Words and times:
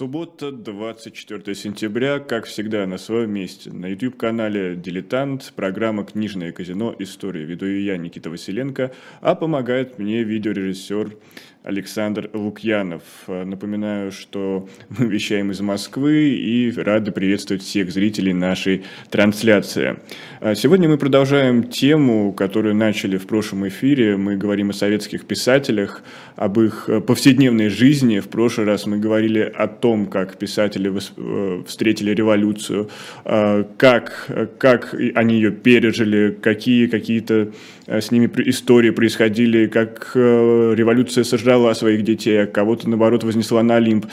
Суббота, 0.00 0.50
24 0.50 1.54
сентября, 1.54 2.20
как 2.20 2.46
всегда, 2.46 2.86
на 2.86 2.96
своем 2.96 3.32
месте. 3.32 3.70
На 3.70 3.84
YouTube-канале 3.84 4.74
«Дилетант» 4.74 5.52
программа 5.54 6.06
«Книжное 6.06 6.52
казино. 6.52 6.96
История». 6.98 7.44
Веду 7.44 7.66
ее 7.66 7.84
я, 7.84 7.96
Никита 7.98 8.30
Василенко, 8.30 8.92
а 9.20 9.34
помогает 9.34 9.98
мне 9.98 10.22
видеорежиссер 10.22 11.18
Александр 11.62 12.30
Лукьянов. 12.32 13.02
Напоминаю, 13.26 14.10
что 14.10 14.66
мы 14.88 15.04
вещаем 15.04 15.50
из 15.50 15.60
Москвы 15.60 16.30
и 16.30 16.72
рады 16.74 17.12
приветствовать 17.12 17.62
всех 17.62 17.92
зрителей 17.92 18.32
нашей 18.32 18.84
трансляции. 19.10 19.98
А 20.40 20.54
сегодня 20.54 20.88
мы 20.88 20.96
продолжаем 20.96 21.64
тему, 21.64 22.32
которую 22.32 22.74
начали 22.74 23.18
в 23.18 23.26
прошлом 23.26 23.68
эфире. 23.68 24.16
Мы 24.16 24.38
говорим 24.38 24.70
о 24.70 24.72
советских 24.72 25.26
писателях, 25.26 26.02
об 26.36 26.58
их 26.58 26.88
повседневной 27.06 27.68
жизни. 27.68 28.20
В 28.20 28.28
прошлый 28.30 28.66
раз 28.66 28.86
мы 28.86 28.98
говорили 28.98 29.40
о 29.40 29.68
том, 29.68 29.89
как 30.06 30.36
писатели 30.36 30.90
э, 30.90 31.62
встретили 31.66 32.12
революцию, 32.12 32.88
а, 33.24 33.64
как, 33.76 34.28
как 34.58 34.94
они 35.14 35.34
ее 35.34 35.50
пережили, 35.50 36.36
какие 36.40 36.86
какие-то 36.86 37.52
э, 37.86 38.00
с 38.00 38.10
ними 38.10 38.30
истории 38.46 38.90
происходили, 38.90 39.66
как 39.66 40.12
э, 40.14 40.74
революция 40.76 41.24
сожрала 41.24 41.74
своих 41.74 42.02
детей, 42.04 42.42
а 42.42 42.46
кого-то, 42.46 42.88
наоборот, 42.88 43.24
вознесла 43.24 43.62
на 43.62 43.76
Олимп. 43.76 44.06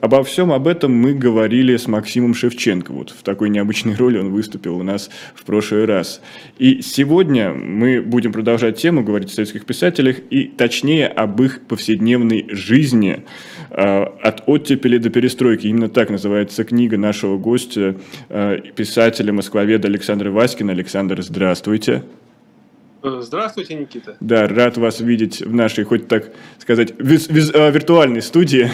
Обо 0.00 0.22
всем 0.24 0.52
об 0.52 0.66
этом 0.66 0.92
мы 0.92 1.14
говорили 1.14 1.76
с 1.76 1.86
Максимом 1.86 2.34
Шевченко. 2.34 2.92
Вот 2.92 3.10
в 3.10 3.22
такой 3.22 3.50
необычной 3.50 3.94
роли 3.94 4.18
он 4.18 4.30
выступил 4.30 4.76
у 4.76 4.82
нас 4.82 5.10
в 5.34 5.44
прошлый 5.44 5.84
раз. 5.84 6.20
И 6.58 6.80
сегодня 6.82 7.52
мы 7.52 8.00
будем 8.00 8.32
продолжать 8.32 8.76
тему, 8.78 9.02
говорить 9.02 9.30
о 9.30 9.34
советских 9.34 9.64
писателях, 9.64 10.16
и 10.30 10.44
точнее 10.44 11.08
об 11.08 11.40
их 11.42 11.62
повседневной 11.62 12.46
жизни 12.50 13.14
э, 13.14 13.63
от 13.74 14.42
оттепели 14.46 14.98
до 14.98 15.10
перестройки. 15.10 15.66
Именно 15.66 15.88
так 15.88 16.10
называется 16.10 16.64
книга 16.64 16.96
нашего 16.96 17.38
гостя, 17.38 17.96
э, 18.28 18.58
писателя, 18.76 19.32
москвоведа 19.32 19.88
Александра 19.88 20.30
Васькина. 20.30 20.72
Александр, 20.72 21.22
здравствуйте. 21.22 22.02
Здравствуйте, 23.02 23.74
Никита. 23.74 24.16
Да, 24.20 24.48
рад 24.48 24.78
вас 24.78 25.00
видеть 25.00 25.42
в 25.42 25.54
нашей, 25.54 25.84
хоть 25.84 26.08
так 26.08 26.30
сказать, 26.58 26.94
виртуальной 26.98 28.22
студии. 28.22 28.70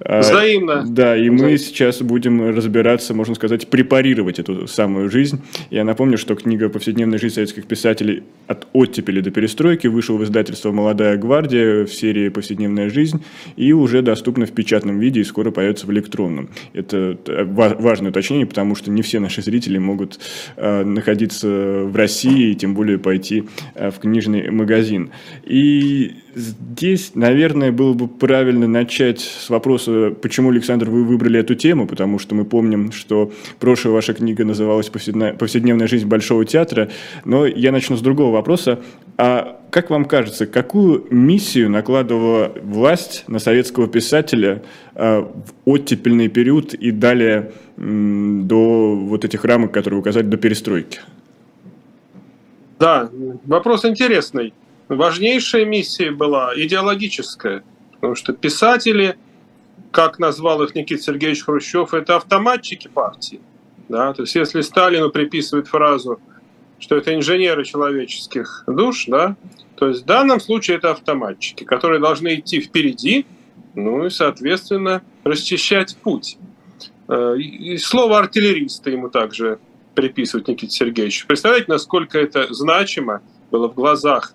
А, 0.00 0.20
Взаимно. 0.20 0.84
Да, 0.86 1.16
и 1.16 1.30
мы 1.30 1.56
сейчас 1.56 2.02
будем 2.02 2.54
разбираться, 2.54 3.14
можно 3.14 3.34
сказать, 3.34 3.68
препарировать 3.68 4.38
эту 4.38 4.66
самую 4.66 5.10
жизнь. 5.10 5.40
Я 5.70 5.84
напомню, 5.84 6.18
что 6.18 6.34
книга 6.34 6.68
«Повседневная 6.68 7.18
жизнь 7.18 7.36
советских 7.36 7.66
писателей 7.66 8.22
от 8.46 8.66
оттепели 8.72 9.20
до 9.20 9.30
перестройки» 9.30 9.86
вышла 9.86 10.16
в 10.16 10.24
издательство 10.24 10.70
«Молодая 10.70 11.16
гвардия» 11.16 11.84
в 11.84 11.92
серии 11.92 12.28
«Повседневная 12.28 12.90
жизнь» 12.90 13.24
и 13.56 13.72
уже 13.72 14.02
доступна 14.02 14.44
в 14.44 14.52
печатном 14.52 14.98
виде 14.98 15.20
и 15.20 15.24
скоро 15.24 15.50
появится 15.50 15.86
в 15.86 15.92
электронном. 15.92 16.50
Это 16.74 17.16
важное 17.26 18.10
уточнение, 18.10 18.46
потому 18.46 18.74
что 18.74 18.90
не 18.90 19.00
все 19.02 19.18
наши 19.18 19.40
зрители 19.40 19.78
могут 19.78 20.18
э, 20.56 20.84
находиться 20.84 21.48
в 21.84 21.96
России 21.96 22.50
и 22.50 22.54
тем 22.54 22.74
более 22.74 22.98
пойти 22.98 23.44
э, 23.74 23.90
в 23.90 23.98
книжный 23.98 24.50
магазин. 24.50 25.10
И 25.44 26.16
здесь, 26.34 27.12
наверное, 27.14 27.72
было 27.72 27.94
бы 27.94 28.08
правильно 28.08 28.68
начать 28.68 29.20
с 29.20 29.48
вопроса, 29.48 29.85
почему, 30.22 30.50
Александр, 30.50 30.90
вы 30.90 31.04
выбрали 31.04 31.40
эту 31.40 31.54
тему, 31.54 31.86
потому 31.86 32.18
что 32.18 32.34
мы 32.34 32.44
помним, 32.44 32.92
что 32.92 33.32
прошлая 33.58 33.94
ваша 33.94 34.14
книга 34.14 34.44
называлась 34.44 34.88
«Повседневная 34.88 35.86
жизнь 35.86 36.06
Большого 36.06 36.44
театра», 36.44 36.90
но 37.24 37.46
я 37.46 37.72
начну 37.72 37.96
с 37.96 38.00
другого 38.00 38.32
вопроса. 38.32 38.80
А 39.16 39.60
как 39.70 39.90
вам 39.90 40.04
кажется, 40.04 40.46
какую 40.46 41.06
миссию 41.10 41.70
накладывала 41.70 42.52
власть 42.62 43.24
на 43.28 43.38
советского 43.38 43.88
писателя 43.88 44.62
э, 44.94 45.20
в 45.20 45.52
оттепельный 45.64 46.28
период 46.28 46.74
и 46.74 46.90
далее 46.90 47.52
до 47.76 48.94
вот 48.96 49.24
этих 49.24 49.44
рамок, 49.44 49.72
которые 49.72 50.00
указали, 50.00 50.24
до 50.24 50.36
перестройки? 50.36 51.00
Да, 52.78 53.10
вопрос 53.44 53.84
интересный 53.84 54.52
важнейшая 54.88 55.64
миссия 55.64 56.10
была 56.10 56.52
идеологическая, 56.56 57.62
потому 57.92 58.14
что 58.14 58.32
писатели, 58.32 59.16
как 59.96 60.18
назвал 60.18 60.62
их 60.62 60.74
Никита 60.74 61.02
Сергеевич 61.02 61.44
Хрущев, 61.44 61.94
это 61.94 62.16
автоматчики 62.16 62.86
партии. 62.86 63.40
Да? 63.88 64.12
То 64.12 64.24
есть 64.24 64.34
если 64.34 64.60
Сталину 64.60 65.08
приписывают 65.08 65.68
фразу, 65.68 66.20
что 66.78 66.96
это 66.96 67.14
инженеры 67.14 67.64
человеческих 67.64 68.64
душ, 68.66 69.06
да, 69.06 69.36
то 69.74 69.88
есть 69.88 70.02
в 70.02 70.04
данном 70.04 70.38
случае 70.38 70.76
это 70.76 70.90
автоматчики, 70.90 71.64
которые 71.64 71.98
должны 71.98 72.34
идти 72.34 72.60
впереди, 72.60 73.24
ну 73.74 74.04
и, 74.04 74.10
соответственно, 74.10 75.00
расчищать 75.24 75.96
путь. 75.96 76.36
Э, 77.08 77.38
и 77.38 77.78
слово 77.78 78.18
артиллериста 78.18 78.90
ему 78.90 79.08
также 79.08 79.58
приписывают 79.94 80.46
Никите 80.46 80.76
Сергеевичу. 80.76 81.26
Представляете, 81.26 81.72
насколько 81.72 82.18
это 82.18 82.52
значимо 82.52 83.22
было 83.50 83.66
в 83.70 83.74
глазах 83.74 84.34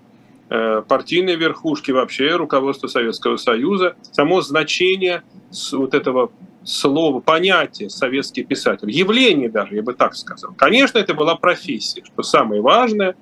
партийной 0.51 1.35
верхушки, 1.37 1.91
вообще 1.91 2.35
руководства 2.35 2.87
Советского 2.87 3.37
Союза, 3.37 3.95
само 4.11 4.41
значение 4.41 5.23
вот 5.71 5.93
этого 5.93 6.31
слова, 6.65 7.21
понятия 7.21 7.89
советский 7.89 8.43
писатель, 8.43 8.91
явление 8.91 9.49
даже, 9.49 9.75
я 9.75 9.81
бы 9.81 9.93
так 9.93 10.13
сказал. 10.13 10.53
Конечно, 10.53 10.97
это 10.97 11.13
была 11.13 11.35
профессия, 11.35 12.03
что 12.03 12.21
самое 12.21 12.61
важное, 12.61 13.15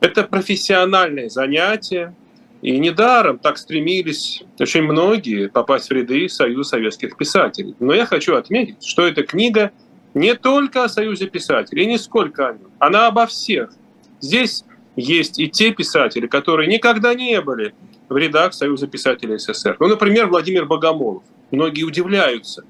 это 0.00 0.22
профессиональное 0.24 1.30
занятие, 1.30 2.14
и 2.60 2.78
недаром 2.78 3.38
так 3.38 3.56
стремились 3.56 4.42
очень 4.58 4.82
многие 4.82 5.48
попасть 5.48 5.88
в 5.88 5.92
ряды 5.92 6.28
Союза 6.28 6.70
советских 6.70 7.16
писателей. 7.16 7.74
Но 7.80 7.94
я 7.94 8.04
хочу 8.04 8.34
отметить, 8.36 8.84
что 8.84 9.06
эта 9.06 9.22
книга 9.22 9.70
не 10.12 10.34
только 10.34 10.84
о 10.84 10.88
Союзе 10.90 11.26
писателей, 11.26 11.86
не 11.86 11.96
сколько 11.96 12.48
о 12.48 12.52
нем, 12.52 12.70
она 12.78 13.06
обо 13.06 13.26
всех. 13.26 13.70
Здесь 14.20 14.64
есть 14.96 15.38
и 15.38 15.48
те 15.48 15.72
писатели, 15.72 16.26
которые 16.26 16.68
никогда 16.68 17.14
не 17.14 17.40
были 17.40 17.74
в 18.08 18.16
рядах 18.16 18.54
Союза 18.54 18.86
писателей 18.86 19.38
СССР. 19.38 19.76
Ну, 19.78 19.86
например, 19.86 20.26
Владимир 20.26 20.66
Богомолов. 20.66 21.22
Многие 21.50 21.84
удивляются. 21.84 22.64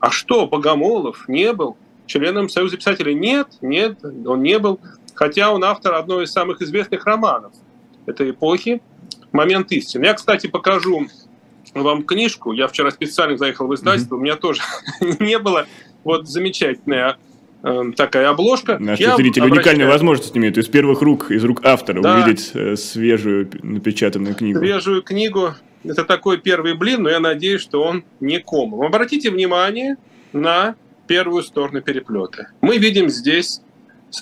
А 0.00 0.10
что, 0.10 0.46
Богомолов 0.46 1.28
не 1.28 1.52
был 1.52 1.76
членом 2.06 2.48
Союза 2.48 2.76
писателей? 2.76 3.14
Нет, 3.14 3.48
нет, 3.60 3.98
он 4.04 4.42
не 4.42 4.58
был. 4.58 4.80
Хотя 5.14 5.52
он 5.52 5.64
автор 5.64 5.94
одной 5.94 6.24
из 6.24 6.32
самых 6.32 6.60
известных 6.62 7.04
романов 7.04 7.52
этой 8.06 8.30
эпохи 8.30 8.82
«Момент 9.32 9.70
истины». 9.72 10.06
Я, 10.06 10.14
кстати, 10.14 10.46
покажу 10.46 11.06
вам 11.74 12.02
книжку. 12.04 12.52
Я 12.52 12.68
вчера 12.68 12.90
специально 12.90 13.36
заехал 13.36 13.66
в 13.66 13.74
издательство, 13.74 14.16
mm-hmm. 14.16 14.18
у 14.18 14.22
меня 14.22 14.36
тоже 14.36 14.62
не 15.20 15.38
было. 15.38 15.66
Вот 16.04 16.28
замечательная 16.28 17.16
такая 17.96 18.28
обложка. 18.28 18.78
Наши 18.78 19.02
Я 19.02 19.16
зрители 19.16 19.40
обращаю... 19.40 19.52
уникальную 19.52 19.90
возможность 19.90 20.36
имеют 20.36 20.58
из 20.58 20.68
первых 20.68 21.00
рук, 21.00 21.30
из 21.30 21.44
рук 21.44 21.64
автора 21.64 22.02
да. 22.02 22.14
увидеть 22.16 22.50
э, 22.54 22.76
свежую 22.76 23.48
напечатанную 23.62 24.34
книгу. 24.34 24.58
Свежую 24.58 25.02
книгу. 25.02 25.54
Это 25.84 26.04
такой 26.04 26.38
первый 26.38 26.74
блин, 26.74 27.02
но 27.02 27.10
я 27.10 27.20
надеюсь, 27.20 27.60
что 27.60 27.82
он 27.82 28.04
не 28.20 28.38
комом. 28.38 28.82
Обратите 28.82 29.30
внимание 29.30 29.96
на 30.32 30.74
первую 31.06 31.42
сторону 31.42 31.82
переплета. 31.82 32.48
Мы 32.60 32.78
видим 32.78 33.08
здесь 33.08 33.60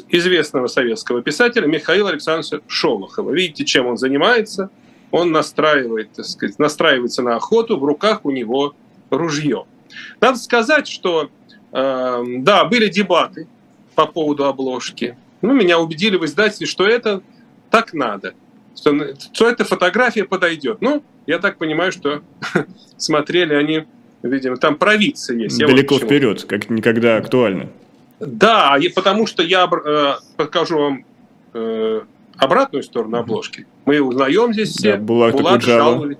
известного 0.08 0.66
советского 0.66 1.22
писателя 1.22 1.66
Михаила 1.66 2.10
Александровича 2.10 2.60
Шолохова. 2.66 3.30
Видите, 3.32 3.64
чем 3.64 3.86
он 3.86 3.96
занимается? 3.96 4.70
Он 5.10 5.32
настраивает, 5.32 6.12
так 6.12 6.26
сказать, 6.26 6.58
настраивается 6.58 7.22
на 7.22 7.36
охоту, 7.36 7.78
в 7.78 7.84
руках 7.84 8.24
у 8.24 8.30
него 8.30 8.74
ружье. 9.10 9.64
Надо 10.20 10.38
сказать, 10.38 10.86
что 10.86 11.22
Эм, 11.22 11.30
да, 11.72 12.64
были 12.64 12.88
дебаты 12.88 13.46
по 13.94 14.06
поводу 14.06 14.46
обложки. 14.46 15.16
Ну, 15.42 15.54
меня 15.54 15.78
убедили 15.78 16.16
в 16.16 16.24
издательстве, 16.24 16.66
что 16.66 16.86
это 16.86 17.22
так 17.70 17.92
надо, 17.94 18.34
что, 18.76 19.14
что 19.32 19.48
эта 19.48 19.64
фотография 19.64 20.24
подойдет. 20.24 20.78
Ну, 20.80 21.02
я 21.26 21.38
так 21.38 21.58
понимаю, 21.58 21.92
что 21.92 22.22
смотрели 22.96 23.54
они, 23.54 23.84
видимо, 24.22 24.56
там 24.56 24.76
провидцы 24.76 25.34
есть. 25.34 25.58
Далеко 25.58 25.94
вот 25.94 26.04
вперед, 26.04 26.44
как 26.44 26.70
никогда 26.70 27.16
актуально. 27.16 27.68
Да, 28.18 28.76
и 28.78 28.88
потому 28.88 29.26
что 29.26 29.42
я 29.42 29.66
э, 29.66 30.14
покажу 30.36 30.78
вам 30.78 31.04
э, 31.54 32.02
обратную 32.36 32.82
сторону 32.82 33.18
обложки. 33.18 33.66
Мы 33.86 34.00
узнаем 34.00 34.52
здесь 34.52 34.70
все. 34.70 34.96
Да, 34.96 34.98
Булат, 34.98 35.32
Булат 35.32 35.54
Акуджава. 35.54 36.14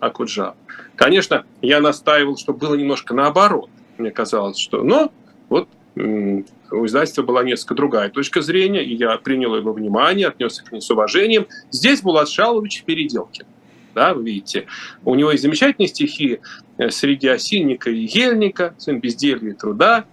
Акуджава. 0.00 0.56
Конечно, 0.94 1.44
я 1.60 1.80
настаивал, 1.80 2.38
чтобы 2.38 2.58
было 2.58 2.74
немножко 2.74 3.12
наоборот 3.12 3.68
мне 3.98 4.10
казалось, 4.10 4.58
что... 4.58 4.82
Но 4.82 5.12
вот 5.48 5.68
у 5.96 6.84
издательства 6.84 7.22
была 7.22 7.42
несколько 7.42 7.74
другая 7.74 8.10
точка 8.10 8.42
зрения, 8.42 8.84
и 8.84 8.94
я 8.94 9.16
принял 9.16 9.56
его 9.56 9.72
внимание, 9.72 10.28
отнесся 10.28 10.64
к 10.64 10.72
ней 10.72 10.80
с 10.80 10.90
уважением. 10.90 11.46
Здесь 11.70 12.02
Булат 12.02 12.28
Шалович 12.28 12.82
в 12.82 12.84
переделке. 12.84 13.46
Да, 13.94 14.12
вы 14.12 14.24
видите, 14.24 14.66
у 15.06 15.14
него 15.14 15.30
есть 15.30 15.42
замечательные 15.42 15.88
стихи 15.88 16.40
э, 16.76 16.90
среди 16.90 17.28
осинника 17.28 17.88
и 17.90 18.04
ельника, 18.04 18.74
сын 18.76 19.00
безделья 19.00 19.50
и 19.50 19.54
труда. 19.54 20.04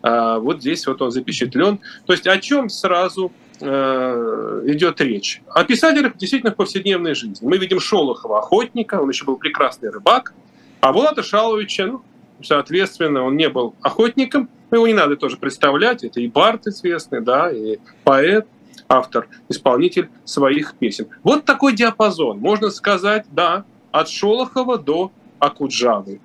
А 0.00 0.38
вот 0.38 0.60
здесь 0.60 0.86
вот 0.86 1.02
он 1.02 1.10
запечатлен. 1.10 1.80
То 2.06 2.12
есть 2.12 2.28
о 2.28 2.38
чем 2.38 2.68
сразу 2.68 3.32
э, 3.60 4.62
идет 4.68 5.00
речь? 5.00 5.42
О 5.48 5.64
писателях 5.64 6.16
действительно 6.16 6.52
в 6.52 6.56
повседневной 6.56 7.16
жизни. 7.16 7.44
Мы 7.44 7.58
видим 7.58 7.80
Шолохова, 7.80 8.38
охотника, 8.38 9.00
он 9.00 9.08
еще 9.08 9.24
был 9.24 9.36
прекрасный 9.36 9.90
рыбак, 9.90 10.34
а 10.80 10.92
Булата 10.92 11.24
Шаловича, 11.24 11.86
ну, 11.86 12.02
соответственно, 12.44 13.22
он 13.22 13.36
не 13.36 13.48
был 13.48 13.74
охотником, 13.80 14.48
его 14.70 14.86
не 14.86 14.94
надо 14.94 15.16
тоже 15.16 15.36
представлять, 15.36 16.04
это 16.04 16.20
и 16.20 16.28
Барт 16.28 16.66
известный, 16.66 17.20
да, 17.20 17.50
и 17.50 17.78
поэт, 18.04 18.46
автор, 18.88 19.28
исполнитель 19.48 20.08
своих 20.24 20.74
песен. 20.74 21.08
Вот 21.22 21.44
такой 21.44 21.74
диапазон, 21.74 22.38
можно 22.38 22.70
сказать, 22.70 23.26
да, 23.30 23.64
от 23.90 24.08
Шолохова 24.08 24.78
до 24.78 25.12
Акуджавы. 25.38 26.20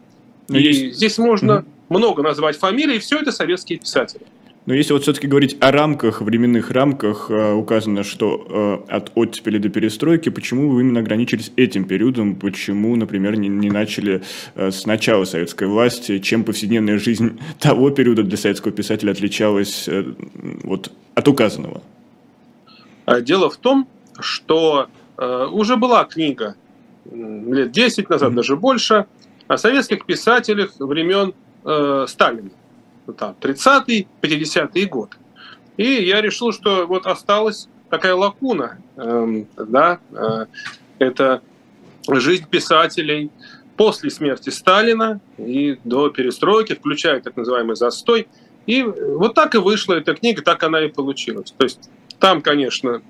И 0.50 0.62
есть... 0.62 0.96
здесь 0.98 1.18
можно 1.18 1.52
mm-hmm. 1.52 1.66
много 1.90 2.24
назвать 2.24 2.58
фамилий, 2.58 2.98
и 2.98 3.00
все 3.00 3.20
это 3.20 3.32
советские 3.32 3.80
писатели. 3.80 4.26
Но 4.68 4.74
если 4.74 4.92
вот 4.92 5.04
все-таки 5.04 5.28
говорить 5.28 5.56
о 5.62 5.72
рамках, 5.72 6.22
временных 6.22 6.72
рамках, 6.72 7.32
э, 7.32 7.54
указано, 7.54 8.04
что 8.04 8.84
э, 8.90 8.94
от 8.94 9.14
оттепели 9.16 9.60
до 9.60 9.70
перестройки, 9.70 10.28
почему 10.28 10.70
вы 10.70 10.82
именно 10.82 11.00
ограничились 11.00 11.54
этим 11.56 11.86
периодом, 11.86 12.36
почему, 12.36 12.98
например, 12.98 13.38
не, 13.38 13.48
не 13.48 13.70
начали 13.70 14.24
э, 14.56 14.72
с 14.72 14.86
начала 14.86 15.24
советской 15.24 15.70
власти, 15.70 16.20
чем 16.20 16.44
повседневная 16.44 17.00
жизнь 17.00 17.40
того 17.60 17.92
периода 17.92 18.24
для 18.24 18.36
советского 18.36 18.74
писателя 18.74 19.12
отличалась 19.12 19.88
вот, 20.64 20.92
от 21.16 21.28
указанного? 21.30 21.82
А 23.06 23.22
дело 23.22 23.50
в 23.50 23.56
том, 23.56 23.88
что 24.20 24.88
уже 25.18 25.78
была 25.78 26.04
книга 26.04 26.56
лет 27.10 27.72
10 27.72 28.10
назад, 28.10 28.32
mm-hmm. 28.32 28.36
даже 28.36 28.58
больше, 28.58 29.06
о 29.48 29.58
советских 29.58 30.06
писателях 30.06 30.74
времен 30.78 31.34
э, 31.64 32.06
Сталина 32.10 32.50
там, 33.14 33.36
30-й, 33.40 34.08
50-й 34.22 34.86
год. 34.86 35.18
И 35.78 35.86
я 35.86 36.22
решил, 36.22 36.52
что 36.52 36.86
вот 36.88 37.06
осталась 37.06 37.68
такая 37.90 38.16
лакуна, 38.16 38.80
э, 38.96 39.44
да, 39.58 40.00
э, 40.12 40.46
это 41.00 41.42
жизнь 42.10 42.48
писателей 42.50 43.32
после 43.76 44.10
смерти 44.10 44.50
Сталина 44.50 45.22
и 45.38 45.78
до 45.84 46.10
перестройки, 46.10 46.74
включая 46.74 47.22
так 47.22 47.38
называемый 47.38 47.76
застой. 47.76 48.28
И 48.66 48.84
вот 48.84 49.34
так 49.36 49.56
и 49.56 49.60
вышла 49.60 49.94
эта 49.94 50.14
книга, 50.14 50.42
так 50.42 50.64
она 50.64 50.84
и 50.84 50.90
получилась. 50.90 51.54
То 51.58 51.64
есть 51.64 51.90
там, 52.20 52.42
конечно, 52.42 53.02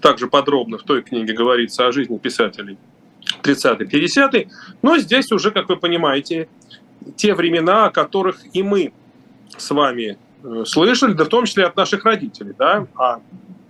также 0.00 0.26
подробно 0.26 0.78
в 0.78 0.82
той 0.82 1.02
книге 1.02 1.34
говорится 1.34 1.86
о 1.86 1.92
жизни 1.92 2.18
писателей 2.18 2.78
30-й, 3.42 3.84
50-й, 3.84 4.48
но 4.82 4.98
здесь 4.98 5.30
уже, 5.30 5.50
как 5.50 5.68
вы 5.68 5.76
понимаете, 5.76 6.48
те 7.16 7.34
времена, 7.34 7.86
о 7.86 7.90
которых 7.90 8.40
и 8.52 8.62
мы 8.62 8.92
с 9.56 9.70
вами 9.70 10.18
э, 10.42 10.64
слышали, 10.66 11.12
да 11.12 11.24
в 11.24 11.28
том 11.28 11.44
числе 11.44 11.64
от 11.64 11.76
наших 11.76 12.04
родителей, 12.04 12.54
да, 12.58 12.86
а 12.96 13.20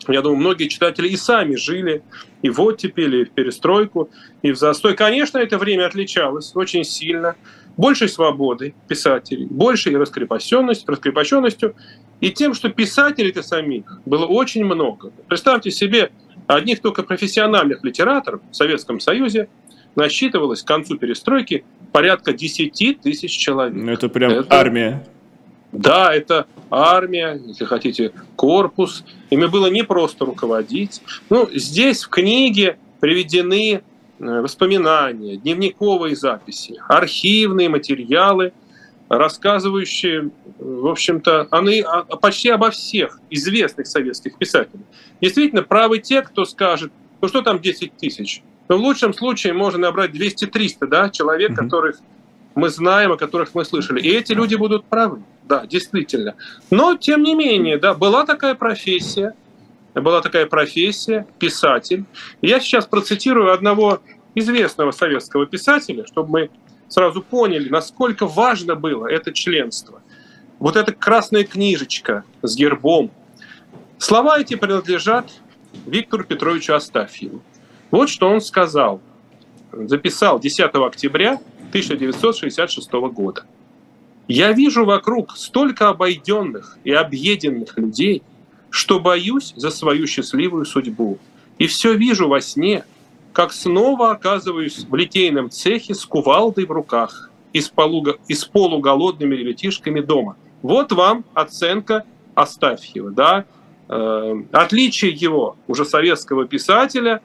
я 0.09 0.23
думаю, 0.23 0.41
многие 0.41 0.69
читатели 0.69 1.09
и 1.09 1.17
сами 1.17 1.57
жили 1.57 2.03
и 2.43 2.51
в 2.51 2.61
оттепели, 2.61 3.23
и 3.23 3.25
в 3.25 3.31
перестройку, 3.31 4.11
и 4.43 4.53
в 4.53 4.57
застой. 4.57 4.95
Конечно, 4.95 5.39
это 5.39 5.59
время 5.59 5.87
отличалось 5.87 6.53
очень 6.55 6.85
сильно. 6.85 7.37
Большей 7.77 8.09
свободы 8.09 8.75
писателей, 8.89 9.47
большей 9.49 9.97
раскрепощенностью, 9.97 10.89
раскрепощенностью 10.89 11.75
и 12.21 12.31
тем, 12.31 12.53
что 12.55 12.69
писателей-то 12.69 13.43
самих 13.43 14.01
было 14.05 14.27
очень 14.27 14.65
много. 14.65 15.13
Представьте 15.29 15.71
себе, 15.71 16.11
одних 16.47 16.81
только 16.81 17.03
профессиональных 17.03 17.85
литераторов 17.85 18.41
в 18.51 18.57
Советском 18.57 19.01
Союзе 19.01 19.49
насчитывалось 19.95 20.63
к 20.63 20.67
концу 20.67 20.99
перестройки 20.99 21.65
порядка 21.93 22.33
10 22.33 23.01
тысяч 23.01 23.31
человек. 23.31 23.75
Ну, 23.75 23.93
это 23.93 24.09
прям 24.09 24.33
это... 24.33 24.55
армия. 24.55 25.07
Да, 25.73 26.13
это 26.13 26.47
армия, 26.71 27.41
если 27.47 27.65
хотите, 27.65 28.13
корпус. 28.37 29.05
Ими 29.31 29.47
было 29.47 29.69
не 29.69 29.85
просто 29.85 30.25
руководить. 30.25 31.01
Ну, 31.29 31.49
здесь 31.53 32.05
в 32.05 32.09
книге 32.09 32.79
приведены 32.99 33.83
э, 34.19 34.41
воспоминания, 34.41 35.37
дневниковые 35.37 36.17
записи, 36.17 36.81
архивные 36.89 37.69
материалы, 37.69 38.53
рассказывающие, 39.09 40.31
в 40.59 40.87
общем-то, 40.87 41.49
они 41.51 41.85
почти 42.21 42.49
обо 42.51 42.71
всех 42.71 43.21
известных 43.31 43.87
советских 43.87 44.39
писателях. 44.39 44.85
Действительно, 45.21 45.63
правы 45.63 45.99
те, 45.99 46.23
кто 46.23 46.45
скажет, 46.45 46.93
ну 47.21 47.29
что 47.29 47.43
там 47.43 47.61
10 47.61 47.97
тысяч? 47.97 48.43
Но 48.69 48.77
ну, 48.77 48.83
в 48.83 48.87
лучшем 48.87 49.13
случае 49.13 49.53
можно 49.53 49.81
набрать 49.81 50.13
200-300 50.13 50.87
да, 50.87 51.11
человек, 51.11 51.51
mm-hmm. 51.51 51.57
которых 51.57 51.97
мы 52.55 52.69
знаем, 52.69 53.11
о 53.11 53.17
которых 53.17 53.55
мы 53.55 53.65
слышали. 53.65 54.01
И 54.01 54.09
эти 54.09 54.33
люди 54.33 54.55
будут 54.55 54.85
правы, 54.85 55.23
да, 55.51 55.67
действительно. 55.67 56.37
Но, 56.71 56.97
тем 56.97 57.25
не 57.25 57.35
менее, 57.35 57.77
да, 57.77 57.93
была 57.93 58.25
такая 58.25 58.55
профессия, 58.55 59.35
была 59.95 60.23
такая 60.23 60.47
профессия, 60.47 61.27
писатель. 61.41 62.05
Я 62.41 62.61
сейчас 62.61 62.87
процитирую 62.87 63.53
одного 63.53 64.01
известного 64.37 64.93
советского 64.93 65.47
писателя, 65.47 66.07
чтобы 66.07 66.31
мы 66.31 66.51
сразу 66.89 67.21
поняли, 67.21 67.69
насколько 67.69 68.29
важно 68.29 68.77
было 68.77 69.09
это 69.09 69.33
членство. 69.33 70.01
Вот 70.61 70.77
эта 70.77 70.93
красная 70.93 71.43
книжечка 71.43 72.23
с 72.43 72.55
гербом. 72.55 73.11
Слова 73.99 74.39
эти 74.39 74.55
принадлежат 74.55 75.31
Виктору 75.85 76.23
Петровичу 76.23 76.75
Астафьеву. 76.75 77.43
Вот 77.91 78.09
что 78.09 78.29
он 78.29 78.41
сказал. 78.41 79.01
Записал 79.73 80.39
10 80.39 80.71
октября 80.75 81.41
1966 81.71 82.93
года. 83.13 83.45
Я 84.31 84.53
вижу 84.53 84.85
вокруг 84.85 85.37
столько 85.37 85.89
обойденных 85.89 86.79
и 86.85 86.93
объеденных 86.93 87.77
людей, 87.77 88.23
что 88.71 89.01
боюсь 89.01 89.53
за 89.57 89.71
свою 89.71 90.07
счастливую 90.07 90.67
судьбу. 90.67 91.19
И 91.59 91.67
все 91.67 91.95
вижу 91.95 92.29
во 92.29 92.41
сне, 92.41 92.85
как 93.33 93.53
снова 93.53 94.13
оказываюсь 94.13 94.87
в 94.89 94.95
литейном 94.95 95.51
цехе 95.51 95.97
с 95.97 96.07
кувалдой 96.07 96.65
в 96.67 96.71
руках 96.71 97.29
и 97.53 97.61
с, 97.61 97.69
полуго, 97.69 98.19
и 98.29 98.35
с 98.35 98.45
полуголодными 98.45 99.35
ребятишками 99.35 100.01
дома. 100.01 100.37
Вот 100.63 100.93
вам 100.93 101.25
оценка 101.35 102.05
Астафьева. 102.37 103.11
Да? 103.11 103.47
Э, 103.89 104.35
отличие 104.53 105.11
его, 105.11 105.57
уже 105.67 105.85
советского 105.85 106.47
писателя, 106.47 107.21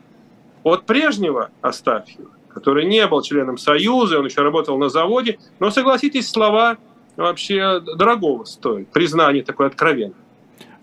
от 0.63 0.87
прежнего 0.87 1.51
Астафьева 1.61 2.31
который 2.55 2.85
не 2.85 3.05
был 3.05 3.21
членом 3.21 3.57
Союза, 3.57 4.17
он 4.17 4.27
еще 4.27 4.41
работал 4.41 4.77
на 4.77 4.87
заводе. 4.87 5.39
Но, 5.59 5.71
согласитесь, 5.71 6.29
слова 6.29 6.77
вообще 7.17 7.79
дорогого 7.79 8.45
стоят, 8.45 8.89
признание 8.89 9.43
такое 9.43 9.67
откровенное. 9.67 10.15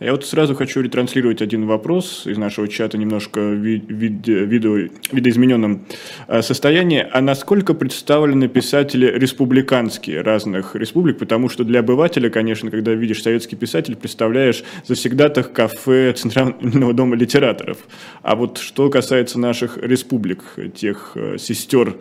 Я 0.02 0.10
вот 0.10 0.24
сразу 0.24 0.56
хочу 0.56 0.80
ретранслировать 0.80 1.42
один 1.42 1.68
вопрос 1.68 2.26
из 2.26 2.36
нашего 2.36 2.66
чата 2.66 2.98
немножко 2.98 3.38
в 3.38 3.54
вид, 3.54 3.84
видео, 4.26 4.88
видоизмененном 5.12 5.86
э, 6.26 6.42
состоянии. 6.42 7.06
А 7.08 7.20
насколько 7.20 7.72
представлены 7.72 8.48
писатели 8.48 9.06
республиканские 9.06 10.22
разных 10.22 10.74
республик? 10.74 11.18
Потому 11.18 11.48
что 11.48 11.62
для 11.62 11.80
обывателя, 11.80 12.30
конечно, 12.30 12.68
когда 12.72 12.94
видишь 12.94 13.22
советский 13.22 13.54
писатель, 13.54 13.94
представляешь 13.94 14.64
завсегдатых 14.84 15.52
кафе 15.52 16.12
Центрального 16.14 16.92
дома 16.92 17.14
литераторов. 17.14 17.78
А 18.22 18.34
вот 18.34 18.58
что 18.58 18.90
касается 18.90 19.38
наших 19.38 19.78
республик, 19.78 20.42
тех 20.74 21.12
э, 21.14 21.38
сестер 21.38 21.94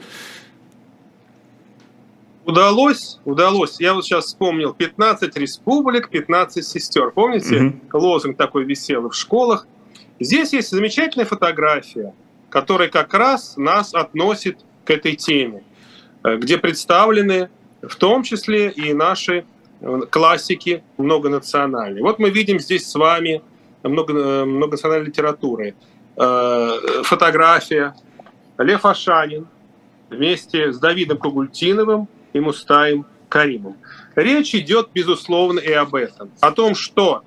удалось, 2.46 3.20
удалось. 3.26 3.80
Я 3.80 3.94
вот 3.94 4.06
сейчас 4.06 4.26
вспомнил 4.26 4.74
15 4.74 5.36
республик, 5.38 6.10
15 6.10 6.66
сестер. 6.66 7.12
Помните, 7.12 7.56
mm-hmm. 7.56 7.90
лозунг 7.94 8.38
такой 8.38 8.64
висел 8.66 9.10
в 9.10 9.16
школах. 9.16 9.68
Здесь 10.20 10.54
есть 10.54 10.70
замечательная 10.70 11.26
фотография, 11.26 12.14
которая 12.50 12.90
как 12.90 13.14
раз 13.14 13.58
нас 13.58 13.94
относит 13.94 14.60
к 14.86 14.92
этой 14.92 15.16
теме, 15.16 15.64
э, 16.24 16.38
где 16.38 16.58
представлены 16.58 17.50
в 17.82 17.96
том 17.96 18.24
числе 18.24 18.70
и 18.70 18.94
наши 18.94 19.46
э, 19.82 20.02
классики 20.10 20.84
многонациональные. 20.98 22.04
Вот 22.04 22.20
мы 22.20 22.30
видим 22.30 22.60
здесь 22.60 22.88
с 22.88 22.96
вами 22.96 23.42
много, 23.84 24.14
э, 24.14 24.46
многонациональной 24.46 25.08
литературы. 25.08 25.76
Фотография 27.04 27.96
Лев 28.58 28.86
Ашанин 28.86 29.48
вместе 30.10 30.74
с 30.74 30.78
Давидом 30.78 31.18
Кугультиновым 31.18 32.10
и 32.34 32.40
Мустаем 32.40 33.06
Каримом. 33.30 33.78
Речь 34.16 34.54
идет, 34.56 34.90
безусловно, 34.94 35.60
и 35.60 35.72
об 35.72 35.96
этом. 35.96 36.32
О 36.42 36.52
том, 36.52 36.76
что 36.76 37.24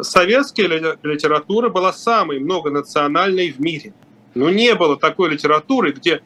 советская 0.00 0.66
литература 1.02 1.68
была 1.68 1.92
самой 1.92 2.40
многонациональной 2.40 3.52
в 3.52 3.60
мире. 3.60 3.94
Но 4.34 4.50
не 4.50 4.74
было 4.74 4.98
такой 4.98 5.30
литературы, 5.30 5.92
где 5.92 6.22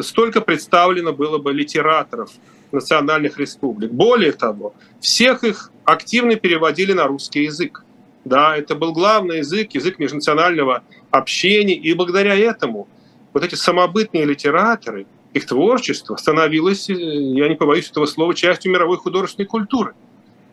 столько 0.00 0.40
представлено 0.40 1.12
было 1.12 1.38
бы 1.38 1.52
литераторов 1.52 2.30
национальных 2.70 3.38
республик. 3.38 3.90
Более 3.90 4.32
того, 4.32 4.74
всех 5.00 5.42
их 5.42 5.72
активно 5.84 6.36
переводили 6.36 6.92
на 6.92 7.06
русский 7.06 7.44
язык. 7.44 7.84
Да, 8.24 8.56
это 8.56 8.74
был 8.74 8.92
главный 8.92 9.38
язык, 9.38 9.72
язык 9.72 9.98
межнационального 9.98 10.82
общения, 11.10 11.74
и 11.74 11.94
благодаря 11.94 12.36
этому 12.36 12.86
вот 13.32 13.42
эти 13.42 13.54
самобытные 13.54 14.24
литераторы– 14.24 15.06
их 15.34 15.46
творчество 15.46 16.16
становилось, 16.16 16.88
э, 16.90 16.94
я 16.94 17.48
не 17.48 17.54
побоюсь 17.54 17.90
этого 17.90 18.06
слова, 18.06 18.34
частью 18.34 18.72
мировой 18.72 18.96
художественной 18.98 19.46
культуры. 19.46 19.94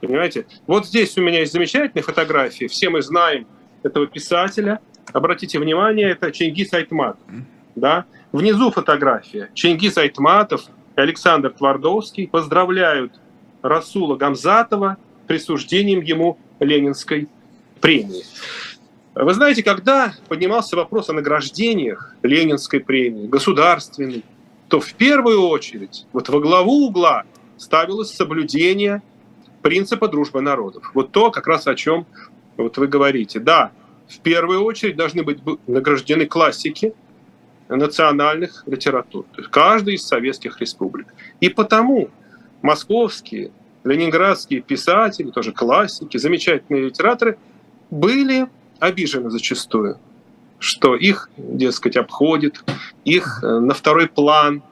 Понимаете? 0.01 0.45
Вот 0.67 0.85
здесь 0.85 1.17
у 1.17 1.21
меня 1.21 1.39
есть 1.39 1.53
замечательные 1.53 2.03
фотографии. 2.03 2.65
Все 2.67 2.89
мы 2.89 3.01
знаем 3.01 3.47
этого 3.83 4.07
писателя. 4.07 4.79
Обратите 5.13 5.59
внимание, 5.59 6.09
это 6.11 6.31
Чингис 6.31 6.73
Айтматов. 6.73 7.21
Да? 7.75 8.05
Внизу 8.31 8.71
фотография. 8.71 9.49
Чингис 9.53 9.97
Айтматов 9.97 10.65
и 10.95 11.01
Александр 11.01 11.51
Твардовский 11.51 12.27
поздравляют 12.27 13.13
Расула 13.61 14.15
Гамзатова 14.15 14.97
присуждением 15.27 16.01
ему 16.01 16.37
Ленинской 16.59 17.27
премии. 17.81 18.23
Вы 19.15 19.33
знаете, 19.33 19.63
когда 19.63 20.13
поднимался 20.27 20.75
вопрос 20.75 21.09
о 21.09 21.13
награждениях 21.13 22.13
Ленинской 22.21 22.81
премии, 22.81 23.27
государственной, 23.27 24.23
то 24.67 24.79
в 24.79 24.93
первую 24.93 25.47
очередь, 25.47 26.05
вот 26.13 26.29
во 26.29 26.39
главу 26.39 26.87
угла 26.87 27.23
ставилось 27.57 28.13
соблюдение 28.13 29.01
принципа 29.61 30.07
дружбы 30.07 30.41
народов. 30.41 30.91
Вот 30.93 31.11
то, 31.11 31.31
как 31.31 31.47
раз 31.47 31.67
о 31.67 31.75
чем 31.75 32.05
вот 32.57 32.77
вы 32.77 32.87
говорите. 32.87 33.39
Да, 33.39 33.71
в 34.07 34.19
первую 34.19 34.63
очередь 34.63 34.95
должны 34.95 35.23
быть 35.23 35.39
награждены 35.67 36.25
классики 36.25 36.93
национальных 37.67 38.63
литератур, 38.67 39.25
то 39.31 39.41
есть 39.41 39.49
каждый 39.49 39.95
из 39.95 40.05
советских 40.05 40.61
республик. 40.61 41.07
И 41.39 41.49
потому 41.49 42.09
московские, 42.61 43.51
ленинградские 43.83 44.61
писатели, 44.61 45.31
тоже 45.31 45.51
классики, 45.51 46.17
замечательные 46.17 46.85
литераторы, 46.85 47.37
были 47.89 48.47
обижены 48.79 49.31
зачастую, 49.31 49.97
что 50.59 50.95
их, 50.95 51.29
дескать, 51.37 51.97
обходит, 51.97 52.63
их 53.03 53.41
э, 53.43 53.59
на 53.59 53.73
второй 53.73 54.07
план 54.07 54.63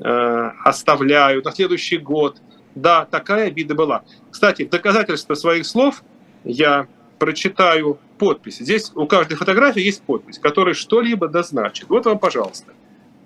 э, 0.00 0.50
оставляют 0.64 1.44
на 1.44 1.52
следующий 1.52 1.98
год. 1.98 2.40
Да, 2.74 3.06
такая 3.06 3.48
обида 3.48 3.74
была. 3.74 4.02
Кстати, 4.30 4.64
в 4.64 4.70
доказательство 4.70 5.34
своих 5.34 5.66
слов 5.66 6.02
я 6.44 6.86
прочитаю 7.18 7.98
подпись. 8.18 8.58
Здесь 8.58 8.92
у 8.94 9.06
каждой 9.06 9.36
фотографии 9.36 9.82
есть 9.82 10.02
подпись, 10.02 10.38
которая 10.38 10.74
что-либо 10.74 11.28
дозначит. 11.28 11.88
Вот 11.88 12.06
вам, 12.06 12.18
пожалуйста. 12.18 12.72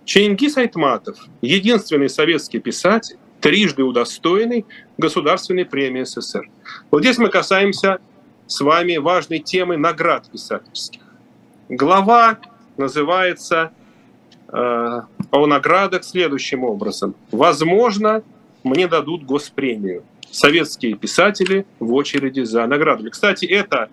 Чингис 0.05 0.57
Айтматов, 0.57 1.19
единственный 1.43 2.09
советский 2.09 2.59
писатель, 2.59 3.17
трижды 3.41 3.83
удостоенный 3.83 4.67
Государственной 4.99 5.65
премии 5.65 6.05
СССР. 6.05 6.49
Вот 6.91 7.03
здесь 7.03 7.19
мы 7.19 7.29
касаемся 7.29 7.99
с 8.47 8.61
вами 8.61 8.97
важной 8.97 9.39
темы 9.39 9.77
наград 9.77 10.31
писательских. 10.31 11.01
Глава 11.73 12.39
называется 12.77 13.73
э, 14.49 14.53
о 14.53 15.47
наградах 15.47 16.05
следующим 16.05 16.65
образом. 16.65 17.15
Возможно, 17.31 18.23
мне 18.63 18.87
дадут 18.89 19.25
госпремию. 19.25 20.03
Советские 20.31 20.97
писатели 20.97 21.65
в 21.81 21.95
очереди 21.95 22.43
за 22.43 22.67
наградами. 22.67 23.09
Кстати, 23.09 23.47
эта 23.47 23.89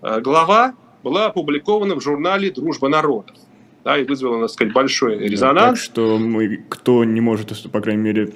э, 0.00 0.22
глава 0.22 0.72
была 1.02 1.26
опубликована 1.26 1.94
в 1.94 2.00
журнале 2.00 2.50
«Дружба 2.50 2.88
народов» 2.88 3.36
да, 3.84 3.98
и 3.98 4.04
вызвало, 4.04 4.40
так 4.40 4.50
сказать, 4.50 4.72
большой 4.72 5.18
резонанс. 5.18 5.78
так 5.78 5.90
что 5.90 6.18
мы, 6.18 6.64
кто 6.70 7.04
не 7.04 7.20
может, 7.20 7.70
по 7.70 7.82
крайней 7.82 8.02
мере, 8.02 8.32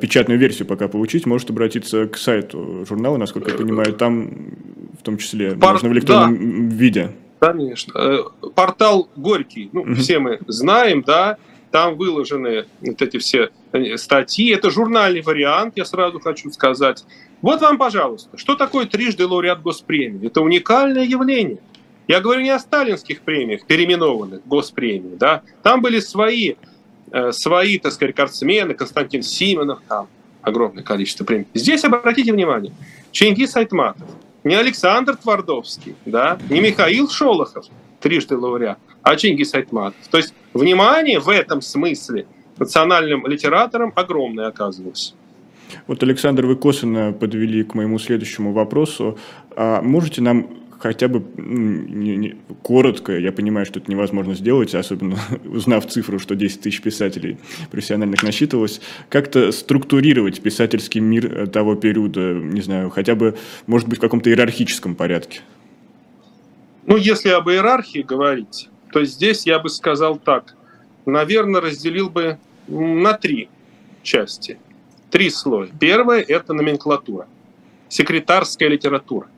печатную 0.00 0.40
версию 0.40 0.66
пока 0.66 0.88
получить, 0.88 1.24
может 1.24 1.50
обратиться 1.50 2.08
к 2.08 2.16
сайту 2.16 2.84
журнала, 2.88 3.16
насколько 3.16 3.52
я 3.52 3.56
понимаю, 3.56 3.92
там 3.92 4.56
в 4.98 5.04
том 5.04 5.18
числе 5.18 5.52
Пар... 5.52 5.74
можно 5.74 5.88
в 5.88 5.92
электронном 5.92 6.68
да. 6.68 6.74
виде. 6.74 7.12
Конечно. 7.40 7.92
Э, 7.98 8.18
портал 8.54 9.08
Горький, 9.16 9.68
ну, 9.72 9.82
угу. 9.82 9.94
все 9.94 10.18
мы 10.18 10.40
знаем, 10.46 11.02
да, 11.02 11.36
там 11.70 11.96
выложены 11.96 12.66
вот 12.80 13.02
эти 13.02 13.18
все 13.18 13.50
э, 13.72 13.96
статьи. 13.96 14.50
Это 14.50 14.70
журнальный 14.70 15.22
вариант, 15.22 15.74
я 15.76 15.84
сразу 15.84 16.20
хочу 16.20 16.50
сказать. 16.50 17.04
Вот 17.42 17.60
вам, 17.60 17.78
пожалуйста, 17.78 18.38
что 18.38 18.54
такое 18.54 18.86
трижды 18.86 19.26
лауреат 19.26 19.60
госпремии? 19.60 20.28
Это 20.28 20.40
уникальное 20.40 21.04
явление. 21.04 21.58
Я 22.06 22.20
говорю 22.20 22.42
не 22.42 22.50
о 22.50 22.58
сталинских 22.58 23.22
премиях, 23.22 23.66
переименованных 23.66 24.46
госпремии. 24.46 25.16
Да? 25.16 25.42
Там 25.62 25.82
были 25.82 26.00
свои, 26.00 26.54
э, 27.10 27.32
свои, 27.32 27.78
так 27.78 27.92
сказать, 27.92 28.10
рекордсмены, 28.10 28.74
Константин 28.74 29.22
Симонов, 29.22 29.80
там 29.88 30.08
огромное 30.42 30.84
количество 30.84 31.24
премий. 31.24 31.46
Здесь 31.54 31.84
обратите 31.84 32.32
внимание, 32.32 32.72
Чингис 33.10 33.56
Айтматов, 33.56 34.08
не 34.44 34.54
Александр 34.54 35.16
Твардовский, 35.16 35.96
да, 36.04 36.38
не 36.48 36.60
Михаил 36.60 37.08
Шолохов, 37.08 37.66
трижды 38.00 38.36
лауреат, 38.36 38.78
а 39.02 39.16
Чингис 39.16 39.54
Айтматов. 39.54 40.06
То 40.10 40.18
есть 40.18 40.34
внимание 40.52 41.18
в 41.18 41.28
этом 41.28 41.62
смысле 41.62 42.26
национальным 42.58 43.26
литераторам 43.26 43.92
огромное 43.96 44.46
оказывалось. 44.46 45.14
Вот, 45.86 46.02
Александр, 46.02 46.46
вы 46.46 46.56
косвенно 46.56 47.12
подвели 47.12 47.64
к 47.64 47.74
моему 47.74 47.98
следующему 47.98 48.52
вопросу. 48.52 49.18
А 49.56 49.80
можете 49.82 50.20
нам 50.20 50.48
хотя 50.78 51.08
бы 51.08 51.24
не, 51.36 52.16
не, 52.16 52.36
коротко, 52.62 53.16
я 53.18 53.32
понимаю, 53.32 53.66
что 53.66 53.80
это 53.80 53.90
невозможно 53.90 54.34
сделать, 54.34 54.74
особенно 54.74 55.18
узнав 55.44 55.86
цифру, 55.86 56.18
что 56.18 56.34
10 56.34 56.60
тысяч 56.62 56.80
писателей 56.80 57.38
профессиональных 57.70 58.22
насчитывалось, 58.22 58.80
как-то 59.08 59.52
структурировать 59.52 60.40
писательский 60.40 61.00
мир 61.00 61.26
э, 61.26 61.46
того 61.46 61.74
периода, 61.74 62.34
не 62.34 62.60
знаю, 62.60 62.90
хотя 62.90 63.14
бы, 63.14 63.36
может 63.66 63.88
быть, 63.88 63.98
в 63.98 64.00
каком-то 64.00 64.30
иерархическом 64.30 64.94
порядке? 64.94 65.40
Ну, 66.86 66.96
если 66.96 67.30
об 67.30 67.48
иерархии 67.48 68.00
говорить, 68.00 68.68
то 68.92 69.04
здесь 69.04 69.46
я 69.46 69.58
бы 69.58 69.68
сказал 69.68 70.16
так. 70.16 70.54
Наверное, 71.06 71.60
разделил 71.60 72.10
бы 72.10 72.38
на 72.68 73.14
три 73.14 73.48
части. 74.02 74.58
Три 75.10 75.30
слоя. 75.30 75.68
Первое– 75.80 76.20
это 76.28 76.52
номенклатура. 76.52 77.26
Секретарская 77.88 78.68
литература. 78.68 79.28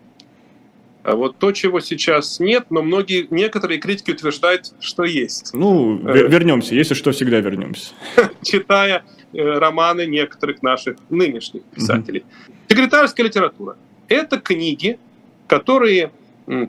А 1.06 1.14
вот 1.14 1.38
то, 1.38 1.52
чего 1.52 1.78
сейчас 1.78 2.40
нет, 2.40 2.66
но 2.70 2.82
многие, 2.82 3.28
некоторые 3.30 3.78
критики 3.78 4.10
утверждают, 4.10 4.72
что 4.80 5.04
есть. 5.04 5.54
Ну, 5.54 6.00
э, 6.04 6.26
вернемся, 6.26 6.75
если 6.75 6.94
что, 6.94 7.12
всегда 7.12 7.38
вернемся. 7.38 7.92
Читая 8.42 9.04
э, 9.32 9.40
романы 9.40 10.06
некоторых 10.06 10.64
наших 10.64 10.96
нынешних 11.08 11.62
писателей. 11.62 12.25
Секретарская 12.68 13.25
литература. 13.25 13.76
Это 14.08 14.40
книги, 14.40 14.98
которые 15.46 16.10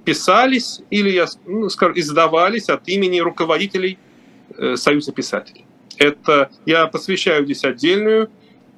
писались 0.05 0.81
или, 0.91 1.09
я 1.09 1.25
ну, 1.47 1.67
скажу, 1.69 1.93
издавались 1.95 2.69
от 2.69 2.87
имени 2.87 3.19
руководителей 3.19 3.97
э, 4.55 4.75
Союза 4.75 5.13
писателей. 5.13 5.65
Это 5.97 6.51
я 6.67 6.85
посвящаю 6.85 7.43
здесь 7.45 7.63
отдельную 7.63 8.29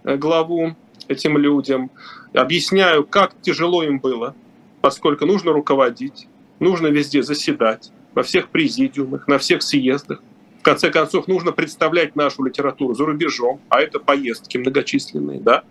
главу 0.05 0.77
этим 1.09 1.37
людям, 1.37 1.91
объясняю, 2.33 3.03
как 3.03 3.33
тяжело 3.41 3.83
им 3.83 3.99
было 3.99 4.35
поскольку 4.81 5.25
нужно 5.25 5.51
руководить, 5.51 6.27
нужно 6.59 6.87
везде 6.87 7.23
заседать, 7.23 7.91
во 8.13 8.23
всех 8.23 8.49
президиумах, 8.49 9.27
на 9.27 9.37
всех 9.37 9.61
съездах. 9.61 10.21
В 10.59 10.63
конце 10.63 10.89
концов, 10.89 11.27
нужно 11.27 11.51
представлять 11.51 12.15
нашу 12.15 12.43
литературу 12.43 12.93
за 12.93 13.05
рубежом, 13.05 13.61
а 13.69 13.81
это 13.81 13.99
поездки 13.99 14.57
многочисленные, 14.57 15.39
да. 15.39 15.63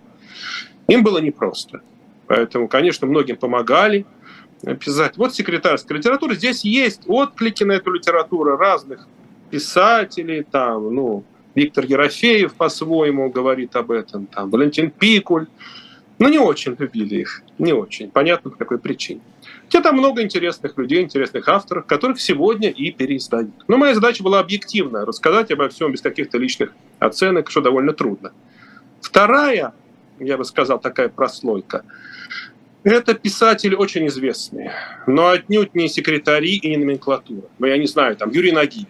Им 0.88 1.02
было 1.02 1.18
непросто. 1.18 1.82
Поэтому, 2.26 2.68
конечно, 2.68 3.06
многим 3.06 3.36
помогали 3.36 4.06
писать. 4.80 5.16
Вот 5.16 5.34
секретарская 5.34 5.98
литература. 5.98 6.34
Здесь 6.34 6.64
есть 6.64 7.02
отклики 7.06 7.64
на 7.64 7.72
эту 7.72 7.92
литературу 7.92 8.56
разных 8.56 9.06
писателей, 9.50 10.42
там, 10.42 10.94
ну, 10.94 11.24
Виктор 11.54 11.84
Ерофеев 11.84 12.54
по-своему 12.54 13.30
говорит 13.30 13.74
об 13.76 13.90
этом, 13.90 14.26
там, 14.26 14.50
Валентин 14.50 14.90
Пикуль, 14.90 15.46
но 16.18 16.28
не 16.28 16.38
очень 16.38 16.76
любили 16.78 17.16
их, 17.16 17.42
не 17.58 17.72
очень. 17.72 18.10
Понятно, 18.10 18.50
по 18.50 18.56
какой 18.56 18.78
причине. 18.78 19.20
Хотя 19.64 19.82
там 19.82 19.96
много 19.96 20.22
интересных 20.22 20.76
людей, 20.76 21.02
интересных 21.02 21.48
авторов, 21.48 21.86
которых 21.86 22.20
сегодня 22.20 22.70
и 22.70 22.90
переиздают. 22.90 23.50
Но 23.68 23.76
моя 23.76 23.94
задача 23.94 24.22
была 24.22 24.40
объективно 24.40 25.04
рассказать 25.04 25.50
обо 25.50 25.68
всем 25.68 25.92
без 25.92 26.00
каких-то 26.00 26.38
личных 26.38 26.72
оценок, 26.98 27.50
что 27.50 27.60
довольно 27.60 27.92
трудно. 27.92 28.32
Вторая, 29.00 29.74
я 30.18 30.36
бы 30.36 30.44
сказал, 30.44 30.80
такая 30.80 31.08
прослойка, 31.08 31.84
это 32.82 33.14
писатели 33.14 33.74
очень 33.74 34.06
известные, 34.06 34.72
но 35.06 35.28
отнюдь 35.28 35.74
не 35.74 35.88
секретари 35.88 36.56
и 36.56 36.70
не 36.70 36.76
номенклатура. 36.76 37.46
Но 37.58 37.66
я 37.66 37.76
не 37.76 37.86
знаю, 37.86 38.16
там 38.16 38.30
Юрий 38.30 38.52
Наги, 38.52 38.86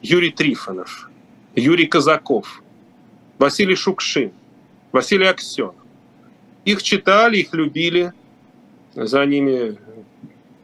Юрий 0.00 0.30
Трифонов, 0.30 1.10
Юрий 1.54 1.86
Казаков, 1.86 2.62
Василий 3.38 3.76
Шукшин, 3.76 4.32
Василий 4.92 5.26
Аксенов. 5.26 5.81
Их 6.64 6.82
читали, 6.82 7.38
их 7.38 7.52
любили, 7.54 8.12
за 8.94 9.24
ними 9.26 9.76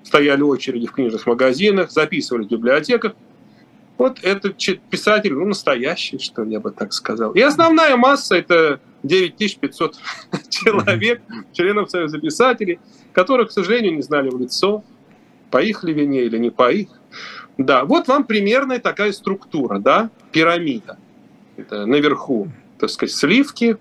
стояли 0.02 0.42
очереди 0.42 0.86
в 0.86 0.92
книжных 0.92 1.26
магазинах, 1.26 1.90
записывали 1.90 2.44
в 2.44 2.48
библиотеках. 2.48 3.14
Вот 3.96 4.20
этот 4.22 4.56
писатель, 4.90 5.34
ну, 5.34 5.46
настоящий, 5.46 6.18
что 6.18 6.44
я 6.44 6.60
бы 6.60 6.70
так 6.70 6.92
сказал. 6.92 7.32
И 7.32 7.40
основная 7.40 7.96
масса– 7.96 8.36
это 8.36 8.80
9500 9.02 9.96
человек, 10.48 11.20
членов 11.52 11.90
Союза 11.90 12.18
писателей, 12.18 12.78
которых, 13.12 13.48
к 13.48 13.52
сожалению, 13.52 13.96
не 13.96 14.02
знали 14.02 14.30
в 14.30 14.38
лицо, 14.38 14.84
по 15.50 15.60
их 15.60 15.82
ли 15.82 15.92
вине 15.92 16.22
или 16.22 16.38
не 16.38 16.50
по 16.50 16.70
их. 16.70 16.88
Да, 17.56 17.84
вот 17.84 18.06
вам 18.06 18.24
примерная 18.24 18.78
такая 18.78 19.12
структура, 19.12 19.78
да, 19.78 20.10
пирамида. 20.30 20.96
Это 21.56 21.86
наверху, 21.86 22.48
так 22.78 22.90
сказать, 22.90 23.14
сливки, 23.14 23.78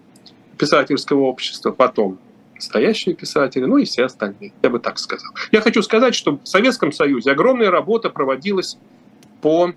писательского 0.57 1.21
общества, 1.21 1.71
потом 1.71 2.19
настоящие 2.55 3.15
писатели, 3.15 3.65
ну 3.65 3.77
и 3.77 3.85
все 3.85 4.05
остальные, 4.05 4.53
я 4.63 4.69
бы 4.69 4.79
так 4.79 4.97
сказал. 4.97 5.31
Я 5.51 5.61
хочу 5.61 5.81
сказать, 5.83 6.15
что 6.15 6.37
в 6.37 6.47
Советском 6.47 6.91
Союзе 6.91 7.31
огромная 7.31 7.69
работа 7.69 8.09
проводилась 8.09 8.77
по 9.41 9.73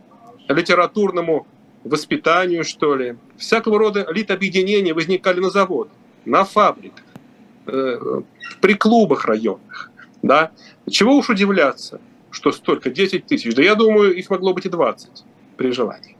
литературному 0.49 1.47
воспитанию, 1.85 2.65
что 2.65 2.97
ли. 2.97 3.17
Всякого 3.37 3.79
рода 3.79 4.07
литобъединения 4.11 4.95
возникали 4.95 5.41
на 5.41 5.51
заводах, 5.51 5.93
на 6.25 6.45
фабриках. 6.45 7.05
при 8.61 8.75
клубах 8.75 9.25
районных. 9.27 9.91
Да? 10.23 10.51
Чего 10.89 11.17
уж 11.17 11.31
удивляться, 11.31 12.01
что 12.31 12.53
столько, 12.53 12.91
10 12.91 13.27
тысяч. 13.27 13.55
Да 13.55 13.63
я 13.63 13.75
думаю, 13.75 14.15
их 14.15 14.31
могло 14.31 14.53
быть 14.53 14.67
и 14.67 14.69
20 14.69 15.25
при 15.57 15.71
желании. 15.73 16.17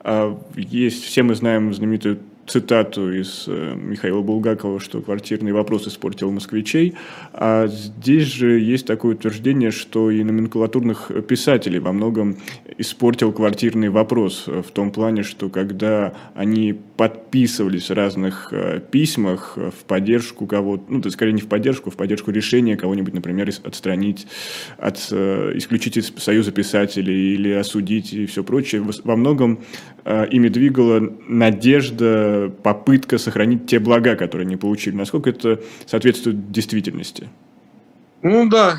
А 0.00 0.38
есть, 0.54 1.04
все 1.04 1.22
мы 1.22 1.34
знаем 1.34 1.72
знаменитую 1.74 2.20
цитату 2.48 3.12
из 3.12 3.44
э, 3.46 3.74
Михаила 3.76 4.22
Булгакова, 4.22 4.80
что 4.80 5.00
квартирный 5.00 5.52
вопрос 5.52 5.86
испортил 5.86 6.30
москвичей. 6.30 6.94
А 7.32 7.66
здесь 7.66 8.24
же 8.24 8.58
есть 8.58 8.86
такое 8.86 9.14
утверждение, 9.14 9.70
что 9.70 10.10
и 10.10 10.24
номенклатурных 10.24 11.10
писателей 11.28 11.78
во 11.78 11.92
многом 11.92 12.36
испортил 12.78 13.32
квартирный 13.32 13.90
вопрос 13.90 14.46
в 14.46 14.70
том 14.72 14.90
плане, 14.90 15.22
что 15.22 15.48
когда 15.48 16.14
они 16.34 16.74
подписывались 16.96 17.90
в 17.90 17.94
разных 17.94 18.48
э, 18.52 18.80
письмах 18.90 19.56
в 19.56 19.84
поддержку 19.84 20.46
кого-то, 20.46 20.84
ну, 20.88 21.00
то 21.00 21.10
скорее 21.10 21.32
не 21.32 21.42
в 21.42 21.48
поддержку, 21.48 21.90
а 21.90 21.92
в 21.92 21.96
поддержку 21.96 22.30
решения 22.30 22.76
кого-нибудь, 22.76 23.14
например, 23.14 23.48
отстранить, 23.64 24.26
от, 24.78 25.08
э, 25.10 25.52
исключить 25.54 25.96
из 25.96 26.12
Союза 26.16 26.52
писателей 26.52 27.34
или 27.34 27.52
осудить 27.52 28.12
и 28.12 28.26
все 28.26 28.42
прочее, 28.42 28.84
во 29.04 29.16
многом 29.16 29.60
ими 30.30 30.48
двигала 30.48 31.12
надежда 31.28 32.37
попытка 32.62 33.18
сохранить 33.18 33.66
те 33.66 33.78
блага, 33.78 34.16
которые 34.16 34.46
они 34.46 34.56
получили. 34.56 34.94
Насколько 34.94 35.30
это 35.30 35.60
соответствует 35.86 36.50
действительности? 36.50 37.28
Ну 38.22 38.48
да, 38.48 38.78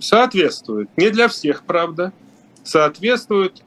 соответствует. 0.00 0.88
Не 0.96 1.10
для 1.10 1.28
всех, 1.28 1.64
правда. 1.64 2.12
Соответствует 2.62 3.62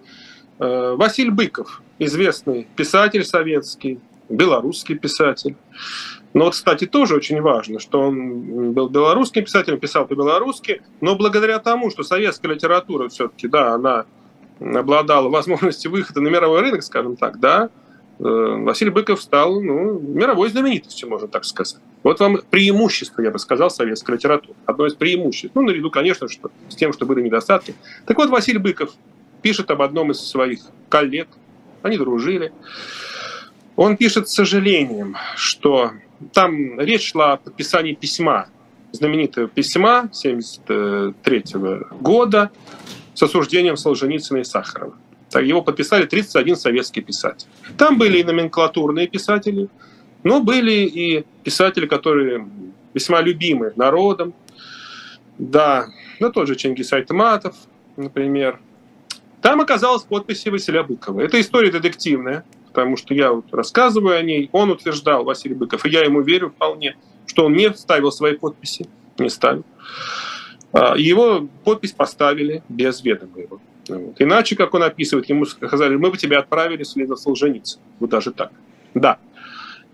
э, 0.60 0.96
Василий 0.98 1.30
Быков, 1.30 1.82
известный 2.00 2.68
писатель 2.76 3.24
советский, 3.24 4.00
белорусский 4.30 4.96
писатель. 4.96 5.56
Но 6.34 6.46
вот, 6.46 6.54
кстати, 6.54 6.86
тоже 6.86 7.16
очень 7.16 7.42
важно, 7.42 7.80
что 7.80 8.02
он 8.02 8.74
был 8.74 8.90
белорусским 8.90 9.46
писателем, 9.46 9.80
писал 9.80 10.06
по-белорусски, 10.06 10.82
но 11.02 11.16
благодаря 11.16 11.60
тому, 11.60 11.90
что 11.90 12.04
советская 12.04 12.54
литература 12.54 13.08
все-таки, 13.10 13.48
да, 13.48 13.74
она 13.74 14.06
обладала 14.60 15.30
возможностью 15.30 15.92
выхода 15.92 16.22
на 16.22 16.28
мировой 16.28 16.62
рынок, 16.62 16.84
скажем 16.84 17.16
так, 17.16 17.40
да, 17.40 17.70
Василий 18.20 18.90
Быков 18.90 19.22
стал 19.22 19.62
ну, 19.62 20.00
мировой 20.00 20.50
знаменитостью, 20.50 21.10
можно 21.10 21.28
так 21.28 21.46
сказать. 21.46 21.82
Вот 22.04 22.20
вам 22.20 22.40
преимущество, 22.50 23.22
я 23.22 23.32
бы 23.32 23.38
сказал, 23.38 23.70
советской 23.70 24.16
литературы. 24.16 24.56
Одно 24.66 24.88
из 24.88 24.96
преимуществ. 24.96 25.56
Ну, 25.56 25.62
наряду, 25.62 25.92
конечно, 25.92 26.28
что, 26.28 26.50
с 26.70 26.76
тем, 26.76 26.94
что 26.94 27.06
были 27.06 27.22
недостатки. 27.22 27.76
Так 28.06 28.18
вот, 28.18 28.30
Василий 28.30 28.58
Быков 28.58 28.92
пишет 29.42 29.70
об 29.70 29.82
одном 29.82 30.12
из 30.12 30.20
своих 30.20 30.62
коллег. 30.90 31.28
Они 31.84 31.98
дружили. 31.98 32.52
Он 33.76 33.98
пишет 33.98 34.30
с 34.30 34.34
сожалением, 34.34 35.16
что 35.36 35.92
там 36.34 36.80
речь 36.80 37.12
шла 37.12 37.34
о 37.34 37.38
подписании 37.38 37.94
письма, 37.94 38.48
знаменитого 38.92 39.48
письма 39.48 40.00
1973 40.00 41.44
года 42.00 42.50
с 43.14 43.22
осуждением 43.22 43.78
Солженицына 43.78 44.40
и 44.40 44.44
Сахарова. 44.44 44.96
Его 45.34 45.62
подписали 45.62 46.06
31 46.06 46.56
советский 46.56 47.02
писатель. 47.02 47.48
Там 47.78 47.98
были 47.98 48.20
и 48.20 48.24
номенклатурные 48.24 49.08
писатели, 49.08 49.68
но 50.24 50.42
были 50.42 50.72
и 50.72 51.26
писатели, 51.44 51.86
которые 51.86 52.48
весьма 52.94 53.22
любимы 53.22 53.74
народом. 53.76 54.34
Да, 55.38 55.88
ну 56.20 56.32
тот 56.32 56.48
же 56.48 56.56
Чингис 56.56 56.94
Айтматов, 56.94 57.56
например. 57.96 58.60
Там 59.42 59.62
оказалась 59.62 60.04
подпись 60.04 60.46
Василия 60.46 60.84
Быкова. 60.84 61.22
Это 61.22 61.40
история 61.40 61.72
детективная, 61.72 62.44
потому 62.68 62.98
что 62.98 63.14
я 63.14 63.32
вот 63.32 63.54
рассказываю 63.54 64.18
о 64.18 64.22
ней. 64.22 64.50
Он 64.52 64.72
утверждал, 64.72 65.24
Василий 65.24 65.56
Быков, 65.56 65.86
и 65.86 65.90
я 65.90 66.04
ему 66.04 66.22
верю 66.22 66.50
вполне, 66.50 66.96
что 67.26 67.46
он 67.46 67.54
не 67.54 67.72
ставил 67.74 68.12
свои 68.12 68.36
подписи, 68.36 68.88
не 69.20 69.30
ставил. 69.30 69.64
А, 70.74 70.96
его 70.98 71.48
подпись 71.64 71.92
поставили 71.92 72.64
без 72.68 73.04
ведома 73.04 73.40
его. 73.40 73.60
Вот. 73.90 74.16
Иначе, 74.20 74.56
как 74.56 74.74
он 74.74 74.84
описывает, 74.84 75.30
ему 75.30 75.46
сказали, 75.46 75.96
мы 75.96 76.12
бы 76.12 76.18
тебя 76.18 76.40
отправили 76.40 76.84
вслед 76.84 77.08
за 77.08 77.16
Солженицын. 77.16 77.80
Вот 78.00 78.10
даже 78.10 78.32
так. 78.32 78.52
Да. 78.94 79.18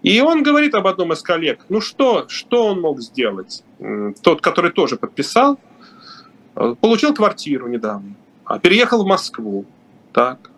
И 0.01 0.19
он 0.21 0.43
говорит 0.43 0.75
об 0.75 0.87
одном 0.87 1.13
из 1.13 1.21
коллег. 1.21 1.59
Ну 1.69 1.79
что, 1.79 2.25
что 2.27 2.67
он 2.67 2.81
мог 2.81 3.01
сделать? 3.01 3.63
Тот, 4.21 4.41
который 4.41 4.71
тоже 4.71 4.97
подписал, 4.97 5.59
э, 6.55 6.75
получил 6.81 7.13
квартиру 7.13 7.67
недавно, 7.67 8.15
а 8.45 8.59
переехал 8.59 9.03
в 9.03 9.07
Москву. 9.07 9.65
Так. 10.11 10.51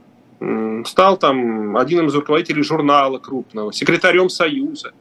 Стал 0.86 1.18
там 1.18 1.78
одним 1.78 2.08
из 2.08 2.16
руководителей 2.16 2.62
журнала 2.62 3.20
крупного, 3.20 3.72
секретарем 3.72 4.30
Союза. 4.30 4.92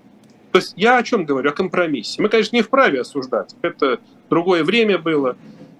То 0.52 0.58
есть 0.58 0.74
я 0.76 0.98
о 0.98 1.02
чем 1.02 1.24
говорю? 1.24 1.50
О 1.50 1.52
компромиссе. 1.52 2.22
Мы, 2.22 2.28
конечно, 2.28 2.54
не 2.54 2.62
вправе 2.62 3.00
осуждать. 3.00 3.56
Это 3.60 3.98
другое 4.30 4.62
время 4.62 4.98
было. 4.98 5.36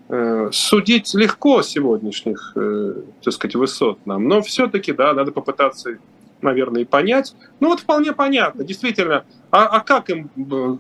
Э, 0.06 0.50
судить 0.52 1.14
легко 1.14 1.62
сегодняшних, 1.62 2.52
э, 2.56 2.94
так 3.22 3.32
сказать, 3.32 3.54
высот 3.54 4.04
нам, 4.04 4.28
но 4.28 4.42
все-таки, 4.42 4.92
да, 4.92 5.14
надо 5.14 5.32
попытаться, 5.32 5.96
наверное, 6.42 6.82
и 6.82 6.84
понять. 6.84 7.34
Ну 7.58 7.68
вот 7.68 7.80
вполне 7.80 8.12
понятно, 8.12 8.64
действительно, 8.64 9.24
а, 9.50 9.64
а 9.64 9.80
как 9.80 10.10
им, 10.10 10.30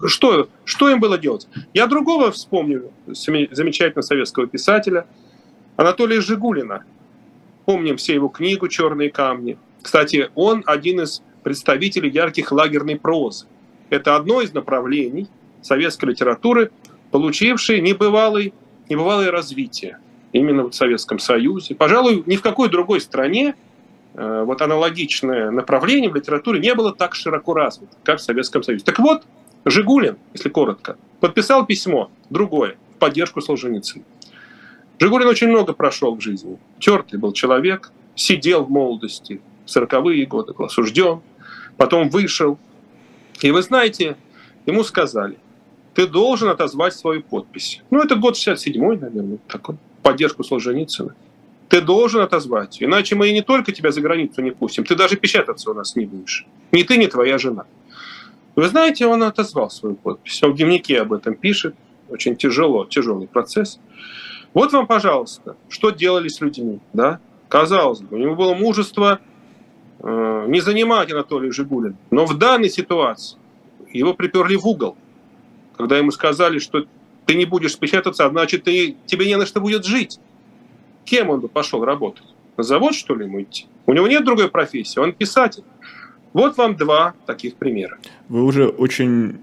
что, 0.06 0.48
что 0.66 0.90
им 0.90 1.00
было 1.00 1.16
делать? 1.16 1.48
Я 1.72 1.86
другого 1.86 2.32
вспомню, 2.32 2.90
замечательного 3.06 4.02
советского 4.02 4.46
писателя, 4.46 5.06
Анатолия 5.76 6.20
Жигулина. 6.20 6.84
Помним 7.64 7.96
все 7.96 8.12
его 8.12 8.28
книгу 8.28 8.68
«Черные 8.68 9.10
камни». 9.10 9.56
Кстати, 9.80 10.28
он 10.34 10.62
один 10.66 11.00
из 11.00 11.22
представителей 11.42 12.10
ярких 12.10 12.52
лагерной 12.52 12.96
прозы. 12.96 13.46
Это 13.88 14.16
одно 14.16 14.42
из 14.42 14.52
направлений 14.52 15.28
советской 15.62 16.10
литературы, 16.10 16.70
получивший 17.10 17.80
небывалый 17.80 18.52
небывалое 18.88 19.30
развитие 19.30 19.98
именно 20.32 20.64
в 20.64 20.74
Советском 20.74 21.18
Союзе. 21.18 21.74
Пожалуй, 21.74 22.22
ни 22.26 22.36
в 22.36 22.42
какой 22.42 22.68
другой 22.68 23.00
стране 23.00 23.54
э, 24.14 24.44
вот 24.44 24.60
аналогичное 24.62 25.50
направление 25.50 26.10
в 26.10 26.16
литературе 26.16 26.60
не 26.60 26.74
было 26.74 26.94
так 26.94 27.14
широко 27.14 27.54
развито, 27.54 27.96
как 28.02 28.18
в 28.18 28.22
Советском 28.22 28.62
Союзе. 28.62 28.84
Так 28.84 28.98
вот, 28.98 29.24
Жигулин, 29.64 30.18
если 30.32 30.48
коротко, 30.48 30.96
подписал 31.20 31.64
письмо 31.64 32.10
другое 32.30 32.76
в 32.96 32.98
поддержку 32.98 33.40
Солженицына. 33.40 34.04
Жигулин 34.98 35.28
очень 35.28 35.48
много 35.48 35.72
прошел 35.72 36.14
в 36.14 36.20
жизни. 36.20 36.58
Тертый 36.78 37.18
был 37.18 37.32
человек, 37.32 37.92
сидел 38.14 38.64
в 38.64 38.70
молодости, 38.70 39.40
в 39.66 39.76
40-е 39.76 40.26
годы 40.26 40.52
был 40.52 40.66
осужден, 40.66 41.20
потом 41.76 42.08
вышел. 42.08 42.58
И 43.40 43.50
вы 43.50 43.62
знаете, 43.62 44.16
ему 44.66 44.84
сказали, 44.84 45.36
ты 45.94 46.06
должен 46.06 46.48
отозвать 46.48 46.94
свою 46.94 47.22
подпись. 47.22 47.82
Ну, 47.90 48.02
это 48.02 48.16
год 48.16 48.34
67-й, 48.34 48.98
наверное, 48.98 49.38
такой, 49.48 49.76
поддержку 50.02 50.42
Солженицына. 50.42 51.14
Ты 51.68 51.80
должен 51.80 52.20
отозвать, 52.20 52.82
иначе 52.82 53.14
мы 53.14 53.28
и 53.28 53.32
не 53.32 53.42
только 53.42 53.72
тебя 53.72 53.90
за 53.90 54.00
границу 54.00 54.42
не 54.42 54.50
пустим, 54.50 54.84
ты 54.84 54.94
даже 54.94 55.16
печататься 55.16 55.70
у 55.70 55.74
нас 55.74 55.96
не 55.96 56.04
будешь. 56.04 56.46
Ни 56.72 56.82
ты, 56.82 56.98
ни 56.98 57.06
твоя 57.06 57.38
жена. 57.38 57.64
Вы 58.56 58.68
знаете, 58.68 59.06
он 59.06 59.22
отозвал 59.22 59.70
свою 59.70 59.96
подпись. 59.96 60.42
Он 60.42 60.52
в 60.52 60.56
дневнике 60.56 61.00
об 61.00 61.12
этом 61.12 61.34
пишет. 61.34 61.74
Очень 62.08 62.36
тяжело, 62.36 62.84
тяжелый 62.84 63.26
процесс. 63.26 63.80
Вот 64.52 64.72
вам, 64.72 64.86
пожалуйста, 64.86 65.56
что 65.68 65.90
делали 65.90 66.28
с 66.28 66.40
людьми. 66.40 66.78
Да? 66.92 67.18
Казалось 67.48 68.00
бы, 68.00 68.16
у 68.16 68.20
него 68.20 68.36
было 68.36 68.54
мужество 68.54 69.20
э, 69.98 70.44
не 70.48 70.60
занимать 70.60 71.10
Анатолия 71.10 71.50
Жигулина. 71.50 71.96
Но 72.10 72.26
в 72.26 72.38
данной 72.38 72.70
ситуации 72.70 73.38
его 73.92 74.14
приперли 74.14 74.54
в 74.56 74.66
угол 74.66 74.96
когда 75.76 75.98
ему 75.98 76.10
сказали, 76.10 76.58
что 76.58 76.86
ты 77.26 77.34
не 77.34 77.44
будешь 77.44 77.78
печататься, 77.78 78.26
а 78.26 78.30
значит, 78.30 78.64
ты, 78.64 78.96
тебе 79.06 79.26
не 79.26 79.36
на 79.36 79.46
что 79.46 79.60
будет 79.60 79.84
жить. 79.84 80.18
Кем 81.04 81.30
он 81.30 81.40
бы 81.40 81.48
пошел 81.48 81.84
работать? 81.84 82.24
На 82.56 82.62
завод, 82.62 82.94
что 82.94 83.14
ли, 83.14 83.24
ему 83.24 83.42
идти? 83.42 83.66
У 83.86 83.92
него 83.92 84.06
нет 84.06 84.24
другой 84.24 84.48
профессии, 84.48 84.98
он 84.98 85.12
писатель. 85.12 85.64
Вот 86.34 86.56
вам 86.56 86.74
два 86.74 87.14
таких 87.26 87.54
примера. 87.54 87.96
Вы 88.28 88.42
уже 88.42 88.66
очень 88.66 89.36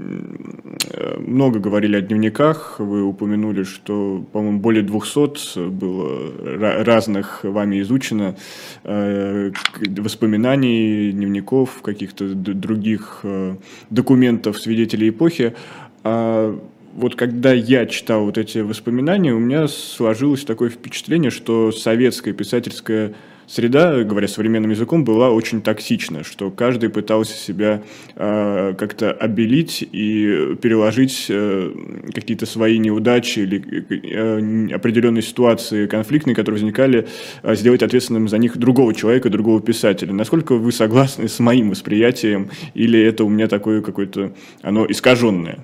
э, 0.93 1.19
много 1.19 1.59
говорили 1.59 1.95
о 1.95 2.01
дневниках. 2.01 2.75
Вы 2.79 3.03
упомянули, 3.03 3.63
что, 3.63 4.25
по-моему, 4.33 4.59
более 4.59 4.83
200 4.83 5.69
было 5.69 6.83
разных 6.83 7.45
вами 7.45 7.79
изучено 7.79 8.35
э, 8.83 9.51
воспоминаний, 9.79 11.13
дневников, 11.13 11.81
каких-то 11.81 12.25
других 12.35 13.21
э, 13.23 13.55
документов 13.89 14.59
свидетелей 14.59 15.11
эпохи. 15.11 15.55
А 16.03 16.59
вот 16.93 17.15
когда 17.15 17.53
я 17.53 17.85
читал 17.85 18.25
вот 18.25 18.37
эти 18.37 18.59
воспоминания, 18.59 19.33
у 19.33 19.39
меня 19.39 19.67
сложилось 19.67 20.43
такое 20.43 20.69
впечатление, 20.69 21.31
что 21.31 21.71
советская 21.71 22.33
писательская 22.33 23.13
среда, 23.47 24.03
говоря 24.03 24.27
современным 24.27 24.71
языком, 24.71 25.03
была 25.03 25.29
очень 25.29 25.61
токсична, 25.61 26.23
что 26.23 26.51
каждый 26.51 26.89
пытался 26.89 27.33
себя 27.33 27.83
э, 28.15 28.73
как-то 28.77 29.11
обелить 29.11 29.87
и 29.91 30.55
переложить 30.61 31.25
э, 31.29 31.71
какие-то 32.13 32.45
свои 32.45 32.77
неудачи 32.77 33.39
или 33.39 34.69
э, 34.71 34.73
определенные 34.73 35.21
ситуации 35.21 35.87
конфликтные, 35.87 36.35
которые 36.35 36.61
возникали, 36.61 37.07
э, 37.43 37.55
сделать 37.55 37.83
ответственным 37.83 38.29
за 38.29 38.37
них 38.37 38.57
другого 38.57 38.93
человека, 38.93 39.29
другого 39.29 39.61
писателя. 39.61 40.13
Насколько 40.13 40.55
вы 40.55 40.71
согласны 40.71 41.27
с 41.27 41.39
моим 41.39 41.71
восприятием 41.71 42.49
или 42.73 43.01
это 43.01 43.25
у 43.25 43.29
меня 43.29 43.47
такое 43.47 43.81
какое-то, 43.81 44.33
оно 44.61 44.85
искаженное? 44.89 45.59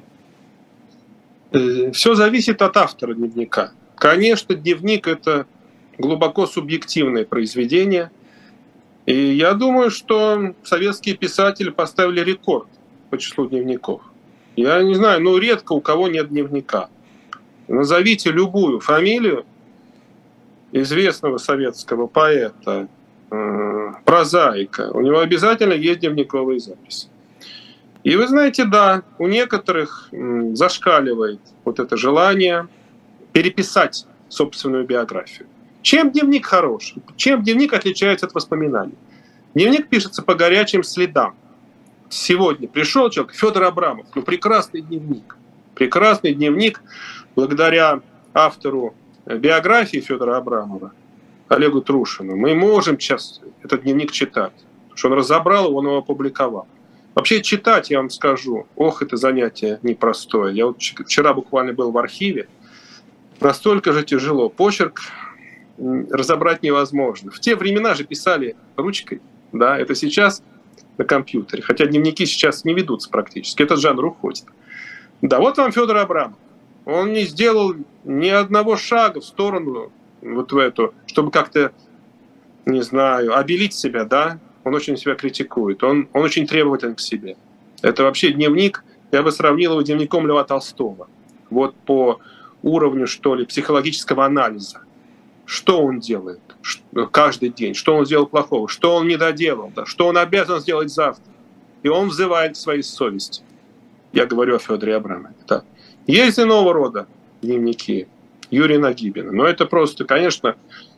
Э, 1.51 1.91
Все 1.91 2.15
зависит 2.15 2.62
от 2.62 2.77
автора 2.77 3.13
дневника. 3.13 3.71
Конечно, 3.95 4.55
дневник– 4.55 5.07
это 5.07 5.47
глубоко 5.97 6.45
субъективное 6.45 7.25
произведение. 7.25 8.12
И 9.05 9.15
я 9.15 9.53
думаю, 9.53 9.89
что 9.89 10.53
советские 10.63 11.15
писатели 11.15 11.69
поставили 11.69 12.21
рекорд 12.21 12.67
по 13.10 13.17
числу 13.17 13.47
дневников. 13.47 14.01
Я 14.55 14.81
не 14.83 14.95
знаю, 14.95 15.21
ну 15.21 15.38
редко 15.38 15.73
у 15.73 15.81
кого 15.81 16.07
нет 16.07 16.29
дневника. 16.29 16.89
Назовите 17.67 18.31
любую 18.31 18.79
фамилию 18.79 19.45
известного 20.71 21.38
советского 21.38 22.07
поэта, 22.07 22.88
э, 23.31 23.91
прозаика. 24.03 24.91
У 24.91 25.01
него 25.01 25.19
обязательно 25.19 25.73
есть 25.73 26.01
дневниковые 26.01 26.60
записи. 26.60 27.07
И 28.08 28.15
вы 28.15 28.26
знаете, 28.26 28.63
да, 28.63 29.04
у 29.20 29.28
некоторых 29.28 30.08
зашкаливает 30.54 31.41
вот 31.65 31.82
это 31.82 31.98
желание 31.98 32.70
переписать 33.34 34.06
собственную 34.30 34.86
биографию. 34.86 35.46
Чем 35.82 36.12
дневник 36.12 36.46
хорош? 36.46 36.96
Чем 37.17 37.43
дневник 37.43 37.74
отличается 37.74 38.26
от 38.26 38.34
воспоминаний? 38.34 38.96
Дневник 39.54 39.89
пишется 39.89 40.24
по 40.24 40.36
горячим 40.36 40.84
следам. 40.84 41.36
Сегодня 42.08 42.70
пришел 42.70 43.10
человек, 43.10 43.36
Федор 43.36 43.63
Абрамов, 43.63 44.06
ну 44.15 44.22
прекрасный 44.22 44.84
дневник. 44.84 45.36
Прекрасный 45.76 46.34
дневник 46.34 46.82
благодаря 47.36 48.00
автору 48.34 48.96
биографии 49.26 50.00
Федора 50.00 50.38
Абрамова, 50.38 50.93
Олегу 51.50 51.82
Трушину. 51.82 52.38
Мы 52.38 52.56
можем 52.56 53.02
сейчас 53.02 53.41
этот 53.63 53.82
дневник 53.82 54.13
читать, 54.13 54.54
что 54.96 55.10
он 55.10 55.15
разобрал 55.15 55.67
его, 55.67 55.80
он 55.80 55.88
его 55.88 55.98
опубликовал. 55.98 56.70
Вообще 57.17 57.41
читать, 57.41 57.89
я 57.89 57.97
вам 57.97 58.12
скажу, 58.12 58.67
ох, 58.75 59.01
это 59.01 59.17
занятие 59.17 59.80
непростое. 59.82 60.56
Я 60.56 60.67
вот 60.67 60.80
вчера 60.80 61.34
буквально 61.34 61.73
был 61.73 61.89
в 61.89 61.97
архиве, 61.97 62.47
настолько 63.39 63.91
же 63.91 64.03
тяжело. 64.03 64.49
Почерк 64.49 65.01
разобрать 65.80 66.62
невозможно. 66.62 67.32
В 67.32 67.39
те 67.39 67.56
времена 67.56 67.95
же 67.95 68.03
писали 68.03 68.56
ручкой, 68.75 69.19
да, 69.51 69.80
это 69.80 69.95
сейчас 69.95 70.43
на 70.99 71.06
компьютере, 71.06 71.63
хотя 71.63 71.88
дневники 71.88 72.27
сейчас 72.27 72.65
не 72.65 72.75
ведутся 72.75 73.10
практически, 73.10 73.63
этот 73.63 73.80
жанр 73.80 74.06
уходит. 74.06 74.45
Да, 75.23 75.39
вот 75.39 75.58
вам 75.58 75.71
Федор 75.71 75.97
Абрамов. 75.97 76.38
Он 76.86 77.13
не 77.13 77.23
сделал 77.23 77.73
ни 78.03 78.30
одного 78.30 78.77
шага 78.77 79.21
в 79.21 79.25
сторону 79.25 79.91
вот 80.21 80.51
в 80.51 80.58
эту, 80.60 80.93
чтобы 81.08 81.32
как-то, 81.32 81.71
не 82.67 82.82
знаю, 82.84 83.36
обелить 83.36 83.73
себя, 83.73 84.06
да, 84.06 84.38
он 84.67 84.75
очень 84.75 84.97
себя 84.97 85.15
критикует, 85.15 85.84
он, 85.84 86.10
он 86.13 86.23
очень 86.23 86.45
требователен 86.45 86.95
к 86.95 86.99
себе. 86.99 87.38
Это 87.82 88.03
вообще 88.03 88.32
дневник, 88.32 88.84
я 89.12 89.23
бы 89.23 89.32
сравнил 89.32 89.71
его 89.71 89.82
дневником 89.82 90.27
Льва 90.27 90.43
Толстого. 90.43 91.08
Вот 91.49 91.75
по 91.75 92.19
уровню, 92.62 93.08
что 93.08 93.36
ли, 93.36 93.45
психологического 93.45 94.25
анализа. 94.25 94.82
Что 95.45 95.82
он 95.82 95.99
делает 95.99 96.41
каждый 97.12 97.49
день, 97.49 97.73
что 97.73 97.95
он 97.95 98.06
сделал 98.06 98.25
плохого, 98.25 98.67
что 98.67 98.95
он 98.95 99.08
не 99.08 99.15
доделал, 99.15 99.71
да, 99.73 99.86
что 99.86 100.08
он 100.08 100.17
обязан 100.17 100.60
сделать 100.60 100.91
завтра. 100.91 101.32
И 101.84 101.88
он 101.88 102.10
взывает 102.10 102.53
к 102.53 102.58
своей 102.58 102.84
совести. 102.84 103.43
Я 104.12 104.25
говорю 104.25 104.56
о 104.56 104.60
Федоре 104.60 104.95
Абрамове. 104.95 105.36
Да. 105.47 105.63
Есть 106.06 106.39
иного 106.39 106.73
рода 106.73 107.08
дневники 107.41 108.08
Юрия 108.49 108.80
Нагибина, 108.80 109.32
но 109.32 109.45
это 109.45 109.65
просто, 109.65 110.03
конечно, 110.03 110.56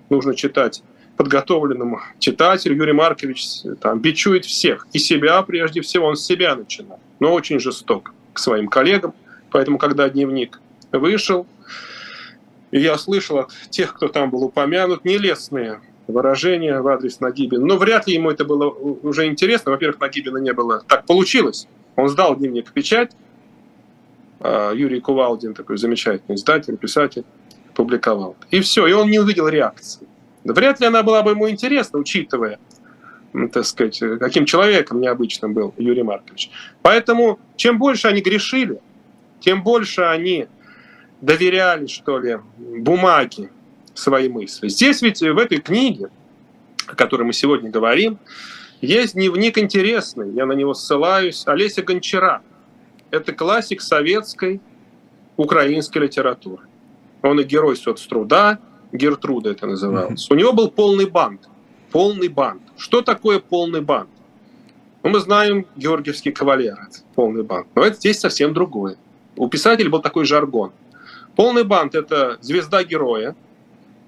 нужно 0.10 0.34
читать 0.34 0.82
подготовленному 1.19 1.99
читателю. 2.17 2.77
Юрий 2.77 2.93
Маркович 2.93 3.43
там 3.82 3.99
бичует 3.99 4.45
всех, 4.45 4.88
и 4.93 4.99
себя 4.99 5.41
прежде 5.41 5.82
всего, 5.82 6.08
он 6.08 6.15
с 6.15 6.25
себя 6.25 6.55
начинал, 6.55 6.97
но 7.19 7.34
очень 7.34 7.60
жесток 7.60 8.13
к 8.32 8.39
своим 8.39 8.69
коллегам. 8.69 9.13
Поэтому, 9.51 9.77
когда 9.77 10.08
дневник 10.08 10.62
вышел, 10.93 11.45
я 12.71 12.97
слышал 12.97 13.39
от 13.39 13.51
тех, 13.69 13.95
кто 13.95 14.08
там 14.08 14.29
был 14.29 14.45
упомянут, 14.45 15.03
нелестные 15.03 15.82
выражения 16.08 16.79
в 16.79 16.88
адрес 16.88 17.19
Нагибина. 17.19 17.65
Но 17.65 17.75
вряд 17.75 18.08
ли 18.08 18.13
ему 18.13 18.32
это 18.32 18.45
было 18.45 18.69
уже 18.69 19.25
интересно. 19.25 19.73
Во-первых, 19.73 19.99
Нагибина 19.99 20.38
не 20.38 20.53
было. 20.53 20.86
Так 20.88 21.05
получилось. 21.05 21.67
Он 21.97 22.08
сдал 22.08 22.38
дневник 22.38 22.69
в 22.69 22.71
печать. 22.71 23.12
А 24.39 24.71
Юрий 24.71 25.01
Кувалдин, 25.01 25.53
такой 25.53 25.77
замечательный 25.77 26.36
издатель, 26.36 26.77
писатель, 26.77 27.25
публиковал. 27.73 28.38
И 28.51 28.62
все, 28.62 28.88
и 28.88 28.93
он 28.93 29.10
не 29.10 29.19
увидел 29.19 29.49
реакции. 29.49 30.08
Вряд 30.43 30.80
ли 30.80 30.88
она 30.88 31.04
была 31.04 31.21
бы 31.21 31.32
ему 31.32 31.49
интересна, 31.49 31.99
учитывая, 31.99 32.60
так 33.52 33.65
сказать, 33.65 33.99
каким 34.19 34.45
человеком 34.45 35.02
необычным 35.02 35.54
был 35.54 35.73
Юрий 35.78 36.04
Маркович. 36.04 36.49
Поэтому 36.82 37.39
чем 37.56 37.78
больше 37.78 38.08
они 38.08 38.21
грешили, 38.21 38.80
тем 39.39 39.63
больше 39.63 40.02
они 40.02 40.47
доверяли, 41.21 41.88
что 41.88 42.19
ли, 42.19 42.39
бумаге 42.58 43.49
свои 43.93 44.30
мысли. 44.30 44.69
Здесь 44.69 45.02
ведь 45.02 45.21
в 45.21 45.38
этой 45.38 45.60
книге, 45.60 46.10
о 46.88 46.95
которой 46.95 47.23
мы 47.23 47.34
сегодня 47.34 47.69
говорим, 47.69 48.17
есть 48.82 49.13
дневник 49.13 49.58
интересный, 49.58 50.32
я 50.32 50.45
на 50.45 50.54
него 50.54 50.73
ссылаюсь, 50.73 51.43
Олеся 51.45 51.84
Гончара. 51.84 52.41
Это 53.12 53.34
классик 53.34 53.82
советской 53.82 54.62
украинской 55.36 55.97
литературы. 55.99 56.63
Он 57.21 57.39
и 57.39 57.43
герой 57.43 57.75
соцтруда, 57.75 58.60
Гертруда 58.91 59.52
это 59.52 59.67
называлось. 59.67 60.30
У 60.30 60.36
него 60.36 60.54
был 60.54 60.69
полный 60.69 61.06
банк. 61.06 61.41
Полный 61.91 62.28
банк. 62.28 62.62
Что 62.78 63.02
такое 63.02 63.39
полный 63.39 63.82
банк? 63.82 64.10
Ну, 65.04 65.12
мы 65.12 65.19
знаем 65.19 65.65
Георгиевский 65.75 66.32
кавалер, 66.32 66.78
полный 67.15 67.43
банк. 67.43 67.67
Но 67.75 67.84
это 67.84 67.95
здесь 67.95 68.19
совсем 68.19 68.54
другое. 68.54 68.97
У 69.38 69.47
писателя 69.47 69.89
был 69.89 70.02
такой 70.02 70.25
жаргон. 70.25 70.71
Полный 71.36 71.63
банк– 71.63 71.93
это 71.95 72.38
звезда 72.41 72.84
героя, 72.84 73.36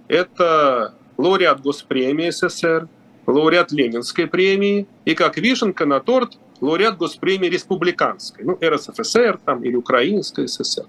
это 0.09 0.93
лауреат 1.17 1.61
Госпремии 1.61 2.29
СССР, 2.29 2.89
лауреат 3.25 3.71
Ленинской 3.71 4.27
премии 4.27 4.85
и, 5.05 5.15
как 5.15 5.37
вишенка 5.37 5.85
на 5.85 6.01
торт, 6.01 6.37
лауреат 6.59 6.97
Госпремии 6.97 7.47
Республиканской, 7.47 8.43
ну, 8.43 8.57
РСФСР 8.61 9.39
там, 9.45 9.63
или 9.63 9.75
Украинской 9.75 10.47
СССР. 10.47 10.85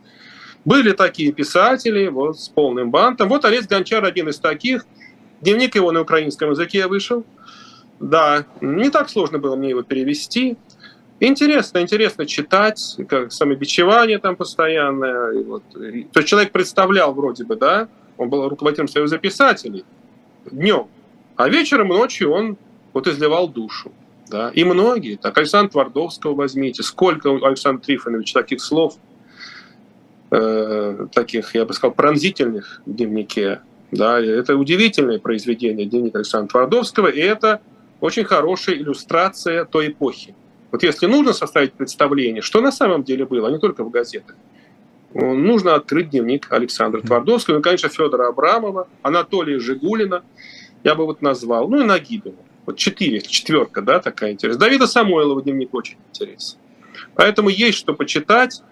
Были 0.64 0.92
такие 0.92 1.32
писатели 1.32 2.06
вот, 2.06 2.38
с 2.38 2.48
полным 2.48 2.90
бантом. 2.90 3.28
Вот 3.28 3.44
Олесь 3.44 3.66
Гончар 3.66 4.04
один 4.04 4.28
из 4.28 4.38
таких. 4.38 4.86
Дневник 5.40 5.74
его 5.74 5.90
на 5.90 6.02
украинском 6.02 6.50
языке 6.50 6.86
вышел. 6.86 7.24
Да, 7.98 8.46
не 8.60 8.90
так 8.90 9.10
сложно 9.10 9.38
было 9.38 9.56
мне 9.56 9.70
его 9.70 9.82
перевести. 9.82 10.56
Интересно, 11.18 11.78
интересно 11.78 12.26
читать, 12.26 12.96
как 13.08 13.32
самобичевание 13.32 14.18
там 14.18 14.36
постоянное. 14.36 15.32
И 15.32 15.42
вот. 15.42 15.62
И, 15.76 16.04
то 16.04 16.20
есть 16.20 16.28
человек 16.28 16.52
представлял 16.52 17.12
вроде 17.12 17.44
бы, 17.44 17.56
да, 17.56 17.88
он 18.16 18.28
был 18.28 18.48
руководителем 18.48 18.88
Союза 18.88 19.18
писателей 19.18 19.84
днем, 20.50 20.88
а 21.36 21.48
вечером 21.48 21.92
и 21.92 21.96
ночью 21.96 22.32
он 22.32 22.56
вот 22.92 23.06
изливал 23.06 23.48
душу. 23.48 23.92
Да. 24.28 24.50
И 24.54 24.64
многие, 24.64 25.16
так 25.16 25.36
Александра 25.38 25.70
Твардовского 25.70 26.34
возьмите, 26.34 26.82
сколько 26.82 27.28
у 27.28 27.44
Александра 27.44 27.84
Трифоновича 27.84 28.40
таких 28.40 28.62
слов– 28.62 28.94
Э, 30.34 31.08
таких, 31.12 31.54
я 31.54 31.66
бы 31.66 31.74
сказал, 31.74 31.92
пронзительных 31.92 32.80
в 32.86 32.94
дневнике. 32.94 33.60
Да, 33.90 34.18
это 34.18 34.56
удивительное 34.56 35.18
произведение 35.18 35.84
дневника 35.84 36.20
Александра 36.20 36.48
Твардовского, 36.48 37.08
и 37.08 37.20
это 37.20 37.60
очень 38.00 38.24
хорошая 38.24 38.76
иллюстрация 38.76 39.66
той 39.66 39.88
эпохи. 39.88 40.34
Вот 40.70 40.82
если 40.82 41.04
нужно 41.04 41.34
составить 41.34 41.74
представление, 41.74 42.40
что 42.40 42.62
на 42.62 42.72
самом 42.72 43.04
деле 43.04 43.26
было, 43.26 43.48
а 43.48 43.50
не 43.50 43.58
только 43.58 43.84
в 43.84 43.90
газетах, 43.90 44.34
нужно 45.12 45.74
открыть 45.74 46.08
дневник 46.08 46.50
Александра 46.50 47.02
Твардовского, 47.02 47.56
ну, 47.56 47.62
конечно, 47.62 47.90
Федора 47.90 48.28
Абрамова, 48.28 48.88
Анатолия 49.02 49.58
Жигулина, 49.58 50.22
я 50.82 50.94
бы 50.94 51.04
вот 51.04 51.20
назвал, 51.20 51.68
ну 51.68 51.82
и 51.82 51.84
Нагибина. 51.84 52.36
Вот 52.64 52.78
четыре, 52.78 53.20
четверка, 53.20 53.82
да, 53.82 54.00
такая 54.00 54.32
интересная. 54.32 54.60
Давида 54.60 54.86
Самойлова 54.86 55.42
дневник 55.42 55.74
очень 55.74 55.98
интересный. 56.08 56.58
Поэтому 57.14 57.50
есть 57.50 57.76
что 57.76 57.92
почитать 57.92 58.62